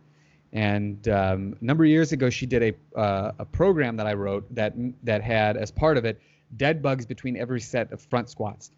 and 0.53 1.07
um, 1.07 1.57
a 1.59 1.65
number 1.65 1.83
of 1.83 1.89
years 1.89 2.11
ago, 2.11 2.29
she 2.29 2.45
did 2.45 2.75
a 2.95 2.99
uh, 2.99 3.31
a 3.39 3.45
program 3.45 3.97
that 3.97 4.05
I 4.05 4.13
wrote 4.13 4.53
that 4.53 4.73
that 5.01 5.23
had 5.23 5.57
as 5.57 5.71
part 5.71 5.97
of 5.97 6.05
it 6.05 6.21
dead 6.55 6.83
bugs 6.83 7.07
between 7.07 7.35
every 7.35 7.59
set 7.59 7.91
of 7.91 7.99
front 8.01 8.29
squats. 8.29 8.71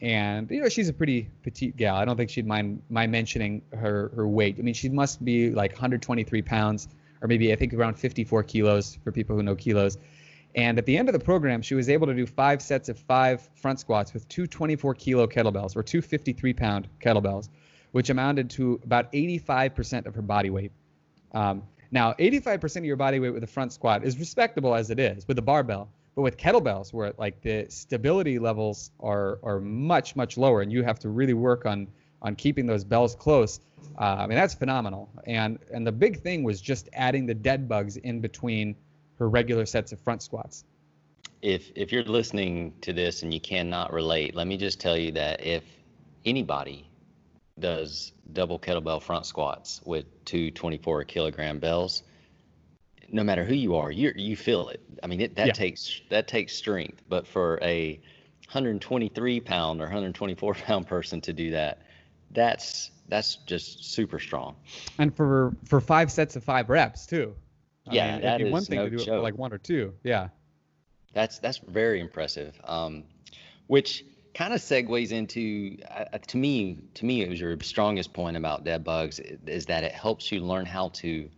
And 0.00 0.50
you 0.50 0.62
know, 0.62 0.70
she's 0.70 0.88
a 0.88 0.92
pretty 0.92 1.28
petite 1.42 1.76
gal. 1.76 1.96
I 1.96 2.06
don't 2.06 2.16
think 2.16 2.30
she'd 2.30 2.46
mind 2.46 2.82
my 2.88 3.06
mentioning 3.06 3.60
her 3.74 4.10
her 4.16 4.26
weight. 4.26 4.56
I 4.58 4.62
mean, 4.62 4.72
she 4.72 4.88
must 4.88 5.22
be 5.22 5.50
like 5.50 5.72
123 5.72 6.40
pounds, 6.40 6.88
or 7.20 7.28
maybe 7.28 7.52
I 7.52 7.56
think 7.56 7.74
around 7.74 7.98
54 7.98 8.42
kilos 8.44 8.98
for 9.04 9.12
people 9.12 9.36
who 9.36 9.42
know 9.42 9.54
kilos. 9.54 9.98
And 10.54 10.78
at 10.78 10.86
the 10.86 10.96
end 10.96 11.08
of 11.08 11.12
the 11.12 11.20
program, 11.20 11.62
she 11.62 11.74
was 11.74 11.88
able 11.88 12.06
to 12.06 12.14
do 12.14 12.26
five 12.26 12.62
sets 12.62 12.88
of 12.88 12.98
five 12.98 13.48
front 13.54 13.80
squats 13.80 14.14
with 14.14 14.28
two 14.28 14.46
24 14.46 14.94
kilo 14.94 15.26
kettlebells 15.26 15.76
or 15.76 15.82
two 15.82 16.00
53 16.00 16.52
pound 16.54 16.88
kettlebells, 17.00 17.48
which 17.92 18.10
amounted 18.10 18.50
to 18.50 18.80
about 18.82 19.12
85% 19.12 20.06
of 20.06 20.14
her 20.14 20.22
body 20.22 20.50
weight. 20.50 20.72
Um, 21.32 21.62
now, 21.90 22.12
85% 22.14 22.76
of 22.78 22.84
your 22.84 22.96
body 22.96 23.18
weight 23.20 23.30
with 23.30 23.44
a 23.44 23.48
front 23.48 23.72
squat 23.72 24.04
is 24.04 24.18
respectable 24.18 24.74
as 24.74 24.90
it 24.90 24.98
is 24.98 25.26
with 25.26 25.38
a 25.38 25.42
barbell, 25.42 25.88
but 26.14 26.22
with 26.22 26.36
kettlebells, 26.36 26.92
where 26.92 27.12
like 27.18 27.40
the 27.40 27.66
stability 27.68 28.38
levels 28.38 28.90
are 29.00 29.38
are 29.42 29.60
much 29.60 30.16
much 30.16 30.36
lower, 30.36 30.62
and 30.62 30.72
you 30.72 30.82
have 30.82 30.98
to 31.00 31.08
really 31.08 31.34
work 31.34 31.66
on 31.66 31.88
on 32.20 32.34
keeping 32.34 32.66
those 32.66 32.84
bells 32.84 33.14
close. 33.14 33.60
Uh, 33.98 34.16
I 34.18 34.26
mean, 34.26 34.36
that's 34.36 34.54
phenomenal. 34.54 35.08
And 35.26 35.58
and 35.72 35.86
the 35.86 35.92
big 35.92 36.20
thing 36.20 36.42
was 36.42 36.60
just 36.60 36.88
adding 36.92 37.26
the 37.26 37.34
dead 37.34 37.68
bugs 37.68 37.96
in 37.96 38.20
between 38.20 38.74
her 39.18 39.28
regular 39.28 39.66
sets 39.66 39.92
of 39.92 40.00
front 40.00 40.22
squats. 40.22 40.64
If 41.42 41.70
if 41.74 41.92
you're 41.92 42.04
listening 42.04 42.74
to 42.82 42.92
this 42.92 43.22
and 43.22 43.32
you 43.32 43.40
cannot 43.40 43.92
relate, 43.92 44.34
let 44.34 44.46
me 44.46 44.56
just 44.56 44.80
tell 44.80 44.96
you 44.96 45.12
that 45.12 45.44
if 45.44 45.62
anybody 46.24 46.88
does 47.58 48.12
double 48.32 48.58
kettlebell 48.58 49.02
front 49.02 49.26
squats 49.26 49.80
with 49.84 50.06
two 50.24 50.50
24 50.50 51.04
kilogram 51.04 51.58
bells, 51.58 52.02
no 53.10 53.24
matter 53.24 53.44
who 53.44 53.54
you 53.54 53.76
are, 53.76 53.90
you 53.90 54.12
you 54.16 54.36
feel 54.36 54.68
it. 54.68 54.80
I 55.02 55.06
mean, 55.06 55.20
it, 55.20 55.36
that 55.36 55.48
yeah. 55.48 55.52
takes 55.52 56.00
that 56.10 56.28
takes 56.28 56.54
strength. 56.54 57.02
But 57.08 57.26
for 57.26 57.58
a 57.62 58.00
123 58.46 59.40
pound 59.40 59.80
or 59.80 59.84
124 59.84 60.54
pound 60.66 60.86
person 60.86 61.20
to 61.22 61.32
do 61.32 61.50
that, 61.50 61.82
that's 62.30 62.90
that's 63.08 63.36
just 63.46 63.84
super 63.84 64.18
strong. 64.18 64.56
And 64.98 65.14
for 65.14 65.56
for 65.64 65.80
five 65.80 66.10
sets 66.10 66.36
of 66.36 66.44
five 66.44 66.68
reps 66.68 67.06
too. 67.06 67.34
Yeah, 67.92 68.12
mean, 68.12 68.22
that 68.22 68.40
is 68.40 68.52
one 68.52 68.64
thing 68.64 68.78
no 68.78 68.84
to 68.84 68.90
do 68.90 68.96
joke. 68.98 69.08
it 69.08 69.10
for 69.10 69.20
like 69.20 69.38
one 69.38 69.52
or 69.52 69.58
two. 69.58 69.94
Yeah. 70.02 70.28
That's 71.14 71.38
that's 71.38 71.58
very 71.58 72.00
impressive. 72.00 72.58
Um, 72.64 73.04
which 73.66 74.04
kind 74.34 74.52
of 74.52 74.60
segues 74.60 75.10
into 75.10 75.76
uh, 75.90 76.04
uh, 76.12 76.18
to 76.18 76.36
me 76.36 76.78
to 76.94 77.04
me 77.04 77.22
it 77.22 77.28
was 77.28 77.40
your 77.40 77.58
strongest 77.60 78.12
point 78.12 78.36
about 78.36 78.64
dead 78.64 78.84
bugs 78.84 79.18
is 79.18 79.66
that 79.66 79.84
it 79.84 79.92
helps 79.92 80.30
you 80.30 80.40
learn 80.40 80.64
how 80.66 80.90
to 80.90 81.28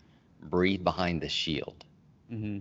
breathe 0.43 0.85
behind 0.85 1.21
the 1.21 1.29
shield 1.29 1.85
mm-hmm. 2.31 2.59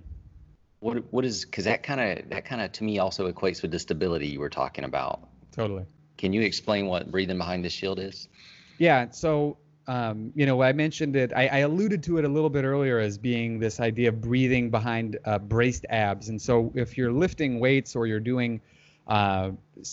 what 0.80 1.04
what 1.12 1.26
is 1.26 1.44
because 1.44 1.66
that 1.66 1.84
kind 1.84 2.00
of 2.00 2.30
that 2.30 2.46
kind 2.46 2.62
of 2.62 2.72
to 2.72 2.84
me 2.84 3.00
also 3.00 3.32
equates 3.32 3.62
with 3.62 3.72
the 3.72 3.80
stability 3.80 4.28
you 4.28 4.40
were 4.40 4.50
talking 4.50 4.86
about 4.86 5.28
totally 5.52 5.86
can 6.18 6.32
you 6.32 6.42
explain 6.42 6.86
what 6.88 7.12
breathing 7.12 7.38
behind 7.38 7.66
the 7.66 7.70
shield 7.70 8.00
is 8.00 8.30
yeah 8.78 9.10
so 9.12 9.58
um, 9.90 10.32
you 10.36 10.46
know, 10.46 10.62
I 10.62 10.72
mentioned 10.72 11.16
it. 11.16 11.34
I, 11.36 11.48
I, 11.48 11.58
alluded 11.60 12.04
to 12.04 12.20
it 12.20 12.26
a 12.26 12.28
little 12.28 12.52
bit 12.52 12.64
earlier 12.64 13.00
as 13.00 13.18
being 13.18 13.58
this 13.58 13.80
idea 13.80 14.10
of 14.10 14.22
breathing 14.22 14.70
behind 14.70 15.18
uh, 15.26 15.40
braced 15.40 15.88
abs. 15.90 16.30
And 16.30 16.40
so, 16.40 16.72
if 16.76 16.96
you're 16.96 17.12
lifting 17.12 17.60
weights 17.60 17.96
or 17.96 18.06
you're 18.06 18.20
doing 18.20 18.62
uh, 19.08 19.50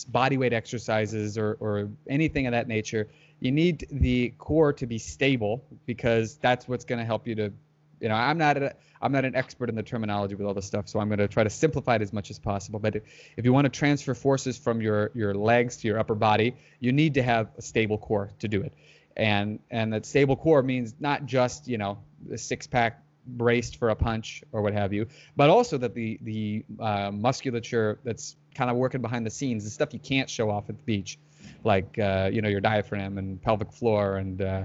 body 0.09 0.37
weight 0.37 0.53
exercises 0.53 1.35
or, 1.35 1.57
or 1.59 1.89
anything 2.07 2.45
of 2.45 2.51
that 2.51 2.67
nature, 2.67 3.07
you 3.39 3.51
need 3.51 3.87
the 3.89 4.35
core 4.37 4.71
to 4.73 4.85
be 4.85 4.99
stable 4.99 5.63
because 5.87 6.35
that's 6.35 6.67
what's 6.67 6.85
going 6.85 6.99
to 6.99 7.05
help 7.05 7.25
you 7.25 7.33
to, 7.33 7.51
you 7.99 8.09
know, 8.09 8.15
I'm 8.15 8.37
not 8.37 8.57
a, 8.57 8.75
I'm 9.01 9.11
not 9.11 9.25
an 9.25 9.35
expert 9.35 9.67
in 9.67 9.73
the 9.73 9.81
terminology 9.81 10.35
with 10.35 10.45
all 10.45 10.53
this 10.53 10.67
stuff, 10.67 10.87
so 10.89 10.99
I'm 10.99 11.09
going 11.09 11.17
to 11.17 11.27
try 11.27 11.43
to 11.43 11.49
simplify 11.49 11.95
it 11.95 12.03
as 12.03 12.13
much 12.13 12.29
as 12.29 12.37
possible. 12.37 12.79
But 12.79 12.97
if, 12.97 13.03
if 13.35 13.45
you 13.45 13.53
want 13.53 13.65
to 13.65 13.69
transfer 13.69 14.13
forces 14.13 14.59
from 14.59 14.79
your 14.79 15.09
your 15.15 15.33
legs 15.33 15.77
to 15.77 15.87
your 15.87 15.97
upper 15.97 16.13
body, 16.13 16.55
you 16.79 16.91
need 16.91 17.15
to 17.15 17.23
have 17.23 17.49
a 17.57 17.63
stable 17.63 17.97
core 17.97 18.29
to 18.39 18.47
do 18.47 18.61
it. 18.61 18.73
And 19.17 19.59
and 19.71 19.91
that 19.93 20.05
stable 20.05 20.35
core 20.35 20.63
means 20.63 20.95
not 20.99 21.25
just 21.25 21.67
you 21.67 21.77
know 21.77 21.97
the 22.27 22.37
six 22.37 22.67
pack 22.67 23.01
braced 23.25 23.77
for 23.77 23.89
a 23.89 23.95
punch 23.95 24.43
or 24.51 24.61
what 24.61 24.73
have 24.73 24.93
you, 24.93 25.07
but 25.35 25.49
also 25.49 25.77
that 25.79 25.93
the 25.93 26.17
the 26.21 26.63
uh, 26.79 27.11
musculature 27.11 27.99
that's 28.03 28.35
kind 28.55 28.71
of 28.71 28.77
working 28.77 29.01
behind 29.01 29.25
the 29.25 29.29
scenes, 29.29 29.63
the 29.63 29.69
stuff 29.69 29.93
you 29.93 29.99
can't 29.99 30.29
show 30.29 30.49
off 30.49 30.69
at 30.69 30.77
the 30.77 30.83
beach, 30.83 31.17
like 31.63 31.97
uh, 31.99 32.29
you 32.31 32.41
know 32.41 32.49
your 32.49 32.61
diaphragm 32.61 33.17
and 33.17 33.41
pelvic 33.41 33.71
floor 33.71 34.17
and 34.17 34.41
uh, 34.41 34.63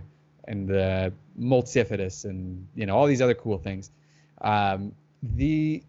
and 0.49 0.69
the 0.69 1.13
multifidus 1.41 2.25
and 2.25 2.67
you 2.75 2.87
know 2.87 2.97
all 2.97 3.07
these 3.07 3.23
other 3.23 3.35
cool 3.35 3.59
things. 3.59 3.91
Um, 4.41 4.93
the 5.23 5.83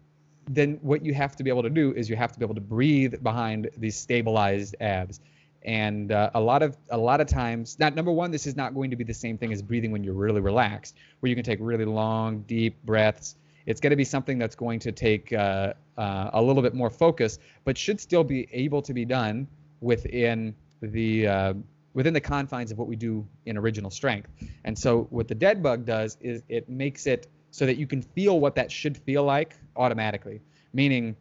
then 0.48 0.78
what 0.82 1.04
you 1.04 1.14
have 1.14 1.36
to 1.36 1.42
be 1.42 1.50
able 1.50 1.62
to 1.62 1.70
do 1.70 1.92
is 1.92 2.08
you 2.08 2.16
have 2.16 2.32
to 2.32 2.38
be 2.38 2.44
able 2.44 2.54
to 2.54 2.60
breathe 2.60 3.22
behind 3.22 3.70
these 3.76 3.96
stabilized 3.96 4.76
abs 4.80 5.20
and 5.64 6.12
uh, 6.12 6.30
a 6.34 6.40
lot 6.40 6.62
of 6.62 6.76
a 6.90 6.98
lot 6.98 7.20
of 7.20 7.26
times 7.26 7.78
not 7.78 7.94
number 7.94 8.12
one 8.12 8.30
this 8.30 8.46
is 8.46 8.56
not 8.56 8.74
going 8.74 8.90
to 8.90 8.96
be 8.96 9.04
the 9.04 9.14
same 9.14 9.38
thing 9.38 9.52
as 9.52 9.62
breathing 9.62 9.90
when 9.90 10.04
you're 10.04 10.14
really 10.14 10.40
relaxed 10.40 10.96
where 11.20 11.30
you 11.30 11.34
can 11.34 11.44
take 11.44 11.58
really 11.60 11.84
long 11.84 12.42
deep 12.42 12.76
breaths. 12.84 13.36
It's 13.66 13.80
going 13.80 13.90
to 13.90 13.96
be 13.96 14.04
something 14.04 14.38
that's 14.38 14.54
going 14.54 14.78
to 14.80 14.92
take 14.92 15.32
uh, 15.32 15.72
uh, 15.96 16.30
a 16.34 16.42
little 16.42 16.62
bit 16.62 16.74
more 16.74 16.90
focus 16.90 17.38
but 17.64 17.78
should 17.78 18.00
still 18.00 18.24
be 18.24 18.46
able 18.52 18.82
to 18.82 18.92
be 18.92 19.04
done 19.04 19.46
within 19.80 20.54
the 20.82 21.26
uh, 21.26 21.54
within 21.94 22.12
the 22.12 22.20
confines 22.20 22.70
of 22.70 22.78
what 22.78 22.88
we 22.88 22.96
do 22.96 23.26
in 23.46 23.56
original 23.56 23.90
strength. 23.90 24.28
And 24.64 24.76
so 24.76 25.06
what 25.10 25.28
the 25.28 25.34
dead 25.34 25.62
bug 25.62 25.86
does 25.86 26.18
is 26.20 26.42
it 26.48 26.68
makes 26.68 27.06
it 27.06 27.28
so 27.52 27.64
that 27.66 27.76
you 27.76 27.86
can 27.86 28.02
feel 28.02 28.40
what 28.40 28.56
that 28.56 28.70
should 28.70 28.98
feel 28.98 29.22
like 29.22 29.56
automatically. 29.76 30.40
Meaning 30.72 31.16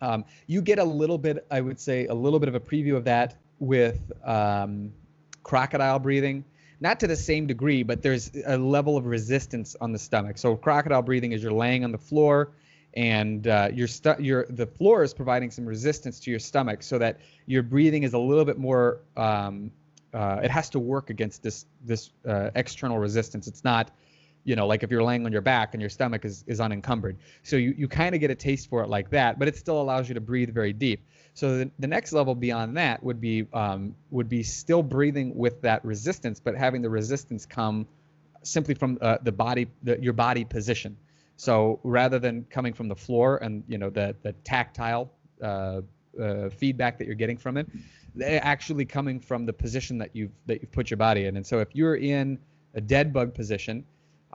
um, 0.00 0.24
you 0.46 0.60
get 0.62 0.78
a 0.78 0.84
little 0.84 1.18
bit 1.18 1.46
i 1.50 1.60
would 1.60 1.80
say 1.80 2.06
a 2.06 2.14
little 2.14 2.38
bit 2.38 2.48
of 2.48 2.54
a 2.54 2.60
preview 2.60 2.96
of 2.96 3.04
that 3.04 3.36
with 3.58 4.12
um, 4.24 4.92
crocodile 5.42 5.98
breathing 5.98 6.44
not 6.80 7.00
to 7.00 7.06
the 7.06 7.16
same 7.16 7.46
degree, 7.46 7.82
but 7.82 8.02
there's 8.02 8.30
a 8.46 8.58
level 8.58 8.96
of 8.96 9.06
resistance 9.06 9.76
on 9.80 9.92
the 9.92 9.98
stomach. 9.98 10.36
So 10.38 10.56
crocodile 10.56 11.02
breathing 11.02 11.32
is 11.32 11.42
you're 11.42 11.52
laying 11.52 11.84
on 11.84 11.92
the 11.92 11.98
floor 11.98 12.52
and 12.94 13.46
uh, 13.46 13.68
your 13.72 13.86
stu- 13.86 14.16
your 14.18 14.46
the 14.48 14.66
floor 14.66 15.02
is 15.02 15.14
providing 15.14 15.50
some 15.50 15.66
resistance 15.66 16.20
to 16.20 16.30
your 16.30 16.40
stomach 16.40 16.82
so 16.82 16.98
that 16.98 17.20
your 17.46 17.62
breathing 17.62 18.02
is 18.02 18.14
a 18.14 18.18
little 18.18 18.44
bit 18.44 18.58
more 18.58 19.00
um, 19.16 19.70
uh, 20.14 20.40
it 20.42 20.50
has 20.50 20.70
to 20.70 20.78
work 20.78 21.10
against 21.10 21.42
this 21.42 21.66
this 21.84 22.10
uh, 22.26 22.50
external 22.54 22.98
resistance. 22.98 23.46
It's 23.46 23.64
not 23.64 23.90
you 24.46 24.54
know, 24.54 24.66
like 24.66 24.84
if 24.84 24.92
you're 24.92 25.02
laying 25.02 25.26
on 25.26 25.32
your 25.32 25.40
back 25.42 25.74
and 25.74 25.80
your 25.80 25.90
stomach 25.90 26.24
is, 26.24 26.44
is 26.46 26.60
unencumbered. 26.60 27.16
So 27.42 27.56
you, 27.56 27.74
you 27.76 27.88
kind 27.88 28.14
of 28.14 28.20
get 28.20 28.30
a 28.30 28.34
taste 28.34 28.70
for 28.70 28.80
it 28.82 28.88
like 28.88 29.10
that, 29.10 29.40
but 29.40 29.48
it 29.48 29.56
still 29.56 29.80
allows 29.80 30.08
you 30.08 30.14
to 30.14 30.20
breathe 30.20 30.54
very 30.54 30.72
deep. 30.72 31.04
So 31.34 31.58
the, 31.58 31.70
the 31.80 31.88
next 31.88 32.12
level 32.12 32.34
beyond 32.34 32.76
that 32.76 33.02
would 33.02 33.20
be 33.20 33.46
um, 33.52 33.96
would 34.10 34.28
be 34.28 34.44
still 34.44 34.84
breathing 34.84 35.36
with 35.36 35.60
that 35.62 35.84
resistance, 35.84 36.38
but 36.38 36.54
having 36.54 36.80
the 36.80 36.88
resistance 36.88 37.44
come 37.44 37.88
simply 38.44 38.74
from 38.74 38.98
uh, 39.02 39.18
the 39.22 39.32
body, 39.32 39.66
the, 39.82 40.00
your 40.00 40.12
body 40.12 40.44
position. 40.44 40.96
So 41.36 41.80
rather 41.82 42.20
than 42.20 42.46
coming 42.48 42.72
from 42.72 42.88
the 42.88 42.94
floor 42.94 43.38
and 43.38 43.64
you 43.66 43.78
know 43.78 43.90
the 43.90 44.14
the 44.22 44.32
tactile 44.44 45.10
uh, 45.42 45.80
uh, 46.22 46.50
feedback 46.50 46.98
that 46.98 47.06
you're 47.06 47.16
getting 47.16 47.36
from 47.36 47.56
it, 47.56 47.66
they're 48.14 48.40
actually 48.44 48.84
coming 48.84 49.18
from 49.18 49.44
the 49.44 49.52
position 49.52 49.98
that 49.98 50.10
you've 50.14 50.30
that 50.46 50.62
you've 50.62 50.72
put 50.72 50.88
your 50.88 50.98
body 50.98 51.26
in. 51.26 51.36
And 51.36 51.44
so 51.44 51.58
if 51.58 51.74
you're 51.74 51.96
in 51.96 52.38
a 52.74 52.80
dead 52.80 53.12
bug 53.12 53.34
position, 53.34 53.84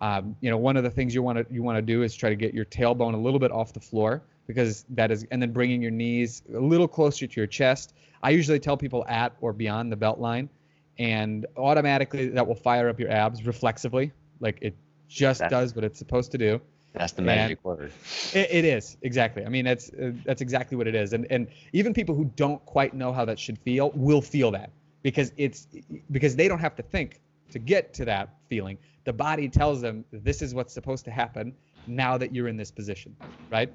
Um, 0.01 0.35
you 0.41 0.49
know, 0.49 0.57
one 0.57 0.77
of 0.77 0.83
the 0.83 0.89
things 0.89 1.13
you 1.13 1.21
want 1.21 1.37
to 1.37 1.53
you 1.53 1.61
want 1.61 1.77
to 1.77 1.81
do 1.81 2.01
is 2.01 2.15
try 2.15 2.29
to 2.29 2.35
get 2.35 2.53
your 2.55 2.65
tailbone 2.65 3.13
a 3.13 3.17
little 3.17 3.39
bit 3.39 3.51
off 3.51 3.71
the 3.71 3.79
floor 3.79 4.23
because 4.47 4.83
that 4.89 5.11
is, 5.11 5.25
and 5.31 5.41
then 5.41 5.51
bringing 5.51 5.81
your 5.81 5.91
knees 5.91 6.41
a 6.53 6.59
little 6.59 6.87
closer 6.87 7.27
to 7.27 7.39
your 7.39 7.47
chest. 7.47 7.93
I 8.23 8.31
usually 8.31 8.59
tell 8.59 8.75
people 8.75 9.05
at 9.07 9.33
or 9.41 9.53
beyond 9.53 9.91
the 9.91 9.95
belt 9.95 10.19
line, 10.19 10.49
and 10.97 11.45
automatically 11.55 12.29
that 12.29 12.45
will 12.45 12.55
fire 12.55 12.89
up 12.89 12.99
your 12.99 13.11
abs 13.11 13.45
reflexively, 13.45 14.11
like 14.39 14.57
it 14.61 14.75
just 15.07 15.39
that's, 15.39 15.51
does 15.51 15.75
what 15.75 15.83
it's 15.83 15.99
supposed 15.99 16.31
to 16.31 16.37
do. 16.39 16.59
That's 16.93 17.13
the 17.13 17.21
magic 17.21 17.59
and 17.63 17.77
word. 17.77 17.91
It, 18.33 18.49
it 18.51 18.65
is 18.65 18.97
exactly. 19.03 19.45
I 19.45 19.49
mean, 19.49 19.65
that's 19.65 19.91
uh, 19.93 20.13
that's 20.25 20.41
exactly 20.41 20.77
what 20.77 20.87
it 20.87 20.95
is, 20.95 21.13
and 21.13 21.27
and 21.29 21.47
even 21.73 21.93
people 21.93 22.15
who 22.15 22.25
don't 22.35 22.63
quite 22.65 22.95
know 22.95 23.13
how 23.13 23.23
that 23.25 23.37
should 23.37 23.59
feel 23.59 23.91
will 23.93 24.21
feel 24.21 24.49
that 24.51 24.71
because 25.03 25.31
it's 25.37 25.67
because 26.09 26.35
they 26.35 26.47
don't 26.47 26.59
have 26.59 26.75
to 26.75 26.83
think 26.83 27.21
to 27.51 27.59
get 27.59 27.93
to 27.93 28.05
that 28.05 28.35
feeling 28.49 28.77
the 29.03 29.13
body 29.13 29.49
tells 29.49 29.81
them 29.81 30.05
this 30.11 30.41
is 30.41 30.53
what's 30.53 30.73
supposed 30.73 31.05
to 31.05 31.11
happen 31.11 31.53
now 31.87 32.17
that 32.17 32.33
you're 32.33 32.47
in 32.47 32.57
this 32.57 32.71
position, 32.71 33.15
right? 33.49 33.71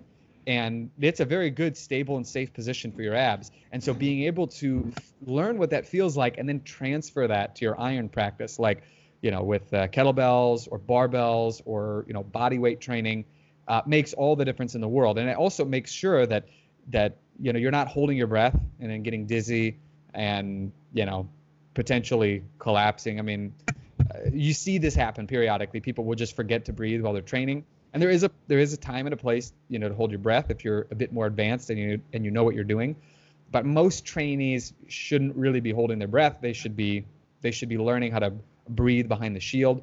And 0.46 0.90
it's 1.00 1.18
a 1.18 1.24
very 1.24 1.50
good, 1.50 1.76
stable, 1.76 2.16
and 2.16 2.26
safe 2.26 2.52
position 2.52 2.92
for 2.92 3.02
your 3.02 3.16
abs. 3.16 3.50
And 3.72 3.82
so 3.82 3.92
being 3.92 4.22
able 4.22 4.46
to 4.48 4.92
learn 5.22 5.58
what 5.58 5.70
that 5.70 5.86
feels 5.86 6.16
like 6.16 6.38
and 6.38 6.48
then 6.48 6.62
transfer 6.62 7.26
that 7.26 7.56
to 7.56 7.64
your 7.64 7.80
iron 7.80 8.08
practice, 8.08 8.60
like, 8.60 8.84
you 9.22 9.32
know, 9.32 9.42
with 9.42 9.74
uh, 9.74 9.88
kettlebells 9.88 10.68
or 10.70 10.78
barbells 10.78 11.60
or, 11.64 12.04
you 12.06 12.14
know, 12.14 12.22
body 12.22 12.58
weight 12.58 12.80
training, 12.80 13.24
uh, 13.66 13.82
makes 13.86 14.12
all 14.12 14.36
the 14.36 14.44
difference 14.44 14.76
in 14.76 14.80
the 14.80 14.88
world. 14.88 15.18
And 15.18 15.28
it 15.28 15.36
also 15.36 15.64
makes 15.64 15.90
sure 15.90 16.26
that, 16.26 16.46
that, 16.90 17.16
you 17.40 17.52
know, 17.52 17.58
you're 17.58 17.72
not 17.72 17.88
holding 17.88 18.16
your 18.16 18.28
breath 18.28 18.56
and 18.78 18.88
then 18.88 19.02
getting 19.02 19.26
dizzy 19.26 19.78
and, 20.14 20.70
you 20.94 21.06
know, 21.06 21.28
potentially 21.76 22.42
collapsing. 22.58 23.18
I 23.18 23.22
mean, 23.22 23.52
you 24.32 24.54
see 24.54 24.78
this 24.78 24.94
happen 24.94 25.26
periodically. 25.26 25.78
People 25.78 26.04
will 26.04 26.16
just 26.16 26.34
forget 26.34 26.64
to 26.64 26.72
breathe 26.72 27.02
while 27.02 27.12
they're 27.12 27.22
training, 27.22 27.64
and 27.92 28.02
there 28.02 28.10
is 28.10 28.24
a 28.24 28.30
there 28.48 28.58
is 28.58 28.72
a 28.72 28.78
time 28.78 29.06
and 29.06 29.12
a 29.12 29.16
place, 29.16 29.52
you 29.68 29.78
know, 29.78 29.88
to 29.88 29.94
hold 29.94 30.10
your 30.10 30.18
breath 30.18 30.50
if 30.50 30.64
you're 30.64 30.86
a 30.90 30.94
bit 30.94 31.12
more 31.12 31.26
advanced 31.26 31.68
and 31.70 31.78
you 31.78 32.00
and 32.14 32.24
you 32.24 32.30
know 32.30 32.42
what 32.42 32.54
you're 32.54 32.64
doing. 32.64 32.96
But 33.52 33.66
most 33.66 34.04
trainees 34.06 34.72
shouldn't 34.88 35.36
really 35.36 35.60
be 35.60 35.70
holding 35.70 35.98
their 35.98 36.08
breath. 36.08 36.38
They 36.40 36.54
should 36.54 36.76
be 36.76 37.04
they 37.42 37.50
should 37.50 37.68
be 37.68 37.78
learning 37.78 38.10
how 38.10 38.20
to 38.20 38.32
breathe 38.70 39.06
behind 39.06 39.36
the 39.36 39.40
shield 39.40 39.82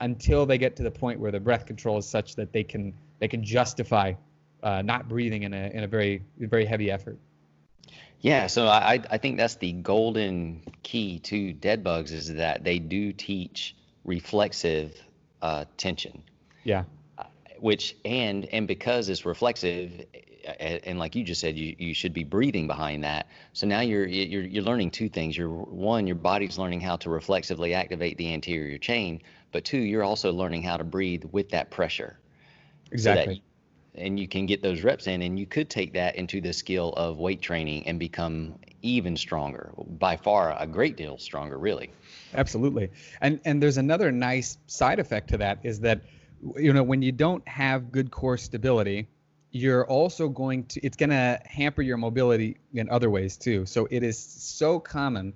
until 0.00 0.44
they 0.46 0.58
get 0.58 0.76
to 0.76 0.82
the 0.82 0.90
point 0.90 1.18
where 1.18 1.32
the 1.32 1.40
breath 1.40 1.64
control 1.66 1.96
is 1.98 2.06
such 2.06 2.36
that 2.36 2.52
they 2.52 2.62
can 2.62 2.92
they 3.18 3.28
can 3.28 3.42
justify 3.42 4.12
uh, 4.62 4.82
not 4.82 5.08
breathing 5.08 5.44
in 5.44 5.54
a 5.54 5.70
in 5.72 5.84
a 5.84 5.88
very 5.88 6.22
very 6.38 6.66
heavy 6.66 6.90
effort. 6.90 7.18
Yeah, 8.20 8.48
so 8.48 8.66
I 8.66 9.00
I 9.10 9.18
think 9.18 9.38
that's 9.38 9.56
the 9.56 9.72
golden 9.72 10.62
key 10.82 11.20
to 11.20 11.52
dead 11.52 11.82
bugs 11.82 12.12
is 12.12 12.34
that 12.34 12.64
they 12.64 12.78
do 12.78 13.12
teach 13.12 13.74
reflexive 14.04 14.94
uh, 15.40 15.64
tension. 15.76 16.22
Yeah. 16.64 16.84
Uh, 17.16 17.24
which 17.58 17.96
and 18.04 18.44
and 18.46 18.68
because 18.68 19.08
it's 19.08 19.24
reflexive, 19.24 20.04
and 20.58 20.98
like 20.98 21.14
you 21.14 21.24
just 21.24 21.40
said, 21.40 21.56
you, 21.56 21.74
you 21.78 21.94
should 21.94 22.12
be 22.12 22.24
breathing 22.24 22.66
behind 22.66 23.04
that. 23.04 23.28
So 23.54 23.66
now 23.66 23.80
you're 23.80 24.06
you're 24.06 24.42
you're 24.42 24.64
learning 24.64 24.90
two 24.90 25.08
things. 25.08 25.36
You're 25.36 25.48
one, 25.48 26.06
your 26.06 26.16
body's 26.16 26.58
learning 26.58 26.80
how 26.82 26.96
to 26.96 27.10
reflexively 27.10 27.72
activate 27.72 28.18
the 28.18 28.32
anterior 28.34 28.78
chain, 28.78 29.22
but 29.52 29.64
two, 29.64 29.78
you're 29.78 30.04
also 30.04 30.32
learning 30.32 30.62
how 30.62 30.76
to 30.76 30.84
breathe 30.84 31.24
with 31.32 31.50
that 31.50 31.70
pressure. 31.70 32.18
Exactly. 32.92 33.36
So 33.36 33.40
and 33.94 34.18
you 34.18 34.28
can 34.28 34.46
get 34.46 34.62
those 34.62 34.82
reps 34.82 35.06
in 35.06 35.22
and 35.22 35.38
you 35.38 35.46
could 35.46 35.68
take 35.68 35.92
that 35.94 36.16
into 36.16 36.40
the 36.40 36.52
skill 36.52 36.92
of 36.96 37.18
weight 37.18 37.42
training 37.42 37.86
and 37.86 37.98
become 37.98 38.54
even 38.82 39.16
stronger 39.16 39.72
by 39.98 40.16
far 40.16 40.56
a 40.58 40.66
great 40.66 40.96
deal 40.96 41.18
stronger 41.18 41.58
really. 41.58 41.90
Absolutely. 42.34 42.90
And 43.20 43.40
and 43.44 43.62
there's 43.62 43.76
another 43.76 44.10
nice 44.12 44.58
side 44.66 44.98
effect 44.98 45.30
to 45.30 45.38
that 45.38 45.58
is 45.62 45.80
that 45.80 46.02
you 46.56 46.72
know 46.72 46.82
when 46.82 47.02
you 47.02 47.12
don't 47.12 47.46
have 47.48 47.92
good 47.92 48.10
core 48.10 48.38
stability 48.38 49.08
you're 49.52 49.86
also 49.86 50.28
going 50.28 50.64
to 50.64 50.80
it's 50.84 50.96
going 50.96 51.10
to 51.10 51.40
hamper 51.44 51.82
your 51.82 51.96
mobility 51.96 52.56
in 52.72 52.88
other 52.88 53.10
ways 53.10 53.36
too. 53.36 53.66
So 53.66 53.88
it 53.90 54.02
is 54.02 54.18
so 54.18 54.78
common 54.78 55.34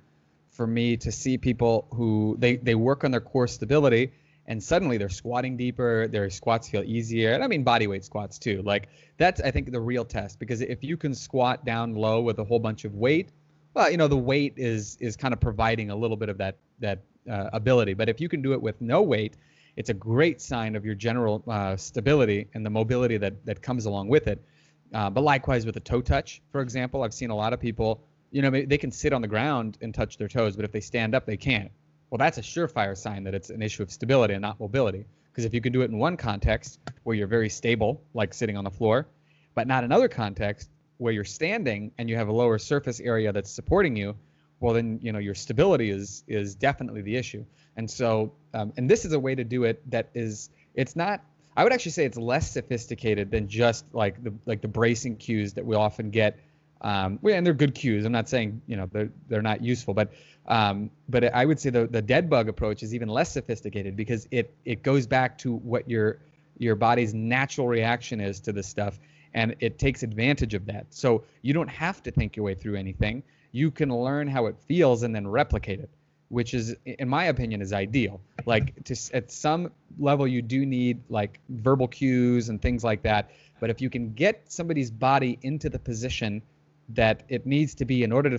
for 0.50 0.66
me 0.66 0.96
to 0.98 1.10
see 1.10 1.36
people 1.36 1.88
who 1.92 2.36
they 2.38 2.56
they 2.56 2.76
work 2.76 3.04
on 3.04 3.10
their 3.10 3.20
core 3.20 3.48
stability 3.48 4.12
and 4.46 4.62
suddenly 4.62 4.98
they're 4.98 5.08
squatting 5.08 5.56
deeper 5.56 6.06
their 6.08 6.28
squats 6.30 6.68
feel 6.68 6.82
easier 6.84 7.32
and 7.32 7.42
i 7.42 7.46
mean 7.46 7.62
body 7.62 7.86
weight 7.86 8.04
squats 8.04 8.38
too. 8.38 8.62
Like 8.62 8.88
that's 9.16 9.40
i 9.40 9.50
think 9.50 9.70
the 9.70 9.80
real 9.80 10.04
test 10.04 10.38
because 10.38 10.60
if 10.60 10.82
you 10.82 10.96
can 10.96 11.14
squat 11.14 11.64
down 11.64 11.94
low 11.94 12.20
with 12.20 12.38
a 12.38 12.44
whole 12.44 12.58
bunch 12.58 12.84
of 12.84 12.94
weight 12.94 13.30
well 13.74 13.90
you 13.90 13.96
know 13.96 14.08
the 14.08 14.16
weight 14.16 14.54
is 14.56 14.96
is 15.00 15.16
kind 15.16 15.32
of 15.34 15.40
providing 15.40 15.90
a 15.90 15.96
little 15.96 16.16
bit 16.16 16.28
of 16.28 16.38
that 16.38 16.58
that 16.80 17.00
uh, 17.30 17.48
ability. 17.54 17.94
But 17.94 18.10
if 18.10 18.20
you 18.20 18.28
can 18.28 18.42
do 18.42 18.52
it 18.52 18.60
with 18.60 18.80
no 18.80 19.02
weight 19.02 19.36
it's 19.76 19.90
a 19.90 19.94
great 19.94 20.40
sign 20.40 20.76
of 20.76 20.84
your 20.84 20.94
general 20.94 21.42
uh, 21.48 21.76
stability 21.76 22.46
and 22.54 22.64
the 22.64 22.70
mobility 22.70 23.16
that 23.16 23.44
that 23.46 23.60
comes 23.62 23.86
along 23.86 24.08
with 24.08 24.28
it. 24.28 24.44
Uh, 24.92 25.10
but 25.10 25.22
likewise 25.22 25.66
with 25.66 25.76
a 25.76 25.80
toe 25.80 26.00
touch 26.00 26.40
for 26.52 26.60
example 26.60 27.02
i've 27.02 27.14
seen 27.14 27.30
a 27.30 27.34
lot 27.34 27.52
of 27.52 27.58
people 27.58 28.04
you 28.30 28.42
know 28.42 28.50
they 28.50 28.78
can 28.78 28.92
sit 28.92 29.12
on 29.12 29.22
the 29.22 29.28
ground 29.28 29.78
and 29.80 29.94
touch 29.94 30.18
their 30.18 30.28
toes 30.28 30.54
but 30.54 30.64
if 30.64 30.72
they 30.72 30.80
stand 30.80 31.14
up 31.14 31.24
they 31.24 31.36
can't 31.36 31.70
well, 32.14 32.18
that's 32.18 32.38
a 32.38 32.42
surefire 32.42 32.96
sign 32.96 33.24
that 33.24 33.34
it's 33.34 33.50
an 33.50 33.60
issue 33.60 33.82
of 33.82 33.90
stability 33.90 34.34
and 34.34 34.42
not 34.42 34.60
mobility. 34.60 35.04
Because 35.32 35.44
if 35.44 35.52
you 35.52 35.60
can 35.60 35.72
do 35.72 35.82
it 35.82 35.90
in 35.90 35.98
one 35.98 36.16
context 36.16 36.78
where 37.02 37.16
you're 37.16 37.26
very 37.26 37.48
stable, 37.48 38.00
like 38.14 38.32
sitting 38.32 38.56
on 38.56 38.62
the 38.62 38.70
floor, 38.70 39.08
but 39.56 39.66
not 39.66 39.82
another 39.82 40.06
context 40.06 40.70
where 40.98 41.12
you're 41.12 41.24
standing 41.24 41.90
and 41.98 42.08
you 42.08 42.14
have 42.14 42.28
a 42.28 42.32
lower 42.32 42.56
surface 42.56 43.00
area 43.00 43.32
that's 43.32 43.50
supporting 43.50 43.96
you, 43.96 44.14
well 44.60 44.72
then 44.72 45.00
you 45.02 45.10
know 45.10 45.18
your 45.18 45.34
stability 45.34 45.90
is 45.90 46.22
is 46.28 46.54
definitely 46.54 47.02
the 47.02 47.16
issue. 47.16 47.44
And 47.76 47.90
so, 47.90 48.32
um, 48.54 48.72
and 48.76 48.88
this 48.88 49.04
is 49.04 49.12
a 49.12 49.18
way 49.18 49.34
to 49.34 49.42
do 49.42 49.64
it 49.64 49.82
that 49.90 50.10
is 50.14 50.50
it's 50.74 50.94
not. 50.94 51.20
I 51.56 51.64
would 51.64 51.72
actually 51.72 51.92
say 51.92 52.04
it's 52.04 52.16
less 52.16 52.48
sophisticated 52.48 53.32
than 53.32 53.48
just 53.48 53.86
like 53.92 54.22
the 54.22 54.32
like 54.46 54.60
the 54.60 54.68
bracing 54.68 55.16
cues 55.16 55.54
that 55.54 55.66
we 55.66 55.74
often 55.74 56.10
get. 56.10 56.38
Um, 56.84 57.18
and 57.24 57.46
they're 57.46 57.54
good 57.54 57.74
cues. 57.74 58.04
I'm 58.04 58.12
not 58.12 58.28
saying 58.28 58.60
you 58.66 58.76
know 58.76 58.88
they're 58.92 59.08
they're 59.28 59.42
not 59.42 59.64
useful, 59.64 59.94
but 59.94 60.12
um, 60.46 60.90
but 61.08 61.34
I 61.34 61.46
would 61.46 61.58
say 61.58 61.70
the, 61.70 61.86
the 61.86 62.02
dead 62.02 62.28
bug 62.28 62.50
approach 62.50 62.82
is 62.82 62.94
even 62.94 63.08
less 63.08 63.32
sophisticated 63.32 63.96
because 63.96 64.28
it 64.30 64.54
it 64.66 64.82
goes 64.82 65.06
back 65.06 65.38
to 65.38 65.54
what 65.54 65.88
your 65.88 66.18
your 66.58 66.76
body's 66.76 67.14
natural 67.14 67.66
reaction 67.66 68.20
is 68.20 68.38
to 68.40 68.52
this 68.52 68.68
stuff, 68.68 69.00
and 69.32 69.56
it 69.60 69.78
takes 69.78 70.02
advantage 70.02 70.52
of 70.52 70.66
that. 70.66 70.86
So 70.90 71.24
you 71.40 71.54
don't 71.54 71.70
have 71.70 72.02
to 72.02 72.10
think 72.10 72.36
your 72.36 72.44
way 72.44 72.54
through 72.54 72.76
anything. 72.76 73.22
You 73.50 73.70
can 73.70 73.88
learn 73.88 74.28
how 74.28 74.44
it 74.46 74.56
feels 74.68 75.04
and 75.04 75.14
then 75.14 75.26
replicate 75.26 75.80
it, 75.80 75.88
which 76.28 76.52
is, 76.52 76.76
in 76.84 77.08
my 77.08 77.24
opinion, 77.24 77.62
is 77.62 77.72
ideal. 77.72 78.20
Like 78.44 78.84
to 78.84 78.96
at 79.14 79.32
some 79.32 79.72
level, 79.98 80.28
you 80.28 80.42
do 80.42 80.66
need 80.66 81.00
like 81.08 81.40
verbal 81.48 81.88
cues 81.88 82.50
and 82.50 82.60
things 82.60 82.84
like 82.84 83.00
that. 83.04 83.30
But 83.58 83.70
if 83.70 83.80
you 83.80 83.88
can 83.88 84.12
get 84.12 84.52
somebody's 84.52 84.90
body 84.90 85.38
into 85.40 85.70
the 85.70 85.78
position 85.78 86.42
that 86.90 87.22
it 87.28 87.46
needs 87.46 87.74
to 87.74 87.84
be 87.84 88.02
in 88.02 88.12
order 88.12 88.30
to 88.30 88.38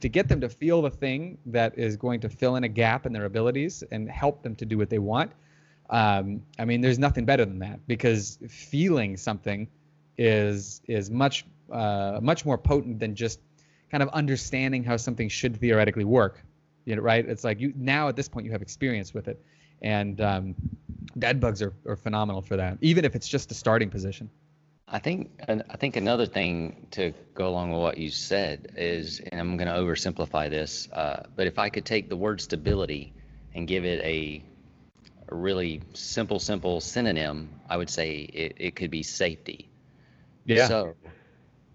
to 0.00 0.08
get 0.08 0.28
them 0.28 0.40
to 0.40 0.48
feel 0.48 0.82
the 0.82 0.90
thing 0.90 1.38
that 1.46 1.78
is 1.78 1.96
going 1.96 2.20
to 2.20 2.28
fill 2.28 2.56
in 2.56 2.64
a 2.64 2.68
gap 2.68 3.06
in 3.06 3.12
their 3.12 3.24
abilities 3.24 3.82
and 3.90 4.10
help 4.10 4.42
them 4.42 4.54
to 4.56 4.66
do 4.66 4.76
what 4.76 4.90
they 4.90 4.98
want. 4.98 5.32
Um, 5.90 6.42
I 6.58 6.64
mean, 6.64 6.80
there's 6.80 6.98
nothing 6.98 7.24
better 7.24 7.44
than 7.44 7.60
that 7.60 7.86
because 7.86 8.38
feeling 8.48 9.16
something 9.16 9.68
is 10.18 10.82
is 10.86 11.10
much 11.10 11.46
uh, 11.72 12.18
much 12.22 12.44
more 12.44 12.58
potent 12.58 12.98
than 12.98 13.14
just 13.14 13.40
kind 13.90 14.02
of 14.02 14.08
understanding 14.10 14.84
how 14.84 14.96
something 14.96 15.28
should 15.28 15.56
theoretically 15.56 16.04
work. 16.04 16.42
You 16.84 16.96
know, 16.96 17.02
right? 17.02 17.24
It's 17.26 17.44
like 17.44 17.60
you 17.60 17.72
now 17.76 18.08
at 18.08 18.16
this 18.16 18.28
point 18.28 18.46
you 18.46 18.52
have 18.52 18.62
experience 18.62 19.14
with 19.14 19.28
it, 19.28 19.40
and 19.80 20.20
um, 20.20 20.54
dead 21.18 21.40
bugs 21.40 21.62
are, 21.62 21.72
are 21.86 21.96
phenomenal 21.96 22.42
for 22.42 22.56
that, 22.56 22.78
even 22.80 23.04
if 23.04 23.14
it's 23.14 23.28
just 23.28 23.50
a 23.50 23.54
starting 23.54 23.88
position. 23.88 24.28
I 24.90 24.98
think 24.98 25.30
I 25.48 25.76
think 25.76 25.96
another 25.96 26.24
thing 26.24 26.86
to 26.92 27.12
go 27.34 27.48
along 27.48 27.72
with 27.72 27.80
what 27.80 27.98
you 27.98 28.10
said 28.10 28.72
is, 28.76 29.20
and 29.20 29.38
I'm 29.38 29.56
going 29.56 29.68
to 29.68 29.74
oversimplify 29.74 30.48
this, 30.48 30.88
uh, 30.92 31.24
but 31.36 31.46
if 31.46 31.58
I 31.58 31.68
could 31.68 31.84
take 31.84 32.08
the 32.08 32.16
word 32.16 32.40
stability 32.40 33.12
and 33.54 33.68
give 33.68 33.84
it 33.84 34.02
a, 34.02 34.42
a 35.28 35.34
really 35.34 35.82
simple, 35.92 36.38
simple 36.38 36.80
synonym, 36.80 37.50
I 37.68 37.76
would 37.76 37.90
say 37.90 38.20
it, 38.20 38.56
it 38.58 38.76
could 38.76 38.90
be 38.90 39.02
safety. 39.02 39.68
Yeah. 40.46 40.68
So, 40.68 40.94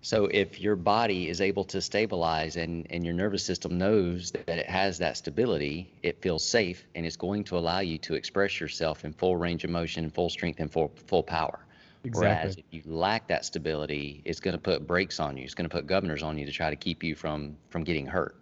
so 0.01 0.25
if 0.25 0.59
your 0.59 0.75
body 0.75 1.29
is 1.29 1.39
able 1.39 1.65
to 1.65 1.81
stabilize 1.81 2.55
and, 2.55 2.87
and 2.89 3.05
your 3.05 3.13
nervous 3.13 3.45
system 3.45 3.77
knows 3.77 4.31
that 4.31 4.57
it 4.57 4.67
has 4.67 4.97
that 4.97 5.17
stability, 5.17 5.93
it 6.01 6.21
feels 6.21 6.43
safe 6.43 6.87
and 6.95 7.05
it's 7.05 7.15
going 7.15 7.43
to 7.45 7.57
allow 7.59 7.79
you 7.79 7.99
to 7.99 8.15
express 8.15 8.59
yourself 8.59 9.05
in 9.05 9.13
full 9.13 9.37
range 9.37 9.63
of 9.63 9.69
motion, 9.69 10.09
full 10.09 10.31
strength, 10.31 10.59
and 10.59 10.71
full 10.71 10.91
full 11.05 11.23
power. 11.23 11.59
Exactly. 12.05 12.27
Whereas 12.27 12.57
if 12.57 12.65
you 12.71 12.81
lack 12.85 13.27
that 13.27 13.45
stability, 13.45 14.21
it's 14.25 14.39
going 14.39 14.53
to 14.53 14.59
put 14.59 14.85
brakes 14.85 15.19
on 15.19 15.37
you. 15.37 15.43
It's 15.43 15.53
going 15.53 15.69
to 15.69 15.73
put 15.73 15.87
governors 15.87 16.21
on 16.21 16.37
you 16.37 16.45
to 16.45 16.51
try 16.51 16.69
to 16.69 16.75
keep 16.75 17.03
you 17.03 17.15
from 17.15 17.55
from 17.69 17.83
getting 17.83 18.05
hurt. 18.05 18.35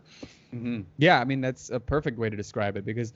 Mm-hmm. 0.53 0.81
Yeah, 0.97 1.19
I 1.19 1.25
mean 1.25 1.41
that's 1.41 1.69
a 1.69 1.79
perfect 1.79 2.17
way 2.17 2.29
to 2.29 2.35
describe 2.35 2.75
it 2.75 2.85
because, 2.85 3.13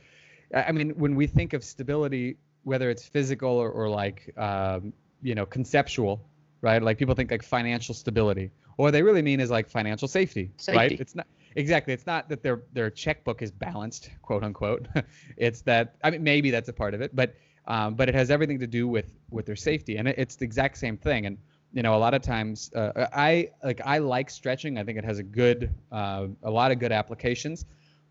I 0.53 0.71
mean, 0.71 0.91
when 0.91 1.15
we 1.15 1.27
think 1.27 1.53
of 1.53 1.63
stability, 1.63 2.37
whether 2.63 2.89
it's 2.89 3.05
physical 3.05 3.49
or, 3.49 3.71
or 3.71 3.89
like 3.89 4.31
um, 4.37 4.93
you 5.21 5.35
know 5.35 5.45
conceptual, 5.45 6.21
right? 6.61 6.81
Like 6.81 6.97
people 6.97 7.15
think 7.15 7.31
like 7.31 7.43
financial 7.43 7.95
stability. 7.95 8.51
What 8.75 8.91
they 8.91 9.03
really 9.03 9.21
mean 9.21 9.39
is 9.39 9.49
like 9.49 9.69
financial 9.69 10.07
safety, 10.07 10.51
safety. 10.57 10.77
right? 10.77 10.91
It's 10.99 11.15
not 11.15 11.27
exactly. 11.55 11.93
It's 11.93 12.05
not 12.05 12.29
that 12.29 12.43
their 12.43 12.63
their 12.73 12.89
checkbook 12.89 13.41
is 13.41 13.51
balanced, 13.51 14.11
quote 14.21 14.43
unquote. 14.43 14.87
it's 15.37 15.61
that 15.61 15.95
I 16.03 16.11
mean 16.11 16.23
maybe 16.23 16.51
that's 16.51 16.69
a 16.69 16.73
part 16.73 16.93
of 16.93 17.01
it, 17.01 17.15
but 17.15 17.35
um, 17.67 17.95
but 17.95 18.09
it 18.09 18.15
has 18.15 18.31
everything 18.31 18.59
to 18.59 18.67
do 18.67 18.87
with 18.87 19.17
with 19.29 19.45
their 19.45 19.55
safety, 19.55 19.97
and 19.97 20.07
it, 20.07 20.15
it's 20.17 20.35
the 20.35 20.45
exact 20.45 20.77
same 20.77 20.97
thing. 20.97 21.25
And 21.25 21.37
you 21.73 21.83
know, 21.83 21.95
a 21.95 21.97
lot 21.97 22.13
of 22.13 22.21
times, 22.21 22.71
uh, 22.73 23.07
I 23.13 23.51
like 23.63 23.81
I 23.85 23.97
like 23.97 24.29
stretching. 24.29 24.77
I 24.77 24.83
think 24.83 24.97
it 24.97 25.03
has 25.05 25.19
a 25.19 25.23
good, 25.23 25.73
uh, 25.91 26.27
a 26.43 26.51
lot 26.51 26.71
of 26.71 26.79
good 26.79 26.91
applications. 26.91 27.65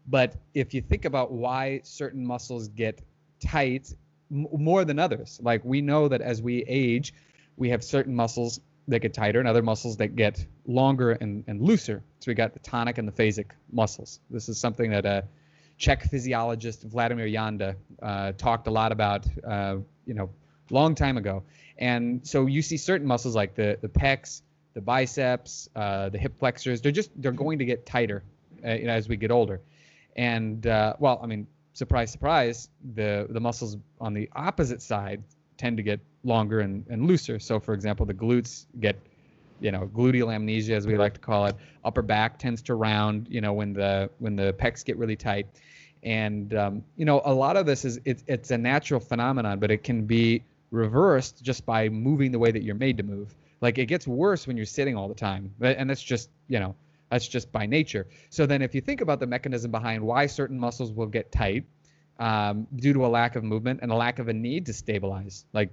But 0.07 0.37
if 0.53 0.75
you 0.75 0.83
think 0.83 1.07
about 1.07 1.33
why 1.33 1.81
certain 1.83 2.27
muscles 2.27 2.69
get 2.69 3.01
tight 3.41 3.95
m- 4.31 4.49
more 4.53 4.85
than 4.85 4.99
others, 4.99 5.41
like 5.43 5.65
we 5.65 5.81
know 5.81 6.09
that 6.09 6.21
as 6.21 6.43
we 6.43 6.63
age, 6.69 7.15
we 7.57 7.71
have 7.71 7.83
certain 7.83 8.15
muscles 8.15 8.61
that 8.89 9.01
get 9.01 9.15
tighter 9.15 9.39
and 9.39 9.49
other 9.49 9.63
muscles 9.63 9.97
that 9.97 10.15
get 10.15 10.45
longer 10.67 11.13
and, 11.13 11.45
and 11.47 11.63
looser. 11.63 12.03
So 12.21 12.31
we 12.31 12.35
got 12.35 12.53
the 12.53 12.59
tonic 12.59 12.99
and 12.99 13.09
the 13.09 13.13
phasic 13.13 13.47
muscles. 13.73 14.21
This 14.29 14.51
is 14.51 14.59
something 14.59 14.91
that 14.91 15.07
a 15.07 15.25
Czech 15.77 16.05
physiologist 16.05 16.85
Vladimir 16.85 17.27
Janda 17.27 17.77
uh, 18.03 18.33
talked 18.33 18.67
a 18.67 18.71
lot 18.71 18.93
about, 18.93 19.27
uh, 19.47 19.77
you 20.07 20.15
know, 20.15 20.31
long 20.71 20.95
time 20.95 21.17
ago. 21.17 21.43
And 21.79 22.27
so 22.27 22.47
you 22.47 22.63
see 22.63 22.77
certain 22.77 23.07
muscles 23.07 23.35
like 23.35 23.55
the 23.55 23.79
the 23.81 23.89
pecs, 23.89 24.43
the 24.75 24.81
biceps, 24.81 25.69
uh, 25.75 26.09
the 26.09 26.19
hip 26.19 26.39
flexors. 26.39 26.81
They're 26.81 26.93
just 26.93 27.11
they're 27.21 27.33
going 27.33 27.59
to 27.59 27.65
get 27.65 27.87
tighter 27.87 28.23
uh, 28.65 28.73
you 28.73 28.87
know, 28.87 28.93
as 28.93 29.09
we 29.09 29.17
get 29.17 29.31
older. 29.31 29.61
And 30.17 30.67
uh, 30.67 30.95
well, 30.99 31.21
I 31.23 31.27
mean, 31.27 31.47
surprise, 31.73 32.11
surprise, 32.11 32.69
the 32.95 33.27
the 33.31 33.41
muscles 33.41 33.77
on 34.01 34.15
the 34.15 34.29
opposite 34.35 34.81
side 34.81 35.23
tend 35.57 35.77
to 35.77 35.83
get 35.83 36.01
longer 36.25 36.61
and, 36.61 36.85
and 36.89 37.07
looser. 37.07 37.39
So, 37.39 37.61
for 37.61 37.75
example, 37.75 38.07
the 38.07 38.15
glutes 38.15 38.67
get, 38.81 38.97
you 39.61 39.71
know, 39.71 39.91
gluteal 39.95 40.35
amnesia, 40.35 40.75
as 40.75 40.87
we 40.87 40.97
like 40.97 41.15
to 41.15 41.21
call 41.21 41.47
it. 41.47 41.57
Upper 41.85 42.03
back 42.03 42.39
tends 42.39 42.63
to 42.63 42.75
round, 42.75 43.29
you 43.31 43.41
know, 43.41 43.53
when 43.53 43.73
the 43.73 44.11
when 44.19 44.37
the 44.37 44.53
pecs 44.55 44.85
get 44.85 44.97
really 44.97 45.17
tight. 45.17 45.47
And 46.03 46.55
um, 46.55 46.85
you 46.97 47.05
know, 47.05 47.23
a 47.25 47.33
lot 47.33 47.57
of 47.57 47.67
this 47.67 47.85
is 47.85 48.01
it's 48.05 48.23
it's 48.27 48.51
a 48.51 48.59
natural 48.59 49.01
phenomenon, 49.01 49.59
but 49.59 49.71
it 49.71 49.83
can 49.83 50.05
be 50.05 50.45
reversed 50.71 51.43
just 51.43 51.65
by 51.65 51.89
moving 51.89 52.33
the 52.33 52.39
way 52.39 52.51
that 52.51 52.63
you're 52.63 52.75
made 52.75 52.99
to 52.99 53.03
move. 53.03 53.35
Like 53.61 53.79
it 53.79 53.87
gets 53.87 54.07
worse 54.07 54.47
when 54.47 54.57
you're 54.57 54.67
sitting 54.67 54.97
all 54.97 55.09
the 55.09 55.15
time, 55.15 55.55
and 55.61 55.89
that's 55.89 56.03
just 56.03 56.31
you 56.49 56.59
know 56.59 56.75
that's 57.11 57.27
just 57.29 57.53
by 57.53 57.65
nature. 57.65 58.07
So 58.31 58.45
then, 58.45 58.61
if 58.61 58.75
you 58.75 58.81
think 58.81 59.01
about 59.01 59.21
the 59.21 59.27
mechanism 59.27 59.71
behind 59.71 60.03
why 60.03 60.27
certain 60.27 60.59
muscles 60.59 60.93
will 60.93 61.07
get 61.07 61.33
tight 61.33 61.65
um, 62.19 62.67
due 62.77 62.93
to 62.93 63.07
a 63.07 63.09
lack 63.09 63.37
of 63.37 63.45
movement 63.45 63.81
and 63.83 63.91
a 63.91 63.95
lack 63.95 64.19
of 64.19 64.29
a 64.29 64.33
need 64.33 64.67
to 64.67 64.73
stabilize, 64.73 65.47
like 65.53 65.71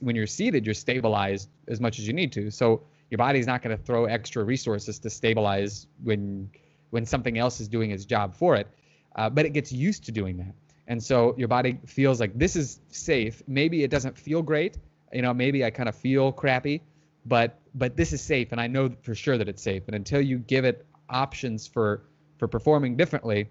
when 0.00 0.16
you're 0.16 0.26
seated, 0.26 0.64
you're 0.64 0.74
stabilized 0.74 1.50
as 1.66 1.80
much 1.80 1.98
as 1.98 2.06
you 2.06 2.14
need 2.14 2.32
to. 2.32 2.50
So 2.50 2.84
your 3.10 3.18
body's 3.18 3.46
not 3.46 3.62
going 3.62 3.76
to 3.76 3.82
throw 3.82 4.04
extra 4.04 4.44
resources 4.44 4.98
to 5.00 5.10
stabilize 5.10 5.86
when 6.02 6.50
when 6.90 7.04
something 7.04 7.36
else 7.36 7.60
is 7.60 7.68
doing 7.68 7.90
its 7.90 8.04
job 8.04 8.34
for 8.34 8.56
it. 8.56 8.66
Uh, 9.14 9.28
but 9.28 9.44
it 9.44 9.50
gets 9.50 9.70
used 9.72 10.04
to 10.04 10.12
doing 10.12 10.38
that. 10.38 10.54
And 10.86 11.02
so 11.02 11.34
your 11.36 11.48
body 11.48 11.78
feels 11.86 12.18
like 12.18 12.38
this 12.38 12.56
is 12.56 12.80
safe. 12.88 13.42
Maybe 13.46 13.84
it 13.84 13.90
doesn't 13.90 14.16
feel 14.16 14.42
great. 14.42 14.78
You 15.12 15.20
know, 15.22 15.34
maybe 15.34 15.64
I 15.64 15.70
kind 15.70 15.88
of 15.88 15.94
feel 15.94 16.32
crappy, 16.32 16.82
but 17.26 17.58
but 17.74 17.96
this 17.96 18.12
is 18.12 18.22
safe 18.22 18.52
and 18.52 18.60
I 18.60 18.66
know 18.66 18.90
for 19.02 19.14
sure 19.14 19.36
that 19.38 19.48
it's 19.48 19.62
safe. 19.62 19.82
And 19.86 19.94
until 19.94 20.20
you 20.20 20.38
give 20.38 20.64
it 20.64 20.86
options 21.08 21.66
for 21.66 22.04
for 22.38 22.48
performing 22.48 22.96
differently, 22.96 23.50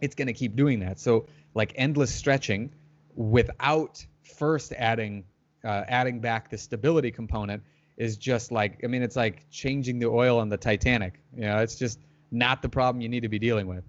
it's 0.00 0.14
going 0.14 0.28
to 0.28 0.32
keep 0.32 0.56
doing 0.56 0.80
that. 0.80 0.98
So 0.98 1.26
like 1.54 1.72
endless 1.76 2.14
stretching 2.14 2.72
without 3.14 4.04
first 4.22 4.72
adding 4.72 5.24
uh, 5.64 5.84
adding 5.88 6.20
back 6.20 6.50
the 6.50 6.58
stability 6.58 7.10
component 7.10 7.62
is 8.02 8.16
just 8.16 8.50
like 8.50 8.80
I 8.82 8.88
mean 8.88 9.02
it's 9.02 9.16
like 9.16 9.48
changing 9.50 9.98
the 9.98 10.08
oil 10.08 10.38
on 10.38 10.48
the 10.48 10.56
Titanic. 10.56 11.20
You 11.34 11.42
know, 11.42 11.58
it's 11.58 11.76
just 11.76 12.00
not 12.30 12.60
the 12.60 12.68
problem 12.68 13.00
you 13.00 13.08
need 13.08 13.20
to 13.20 13.28
be 13.28 13.38
dealing 13.38 13.66
with. 13.66 13.84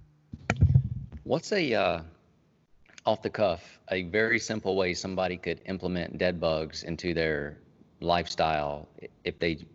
What's 1.23 1.51
a 1.51 1.73
uh, 1.73 2.01
off 3.05 3.21
the 3.21 3.29
cuff, 3.29 3.79
a 3.89 4.03
very 4.03 4.39
simple 4.39 4.75
way 4.75 4.93
somebody 4.93 5.37
could 5.37 5.61
implement 5.65 6.17
dead 6.17 6.39
bugs 6.39 6.83
into 6.83 7.13
their 7.13 7.57
lifestyle 8.01 8.87
if 9.23 9.39
they 9.39 9.65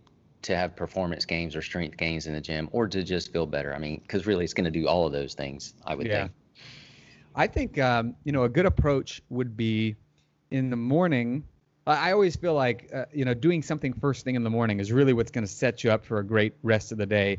to 0.42 0.56
have 0.56 0.76
performance 0.76 1.24
gains 1.24 1.56
or 1.56 1.62
strength 1.62 1.96
gains 1.96 2.28
in 2.28 2.32
the 2.32 2.40
gym 2.40 2.68
or 2.70 2.86
to 2.86 3.02
just 3.02 3.32
feel 3.32 3.44
better. 3.44 3.74
I 3.74 3.78
mean, 3.78 4.00
because 4.02 4.24
really 4.24 4.44
it's 4.44 4.54
going 4.54 4.70
to 4.72 4.80
do 4.80 4.86
all 4.86 5.04
of 5.04 5.12
those 5.12 5.34
things, 5.34 5.74
I 5.84 5.96
would 5.96 6.06
yeah. 6.06 6.22
think. 6.22 6.32
I 7.34 7.46
think, 7.48 7.78
um, 7.78 8.14
you 8.24 8.32
know, 8.32 8.44
a 8.44 8.48
good 8.48 8.66
approach 8.66 9.20
would 9.30 9.56
be 9.56 9.96
in 10.50 10.70
the 10.70 10.76
morning. 10.76 11.44
I 11.92 12.12
always 12.12 12.36
feel 12.36 12.54
like, 12.54 12.90
uh, 12.94 13.04
you 13.12 13.24
know, 13.24 13.34
doing 13.34 13.62
something 13.62 13.92
first 13.92 14.24
thing 14.24 14.34
in 14.34 14.44
the 14.44 14.50
morning 14.50 14.80
is 14.80 14.92
really 14.92 15.12
what's 15.12 15.30
going 15.30 15.44
to 15.44 15.52
set 15.52 15.84
you 15.84 15.90
up 15.90 16.04
for 16.04 16.18
a 16.18 16.24
great 16.24 16.54
rest 16.62 16.92
of 16.92 16.98
the 16.98 17.06
day. 17.06 17.38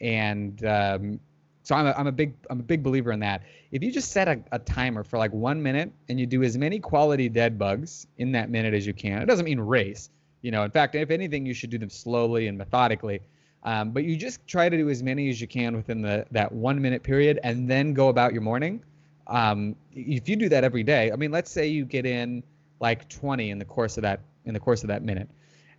And, 0.00 0.64
um, 0.64 1.20
so 1.64 1.74
I'm 1.74 1.86
a, 1.86 1.94
I'm 1.96 2.06
a 2.06 2.12
big 2.12 2.34
I'm 2.50 2.60
a 2.60 2.62
big 2.62 2.82
believer 2.82 3.10
in 3.10 3.20
that. 3.20 3.42
If 3.72 3.82
you 3.82 3.90
just 3.90 4.12
set 4.12 4.28
a, 4.28 4.38
a 4.52 4.58
timer 4.58 5.02
for 5.02 5.18
like 5.18 5.32
one 5.32 5.62
minute 5.62 5.90
and 6.08 6.20
you 6.20 6.26
do 6.26 6.42
as 6.42 6.58
many 6.58 6.78
quality 6.78 7.28
dead 7.30 7.58
bugs 7.58 8.06
in 8.18 8.32
that 8.32 8.50
minute 8.50 8.74
as 8.74 8.86
you 8.86 8.92
can, 8.92 9.22
it 9.22 9.26
doesn't 9.26 9.46
mean 9.46 9.58
race. 9.58 10.10
You 10.42 10.50
know, 10.50 10.62
in 10.62 10.70
fact, 10.70 10.94
if 10.94 11.10
anything, 11.10 11.46
you 11.46 11.54
should 11.54 11.70
do 11.70 11.78
them 11.78 11.88
slowly 11.88 12.48
and 12.48 12.58
methodically. 12.58 13.20
Um, 13.62 13.92
but 13.92 14.04
you 14.04 14.14
just 14.14 14.46
try 14.46 14.68
to 14.68 14.76
do 14.76 14.90
as 14.90 15.02
many 15.02 15.30
as 15.30 15.40
you 15.40 15.48
can 15.48 15.74
within 15.74 16.02
the 16.02 16.26
that 16.32 16.52
one 16.52 16.82
minute 16.82 17.02
period, 17.02 17.40
and 17.42 17.68
then 17.68 17.94
go 17.94 18.08
about 18.10 18.34
your 18.34 18.42
morning. 18.42 18.82
Um, 19.26 19.74
if 19.94 20.28
you 20.28 20.36
do 20.36 20.50
that 20.50 20.64
every 20.64 20.82
day, 20.82 21.10
I 21.10 21.16
mean, 21.16 21.30
let's 21.30 21.50
say 21.50 21.66
you 21.68 21.86
get 21.86 22.04
in 22.04 22.42
like 22.80 23.08
20 23.08 23.50
in 23.50 23.58
the 23.58 23.64
course 23.64 23.96
of 23.96 24.02
that 24.02 24.20
in 24.44 24.54
the 24.54 24.60
course 24.60 24.82
of 24.82 24.88
that 24.88 25.02
minute, 25.02 25.28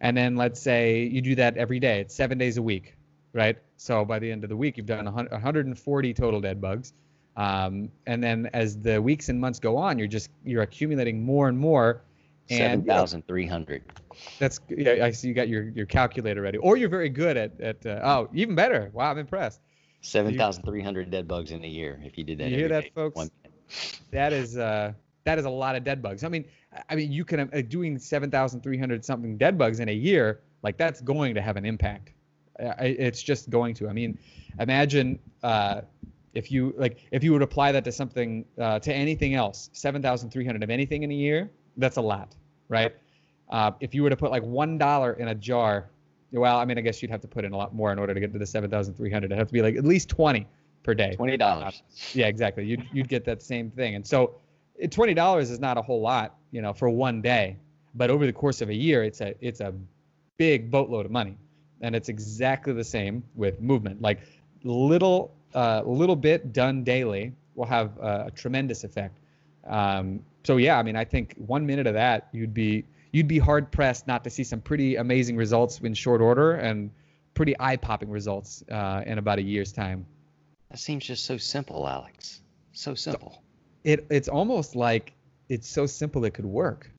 and 0.02 0.18
then 0.18 0.36
let's 0.36 0.60
say 0.60 1.04
you 1.04 1.22
do 1.22 1.36
that 1.36 1.58
every 1.58 1.80
day. 1.80 2.02
It's 2.02 2.16
seven 2.16 2.38
days 2.38 2.58
a 2.58 2.62
week 2.62 2.96
right? 3.36 3.58
So 3.76 4.06
by 4.06 4.18
the 4.18 4.32
end 4.32 4.43
of 4.43 4.50
the 4.50 4.56
week, 4.56 4.78
you've 4.78 4.88
done 4.88 5.06
140 5.06 6.14
total 6.14 6.41
dead 6.41 6.60
bugs. 6.60 6.93
Um, 7.38 7.91
and 8.08 8.24
then 8.24 8.50
as 8.54 8.80
the 8.80 9.00
weeks 9.02 9.28
and 9.30 9.39
months 9.39 9.60
go 9.60 9.76
on, 9.78 10.00
you're 10.00 10.08
just 10.08 10.30
you're 10.46 10.64
accumulating 10.64 11.24
more 11.24 11.50
and 11.50 11.58
more. 11.58 12.02
Seven 12.50 12.86
thousand 12.86 13.28
three 13.28 13.46
hundred. 13.46 13.84
That's 14.39 14.62
yeah. 14.70 15.04
I 15.04 15.12
see 15.12 15.28
you 15.28 15.34
got 15.34 15.50
your 15.50 15.64
your 15.70 15.86
calculator 15.86 16.41
ready, 16.41 16.60
or 16.60 16.78
you're 16.78 16.89
very 16.89 17.10
good 17.10 17.36
at 17.36 17.60
at 17.60 17.86
uh, 17.86 18.00
oh 18.04 18.30
even 18.34 18.56
better. 18.56 18.89
Wow, 18.93 19.12
I'm 19.12 19.18
impressed. 19.18 19.60
Seven 20.00 20.38
thousand 20.38 20.64
three 20.64 20.82
hundred 20.82 21.10
dead 21.10 21.28
bugs 21.28 21.52
in 21.52 21.64
a 21.66 21.68
year 21.68 22.00
if 22.06 22.18
you 22.18 22.24
did 22.24 22.38
that. 22.38 22.50
You 22.50 22.56
hear 22.56 22.68
that, 22.70 22.84
day. 22.84 22.91
folks? 22.96 23.30
That 24.12 24.32
is 24.32 24.58
uh 24.58 24.93
that 25.26 25.39
is 25.39 25.46
a 25.46 25.50
lot 25.50 25.76
of 25.76 25.84
dead 25.84 26.02
bugs. 26.02 26.24
I 26.24 26.30
mean, 26.30 26.46
I 26.89 26.95
mean 26.95 27.11
you 27.11 27.26
can 27.26 27.41
uh, 27.41 27.61
doing 27.67 27.97
seven 27.99 28.32
thousand 28.32 28.61
three 28.61 28.78
hundred 28.78 29.03
something 29.05 29.38
dead 29.38 29.57
bugs 29.57 29.80
in 29.80 29.89
a 29.89 29.93
year, 29.93 30.41
like 30.63 30.78
that's 30.78 31.01
going 31.01 31.36
to 31.36 31.41
have 31.41 31.57
an 31.57 31.65
impact 31.65 32.11
it's 32.59 33.21
just 33.21 33.49
going 33.49 33.73
to. 33.76 33.89
I 33.89 33.93
mean, 33.93 34.17
imagine 34.59 35.19
uh, 35.43 35.82
if 36.34 36.51
you 36.51 36.73
like 36.78 36.99
if 37.11 37.23
you 37.23 37.34
would 37.34 37.41
apply 37.41 37.71
that 37.71 37.84
to 37.86 37.91
something 37.91 38.45
uh, 38.59 38.80
to 38.80 38.93
anything 38.93 39.36
else, 39.36 39.69
seven 39.73 40.01
thousand 40.01 40.30
three 40.30 40.45
hundred 40.45 40.63
of 40.63 40.69
anything 40.69 41.03
in 41.03 41.11
a 41.11 41.15
year, 41.15 41.49
that's 41.78 41.97
a 41.97 42.01
lot, 42.01 42.36
right? 42.69 42.95
Uh, 43.49 43.71
if 43.80 43.93
you 43.93 44.03
were 44.03 44.09
to 44.09 44.17
put 44.17 44.32
like 44.32 44.43
one 44.43 44.78
dollar 44.78 45.13
in 45.13 45.30
a 45.30 45.36
jar, 45.36 45.89
well, 46.32 46.57
I 46.57 46.65
mean, 46.65 46.78
I 46.78 46.82
guess 46.82 47.01
you'd 47.01 47.11
have 47.11 47.21
to 47.21 47.28
put 47.28 47.45
in 47.45 47.53
a 47.53 47.57
lot 47.57 47.76
more 47.76 47.91
in 47.91 47.99
order 47.99 48.13
to 48.13 48.19
get 48.19 48.34
to 48.34 48.39
the 48.39 48.45
seven 48.45 48.69
thousand 48.69 48.95
three 48.95 49.11
hundred. 49.11 49.28
It'd 49.28 49.38
have 49.38 49.47
to 49.47 49.53
be 49.53 49.61
like 49.61 49.76
at 49.76 49.86
least 49.86 50.09
twenty 50.09 50.47
per 50.84 50.93
day. 50.93 51.15
Twenty 51.15 51.38
dollars. 51.38 51.84
yeah, 52.13 52.28
exactly. 52.28 52.65
You'd 52.65 52.88
you'd 52.93 53.09
get 53.09 53.26
that 53.26 53.41
same 53.41 53.69
thing, 53.71 53.95
and 53.95 54.05
so 54.05 54.36
twenty 54.91 55.13
dollars 55.13 55.49
is 55.51 55.59
not 55.59 55.78
a 55.78 55.82
whole 55.82 56.01
lot, 56.01 56.36
you 56.51 56.61
know, 56.61 56.73
for 56.73 56.89
one 56.89 57.21
day, 57.21 57.57
but 57.93 58.09
over 58.09 58.26
the 58.26 58.34
course 58.34 58.61
of 58.61 58.69
a 58.69 58.76
year, 58.76 59.03
it's 59.03 59.21
a 59.21 59.36
it's 59.41 59.61
a 59.61 59.73
big 60.38 60.69
boatload 60.69 61.05
of 61.05 61.11
money 61.11 61.38
and 61.82 61.95
it's 61.95 62.09
exactly 62.09 62.73
the 62.73 62.84
same 62.84 63.23
with 63.36 63.61
movement. 63.61 64.01
Like 64.01 64.19
little 64.63 65.34
uh, 65.53 65.84
little 65.86 66.15
bit 66.15 66.53
done 66.53 66.84
daily 66.84 67.34
will 67.55 67.65
have 67.65 67.97
a 67.99 68.32
tremendous 68.36 68.84
effect. 68.84 69.19
Um, 69.65 70.21
so 70.43 70.57
yeah, 70.57 70.78
I 70.78 70.84
mean, 70.84 70.95
I 70.95 71.05
think 71.05 71.36
one 71.38 71.65
minute 71.65 71.88
of 71.88 71.93
that, 71.93 72.28
you'd 72.32 72.53
be 72.53 72.86
you'd 73.11 73.28
be 73.28 73.39
hard 73.39 73.71
pressed 73.71 74.07
not 74.07 74.23
to 74.26 74.30
see 74.30 74.43
some 74.43 74.61
pretty 74.61 74.95
amazing 74.95 75.38
results 75.38 75.80
in 75.80 75.93
short 75.93 76.21
order 76.21 76.53
and 76.53 76.91
pretty 77.34 77.55
eye 77.59 77.78
popping 77.78 78.09
results 78.09 78.63
uh, 78.71 79.03
in 79.05 79.17
about 79.17 79.39
a 79.39 79.41
year's 79.41 79.71
time. 79.71 80.05
That 80.69 80.80
seems 80.80 81.05
just 81.05 81.26
so 81.26 81.38
simple, 81.38 81.88
Alex. 81.88 82.41
So 82.73 82.95
simple. 82.95 83.41
It 83.86 84.06
it's 84.10 84.28
almost 84.28 84.76
like 84.76 85.14
it's 85.48 85.70
so 85.70 85.86
simple 85.86 86.26
it 86.26 86.34
could 86.34 86.46
work. 86.46 86.92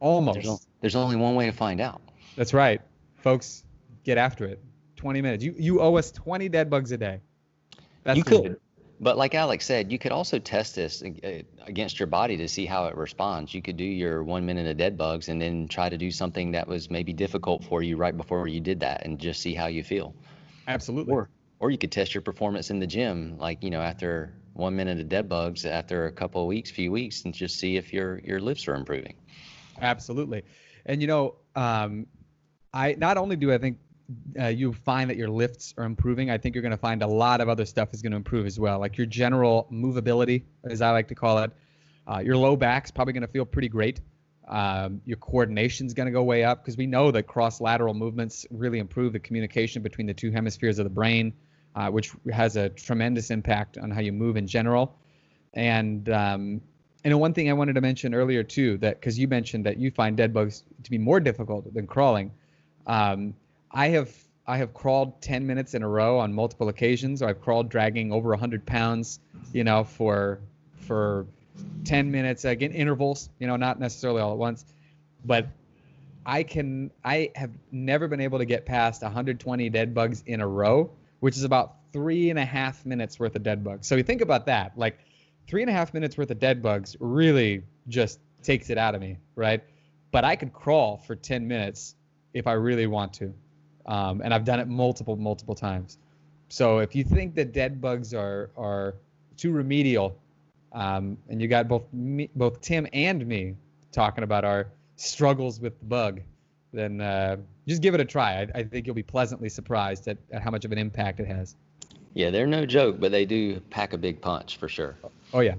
Almost. 0.00 0.42
There's, 0.42 0.66
there's 0.80 0.96
only 0.96 1.16
one 1.16 1.36
way 1.36 1.46
to 1.46 1.52
find 1.52 1.80
out. 1.80 2.02
That's 2.34 2.52
right 2.52 2.80
folks, 3.24 3.64
get 4.04 4.18
after 4.18 4.44
it. 4.44 4.62
20 4.96 5.22
minutes. 5.22 5.42
You 5.42 5.54
you 5.58 5.80
owe 5.80 5.96
us 5.96 6.12
20 6.12 6.48
dead 6.50 6.70
bugs 6.70 6.92
a 6.92 6.98
day. 6.98 7.20
That's 8.04 8.18
you 8.18 8.22
could, 8.22 8.58
but 9.00 9.16
like 9.16 9.34
Alex 9.34 9.64
said, 9.66 9.90
you 9.90 9.98
could 9.98 10.12
also 10.12 10.38
test 10.38 10.76
this 10.76 11.02
uh, 11.02 11.42
against 11.66 11.98
your 11.98 12.06
body 12.06 12.36
to 12.36 12.48
see 12.48 12.66
how 12.66 12.86
it 12.86 12.96
responds. 12.96 13.54
You 13.54 13.62
could 13.62 13.78
do 13.78 13.84
your 13.84 14.22
one 14.22 14.46
minute 14.46 14.66
of 14.66 14.76
dead 14.76 14.96
bugs 14.96 15.28
and 15.28 15.40
then 15.40 15.66
try 15.68 15.88
to 15.88 15.96
do 15.96 16.10
something 16.10 16.52
that 16.52 16.68
was 16.68 16.90
maybe 16.90 17.12
difficult 17.12 17.64
for 17.64 17.82
you 17.82 17.96
right 17.96 18.16
before 18.16 18.46
you 18.46 18.60
did 18.60 18.80
that, 18.80 19.04
and 19.04 19.18
just 19.18 19.40
see 19.40 19.54
how 19.54 19.66
you 19.66 19.82
feel. 19.82 20.14
Absolutely. 20.68 21.12
Or 21.12 21.30
or 21.58 21.70
you 21.70 21.78
could 21.78 21.92
test 21.92 22.14
your 22.14 22.22
performance 22.22 22.70
in 22.70 22.78
the 22.78 22.86
gym, 22.86 23.38
like 23.38 23.64
you 23.64 23.70
know 23.70 23.80
after 23.80 24.34
one 24.54 24.74
minute 24.74 25.00
of 25.00 25.08
dead 25.08 25.28
bugs 25.28 25.66
after 25.66 26.06
a 26.06 26.12
couple 26.12 26.40
of 26.40 26.48
weeks, 26.48 26.70
few 26.70 26.90
weeks, 26.90 27.24
and 27.24 27.34
just 27.34 27.58
see 27.58 27.76
if 27.76 27.92
your 27.92 28.20
your 28.20 28.40
lifts 28.40 28.66
are 28.66 28.74
improving. 28.74 29.14
Absolutely, 29.80 30.42
and 30.86 31.00
you 31.00 31.06
know, 31.06 31.36
um, 31.54 32.06
I 32.72 32.94
not 32.94 33.18
only 33.18 33.36
do 33.36 33.52
I 33.52 33.58
think 33.58 33.78
uh, 34.38 34.46
you 34.46 34.72
find 34.72 35.10
that 35.10 35.16
your 35.16 35.28
lifts 35.28 35.74
are 35.76 35.84
improving, 35.84 36.30
I 36.30 36.38
think 36.38 36.54
you're 36.54 36.62
going 36.62 36.72
to 36.72 36.76
find 36.76 37.02
a 37.02 37.06
lot 37.06 37.40
of 37.40 37.48
other 37.48 37.64
stuff 37.64 37.92
is 37.92 38.02
going 38.02 38.12
to 38.12 38.16
improve 38.16 38.46
as 38.46 38.58
well, 38.58 38.78
like 38.78 38.96
your 38.96 39.06
general 39.06 39.66
movability, 39.72 40.44
as 40.64 40.82
I 40.82 40.90
like 40.90 41.08
to 41.08 41.14
call 41.14 41.38
it. 41.38 41.50
Uh, 42.06 42.18
your 42.18 42.36
low 42.36 42.54
back's 42.54 42.90
probably 42.90 43.14
going 43.14 43.22
to 43.22 43.28
feel 43.28 43.46
pretty 43.46 43.68
great. 43.68 44.00
Um, 44.46 45.00
your 45.06 45.16
coordination's 45.16 45.94
going 45.94 46.06
to 46.06 46.12
go 46.12 46.22
way 46.22 46.44
up 46.44 46.62
because 46.62 46.76
we 46.76 46.86
know 46.86 47.10
that 47.10 47.22
cross 47.22 47.62
lateral 47.62 47.94
movements 47.94 48.44
really 48.50 48.78
improve 48.78 49.14
the 49.14 49.18
communication 49.18 49.82
between 49.82 50.06
the 50.06 50.12
two 50.12 50.30
hemispheres 50.30 50.78
of 50.78 50.84
the 50.84 50.90
brain, 50.90 51.32
uh, 51.74 51.90
which 51.90 52.12
has 52.32 52.56
a 52.56 52.68
tremendous 52.68 53.30
impact 53.30 53.78
on 53.78 53.90
how 53.90 54.00
you 54.00 54.12
move 54.12 54.36
in 54.36 54.46
general. 54.46 54.96
And 55.52 56.08
um, 56.08 56.60
and 57.04 57.20
one 57.20 57.34
thing 57.34 57.50
I 57.50 57.52
wanted 57.52 57.74
to 57.74 57.80
mention 57.80 58.14
earlier 58.14 58.42
too, 58.42 58.78
that 58.78 59.00
because 59.00 59.18
you 59.18 59.28
mentioned 59.28 59.66
that 59.66 59.76
you 59.78 59.90
find 59.90 60.16
dead 60.16 60.32
bugs 60.32 60.64
to 60.82 60.90
be 60.90 60.98
more 60.98 61.20
difficult 61.20 61.72
than 61.72 61.86
crawling. 61.86 62.32
Um, 62.86 63.34
I 63.70 63.88
have 63.88 64.14
I 64.46 64.58
have 64.58 64.74
crawled 64.74 65.22
10 65.22 65.46
minutes 65.46 65.74
in 65.74 65.82
a 65.82 65.88
row 65.88 66.18
on 66.18 66.32
multiple 66.32 66.68
occasions. 66.68 67.22
Or 67.22 67.28
I've 67.28 67.40
crawled 67.40 67.68
dragging 67.68 68.12
over 68.12 68.30
100 68.30 68.66
pounds, 68.66 69.20
you 69.52 69.64
know, 69.64 69.84
for 69.84 70.40
for 70.80 71.26
10 71.84 72.10
minutes 72.10 72.44
again 72.44 72.72
intervals 72.72 73.28
you 73.38 73.46
know 73.46 73.56
not 73.56 73.78
necessarily 73.78 74.20
all 74.20 74.32
at 74.32 74.38
once 74.38 74.64
but 75.24 75.46
i 76.24 76.42
can 76.42 76.90
i 77.04 77.30
have 77.34 77.50
never 77.70 78.08
been 78.08 78.20
able 78.20 78.38
to 78.38 78.44
get 78.44 78.64
past 78.64 79.02
120 79.02 79.68
dead 79.70 79.94
bugs 79.94 80.22
in 80.26 80.40
a 80.40 80.46
row 80.46 80.90
which 81.24 81.38
is 81.38 81.44
about 81.44 81.76
three 81.90 82.28
and 82.28 82.38
a 82.38 82.44
half 82.44 82.84
minutes 82.84 83.18
worth 83.18 83.34
of 83.34 83.42
dead 83.42 83.64
bugs. 83.64 83.86
So 83.86 83.94
you 83.94 84.02
think 84.02 84.20
about 84.20 84.44
that 84.44 84.76
like 84.76 84.98
three 85.48 85.62
and 85.62 85.70
a 85.70 85.72
half 85.72 85.94
minutes 85.94 86.18
worth 86.18 86.30
of 86.30 86.38
dead 86.38 86.62
bugs 86.62 86.98
really 87.00 87.64
just 87.88 88.20
takes 88.42 88.68
it 88.68 88.76
out 88.76 88.94
of 88.94 89.00
me 89.00 89.16
right? 89.34 89.64
But 90.12 90.24
i 90.24 90.36
could 90.36 90.52
crawl 90.52 90.98
for 90.98 91.16
10 91.16 91.48
minutes 91.48 91.94
if 92.34 92.46
i 92.46 92.52
really 92.52 92.86
want 92.86 93.14
to 93.14 93.32
um, 93.86 94.20
and 94.20 94.34
i've 94.34 94.44
done 94.44 94.60
it 94.60 94.68
multiple 94.68 95.16
multiple 95.16 95.54
times. 95.54 95.96
So 96.50 96.80
if 96.80 96.94
you 96.94 97.04
think 97.04 97.34
that 97.36 97.54
dead 97.54 97.80
bugs 97.80 98.12
are 98.12 98.50
are 98.54 98.96
too 99.38 99.50
remedial 99.50 100.18
um, 100.72 101.16
and 101.30 101.40
you 101.40 101.48
got 101.48 101.68
both 101.68 101.90
me, 101.94 102.28
both 102.36 102.60
Tim 102.60 102.86
and 102.92 103.26
me 103.26 103.56
talking 103.92 104.24
about 104.24 104.44
our 104.44 104.66
struggles 104.96 105.58
with 105.58 105.78
the 105.78 105.86
bug, 105.86 106.20
then 106.74 107.00
uh, 107.00 107.36
just 107.66 107.82
give 107.82 107.94
it 107.94 108.00
a 108.00 108.04
try. 108.04 108.42
I, 108.42 108.58
I, 108.58 108.62
think 108.64 108.86
you'll 108.86 108.94
be 108.94 109.02
pleasantly 109.02 109.48
surprised 109.48 110.08
at, 110.08 110.18
at 110.32 110.42
how 110.42 110.50
much 110.50 110.64
of 110.64 110.72
an 110.72 110.78
impact 110.78 111.20
it 111.20 111.26
has. 111.26 111.56
Yeah, 112.14 112.30
they're 112.30 112.46
no 112.46 112.66
joke, 112.66 112.96
but 113.00 113.10
they 113.10 113.24
do 113.24 113.60
pack 113.70 113.92
a 113.92 113.98
big 113.98 114.20
punch 114.20 114.56
for 114.56 114.68
sure. 114.68 114.96
Oh 115.32 115.40
yeah. 115.40 115.54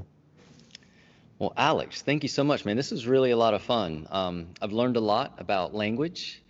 Well, 1.40 1.54
Alex, 1.58 2.02
thank 2.02 2.24
you 2.24 2.30
so 2.30 2.44
much, 2.44 2.64
man. 2.64 2.78
This 2.78 2.92
was 2.92 3.08
really 3.08 3.32
a 3.32 3.38
lot 3.38 3.54
of 3.54 3.62
fun. 3.62 4.08
Um, 4.10 4.48
I've 4.62 4.72
learned 4.72 4.96
a 4.96 5.02
lot 5.02 5.36
about 5.38 5.74
language. 5.74 6.42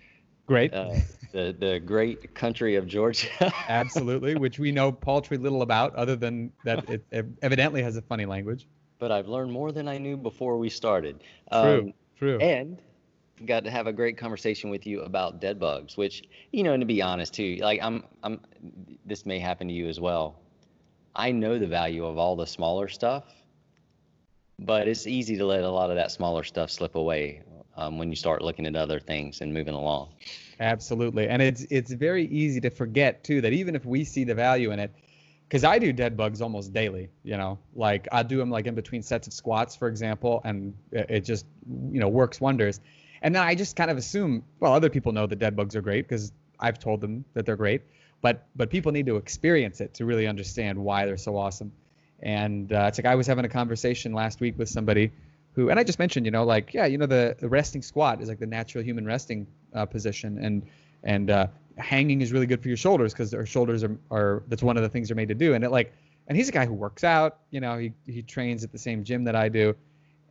Great. 0.46 0.74
Uh, 0.74 0.96
the 1.32 1.56
the 1.58 1.80
great 1.80 2.36
country 2.36 2.76
of 2.76 2.88
Georgia. 2.88 3.28
Absolutely, 3.68 4.36
which 4.36 4.60
we 4.60 4.72
know 4.72 4.92
paltry 4.92 5.38
little 5.38 5.64
about, 5.64 5.96
other 5.96 6.16
than 6.16 6.52
that 6.64 6.88
it 6.88 7.04
evidently 7.42 7.82
has 7.82 7.98
a 7.98 8.02
funny 8.04 8.26
language. 8.26 8.68
But 9.00 9.12
I've 9.12 9.28
learned 9.28 9.52
more 9.52 9.72
than 9.72 9.88
I 9.88 9.98
knew 9.98 10.18
before 10.18 10.58
we 10.58 10.70
started. 10.70 11.24
True. 11.52 11.80
Um, 11.80 11.94
true. 12.18 12.38
And 12.40 12.80
got 13.46 13.64
to 13.66 13.72
have 13.72 13.88
a 13.88 13.94
great 13.94 14.18
conversation 14.18 14.70
with 14.70 14.86
you 14.86 15.02
about 15.02 15.42
dead 15.42 15.60
bugs, 15.60 15.98
which 15.98 16.24
you 16.52 16.64
know, 16.64 16.74
and 16.74 16.82
to 16.82 16.86
be 16.86 17.02
honest 17.02 17.34
too, 17.34 17.58
like 17.62 17.80
I'm 17.82 18.04
I'm 18.24 18.40
this 19.06 19.26
may 19.26 19.40
happen 19.40 19.68
to 19.68 19.74
you 19.74 19.88
as 19.88 20.00
well. 20.00 20.40
I 21.16 21.32
know 21.32 21.58
the 21.58 21.68
value 21.68 22.06
of 22.06 22.18
all 22.18 22.36
the 22.36 22.48
smaller 22.48 22.88
stuff, 22.88 23.24
but 24.60 24.88
it's 24.88 25.08
easy 25.08 25.38
to 25.38 25.46
let 25.46 25.64
a 25.64 25.70
lot 25.70 25.90
of 25.90 25.96
that 25.96 26.12
smaller 26.12 26.44
stuff 26.44 26.70
slip 26.70 26.96
away 26.96 27.42
um, 27.78 27.98
when 27.98 28.10
you 28.10 28.16
start 28.16 28.42
looking 28.42 28.66
at 28.66 28.76
other 28.76 29.00
things 29.00 29.42
and 29.42 29.54
moving 29.54 29.74
along. 29.74 30.14
Absolutely, 30.60 31.28
and 31.28 31.42
it's 31.42 31.66
it's 31.70 31.92
very 31.92 32.26
easy 32.28 32.62
to 32.62 32.70
forget 32.70 33.24
too 33.24 33.42
that 33.42 33.54
even 33.54 33.76
if 33.76 33.86
we 33.86 34.04
see 34.04 34.24
the 34.24 34.36
value 34.36 34.72
in 34.72 34.80
it, 34.80 34.94
because 35.48 35.64
I 35.64 35.78
do 35.80 35.92
dead 35.92 36.16
bugs 36.16 36.42
almost 36.42 36.74
daily. 36.74 37.10
You 37.24 37.38
know, 37.38 37.60
like 37.76 38.08
I 38.12 38.24
do 38.24 38.38
them 38.38 38.50
like 38.50 38.66
in 38.66 38.76
between 38.76 39.02
sets 39.02 39.28
of 39.28 39.34
squats, 39.34 39.76
for 39.76 39.88
example, 39.88 40.42
and 40.46 40.74
it 40.92 41.22
just 41.22 41.46
you 41.92 42.00
know 42.00 42.08
works 42.08 42.40
wonders. 42.40 42.80
And 43.22 43.34
then 43.34 43.44
I 43.44 43.56
just 43.56 43.76
kind 43.76 43.90
of 43.90 43.98
assume, 43.98 44.44
well, 44.60 44.74
other 44.74 44.90
people 44.90 45.12
know 45.12 45.26
that 45.28 45.40
dead 45.40 45.56
bugs 45.56 45.76
are 45.76 45.82
great 45.82 46.08
because 46.08 46.32
I've 46.60 46.80
told 46.80 47.02
them 47.02 47.26
that 47.34 47.46
they're 47.46 47.56
great, 47.56 47.82
but 48.22 48.48
but 48.56 48.70
people 48.70 48.92
need 48.92 49.06
to 49.08 49.18
experience 49.18 49.82
it 49.82 49.94
to 49.96 50.06
really 50.06 50.28
understand 50.28 50.78
why 50.78 51.06
they're 51.06 51.18
so 51.18 51.38
awesome. 51.38 51.72
And 52.22 52.72
uh, 52.72 52.86
it's 52.88 52.98
like 52.98 53.06
I 53.06 53.16
was 53.16 53.28
having 53.28 53.46
a 53.46 53.50
conversation 53.50 54.14
last 54.14 54.40
week 54.40 54.58
with 54.58 54.70
somebody 54.70 55.12
who, 55.54 55.70
and 55.70 55.80
I 55.80 55.84
just 55.84 56.00
mentioned, 56.00 56.26
you 56.26 56.32
know, 56.32 56.44
like 56.44 56.74
yeah, 56.74 56.86
you 56.86 56.98
know, 56.98 57.06
the, 57.06 57.36
the 57.40 57.50
resting 57.50 57.82
squat 57.82 58.22
is 58.22 58.30
like 58.30 58.40
the 58.40 58.46
natural 58.46 58.84
human 58.84 59.06
resting 59.06 59.48
uh, 59.74 59.86
position, 59.86 60.38
and 60.40 60.64
and 61.04 61.30
uh, 61.30 61.48
hanging 61.78 62.22
is 62.22 62.32
really 62.32 62.48
good 62.48 62.62
for 62.62 62.68
your 62.68 62.78
shoulders 62.78 63.14
because 63.14 63.34
our 63.34 63.46
shoulders 63.46 63.84
are, 63.84 63.98
are 64.12 64.44
that's 64.48 64.64
one 64.64 64.78
of 64.78 64.84
the 64.84 64.90
things 64.90 65.10
they're 65.10 65.16
made 65.16 65.30
to 65.30 65.36
do. 65.36 65.54
And 65.54 65.64
it 65.64 65.72
like, 65.72 65.94
and 66.28 66.38
he's 66.38 66.50
a 66.50 66.52
guy 66.52 66.66
who 66.66 66.74
works 66.74 67.04
out, 67.04 67.40
you 67.52 67.60
know, 67.60 67.78
he 67.78 67.94
he 68.06 68.22
trains 68.22 68.64
at 68.64 68.72
the 68.72 68.78
same 68.78 69.04
gym 69.04 69.24
that 69.26 69.36
I 69.36 69.50
do, 69.50 69.76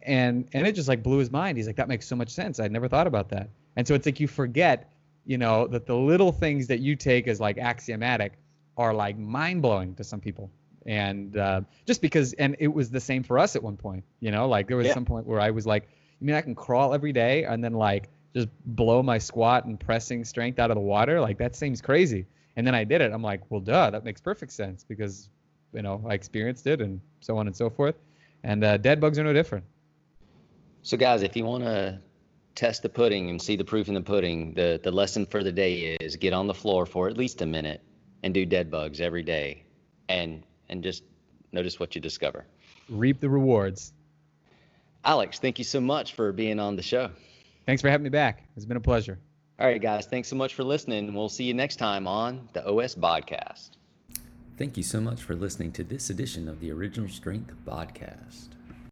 and 0.05 0.49
and 0.53 0.67
it 0.67 0.75
just 0.75 0.89
like 0.89 1.03
blew 1.03 1.19
his 1.19 1.31
mind. 1.31 1.57
He's 1.57 1.67
like, 1.67 1.77
that 1.77 1.89
makes 1.89 2.07
so 2.07 2.17
much 2.17 2.31
sense. 2.31 2.61
I'd 2.61 2.73
never 2.73 2.89
thought 2.89 3.07
about 3.07 3.31
that. 3.31 3.49
And 3.77 3.87
so 3.87 3.95
it's 3.95 4.07
like 4.07 4.21
you 4.21 4.29
forget, 4.29 4.93
you 5.25 5.39
know, 5.39 5.67
that 5.69 5.87
the 5.87 5.97
little 5.97 6.33
things 6.33 6.67
that 6.69 6.81
you 6.81 6.97
take 6.97 7.27
as 7.27 7.41
like 7.41 7.59
axiomatic 7.59 8.35
are 8.77 8.93
like 8.95 9.19
mind 9.19 9.63
blowing 9.63 9.95
to 9.95 10.05
some 10.05 10.21
people 10.21 10.51
and 10.87 11.37
uh, 11.37 11.61
just 11.87 12.01
because 12.03 12.33
and 12.35 12.57
it 12.59 12.69
was 12.69 12.91
the 12.91 13.01
same 13.01 13.23
for 13.23 13.39
us 13.39 13.57
at 13.57 13.63
one 13.63 13.77
point 13.77 14.05
you 14.21 14.31
know 14.31 14.49
like 14.49 14.69
there 14.69 14.77
was 14.77 14.87
yeah. 14.87 14.95
some 14.95 15.05
point 15.05 15.27
where 15.27 15.41
i 15.41 15.51
was 15.51 15.67
like 15.67 15.89
you 16.21 16.27
mean 16.27 16.37
i 16.37 16.41
can 16.41 16.55
crawl 16.55 16.93
every 16.93 17.13
day 17.13 17.45
and 17.45 17.63
then 17.63 17.73
like 17.73 18.09
just 18.35 18.49
blow 18.67 19.03
my 19.03 19.19
squat 19.19 19.65
and 19.65 19.79
pressing 19.79 20.25
strength 20.25 20.59
out 20.59 20.71
of 20.71 20.75
the 20.75 20.81
water 20.81 21.21
like 21.21 21.39
that 21.39 21.57
seems 21.57 21.81
crazy 21.81 22.27
and 22.57 22.67
then 22.67 22.75
i 22.75 22.85
did 22.85 23.01
it 23.01 23.13
i'm 23.13 23.23
like 23.23 23.41
well 23.51 23.61
duh 23.61 23.91
that 23.91 24.05
makes 24.05 24.21
perfect 24.21 24.53
sense 24.53 24.85
because 24.85 25.29
you 25.73 25.83
know 25.83 26.03
i 26.09 26.15
experienced 26.15 26.67
it 26.67 26.81
and 26.81 27.01
so 27.21 27.39
on 27.39 27.47
and 27.47 27.57
so 27.57 27.71
forth 27.71 27.95
and 28.43 28.63
uh, 28.63 28.77
dead 28.77 29.01
bugs 29.01 29.19
are 29.19 29.25
no 29.25 29.33
different 29.33 29.65
so 30.85 30.97
guys 30.97 31.23
if 31.23 31.37
you 31.37 31.45
want 31.45 31.65
to 31.65 31.99
test 32.55 32.83
the 32.83 32.89
pudding 32.89 33.31
and 33.31 33.43
see 33.43 33.57
the 33.57 33.65
proof 33.65 33.89
in 33.89 33.95
the 33.95 34.01
pudding 34.01 34.55
the 34.55 34.81
the 34.85 34.93
lesson 34.93 35.27
for 35.27 35.43
the 35.43 35.51
day 35.51 35.97
is 36.01 36.15
get 36.15 36.33
on 36.33 36.47
the 36.47 36.55
floor 36.55 36.87
for 36.87 37.09
at 37.09 37.17
least 37.17 37.43
a 37.43 37.47
minute 37.47 37.83
and 38.23 38.33
do 38.33 38.47
dead 38.47 38.71
bugs 38.71 39.01
every 39.01 39.25
day 39.25 39.65
and 40.09 40.45
and 40.69 40.83
just 40.83 41.03
notice 41.53 41.79
what 41.79 41.95
you 41.95 42.01
discover. 42.01 42.45
Reap 42.89 43.21
the 43.21 43.29
rewards. 43.29 43.93
Alex, 45.05 45.39
thank 45.39 45.59
you 45.59 45.65
so 45.65 45.81
much 45.81 46.15
for 46.15 46.33
being 46.33 46.59
on 46.59 46.77
the 46.77 46.83
show. 46.83 47.11
Thanks 47.67 47.83
for 47.83 47.89
having 47.89 48.05
me 48.05 48.11
back. 48.11 48.45
It's 48.57 48.65
been 48.65 48.77
a 48.77 48.81
pleasure. 48.81 49.19
All 49.59 49.67
right, 49.67 49.81
guys. 49.81 50.07
Thanks 50.07 50.29
so 50.29 50.37
much 50.37 50.55
for 50.55 50.65
listening. 50.65 51.15
We'll 51.15 51.29
see 51.29 51.45
you 51.45 51.55
next 51.55 51.77
time 51.77 52.07
on 52.07 52.49
the 52.53 52.67
OS 52.67 52.95
Podcast. 52.95 53.71
Thank 54.57 54.77
you 54.77 54.83
so 54.83 55.01
much 55.01 55.23
for 55.23 55.35
listening 55.35 55.73
to 55.73 55.85
this 55.85 56.11
edition 56.11 56.49
of 56.49 56.61
the 56.61 56.71
Original 56.73 57.09
Strength 57.09 57.55
Podcast. 57.67 58.54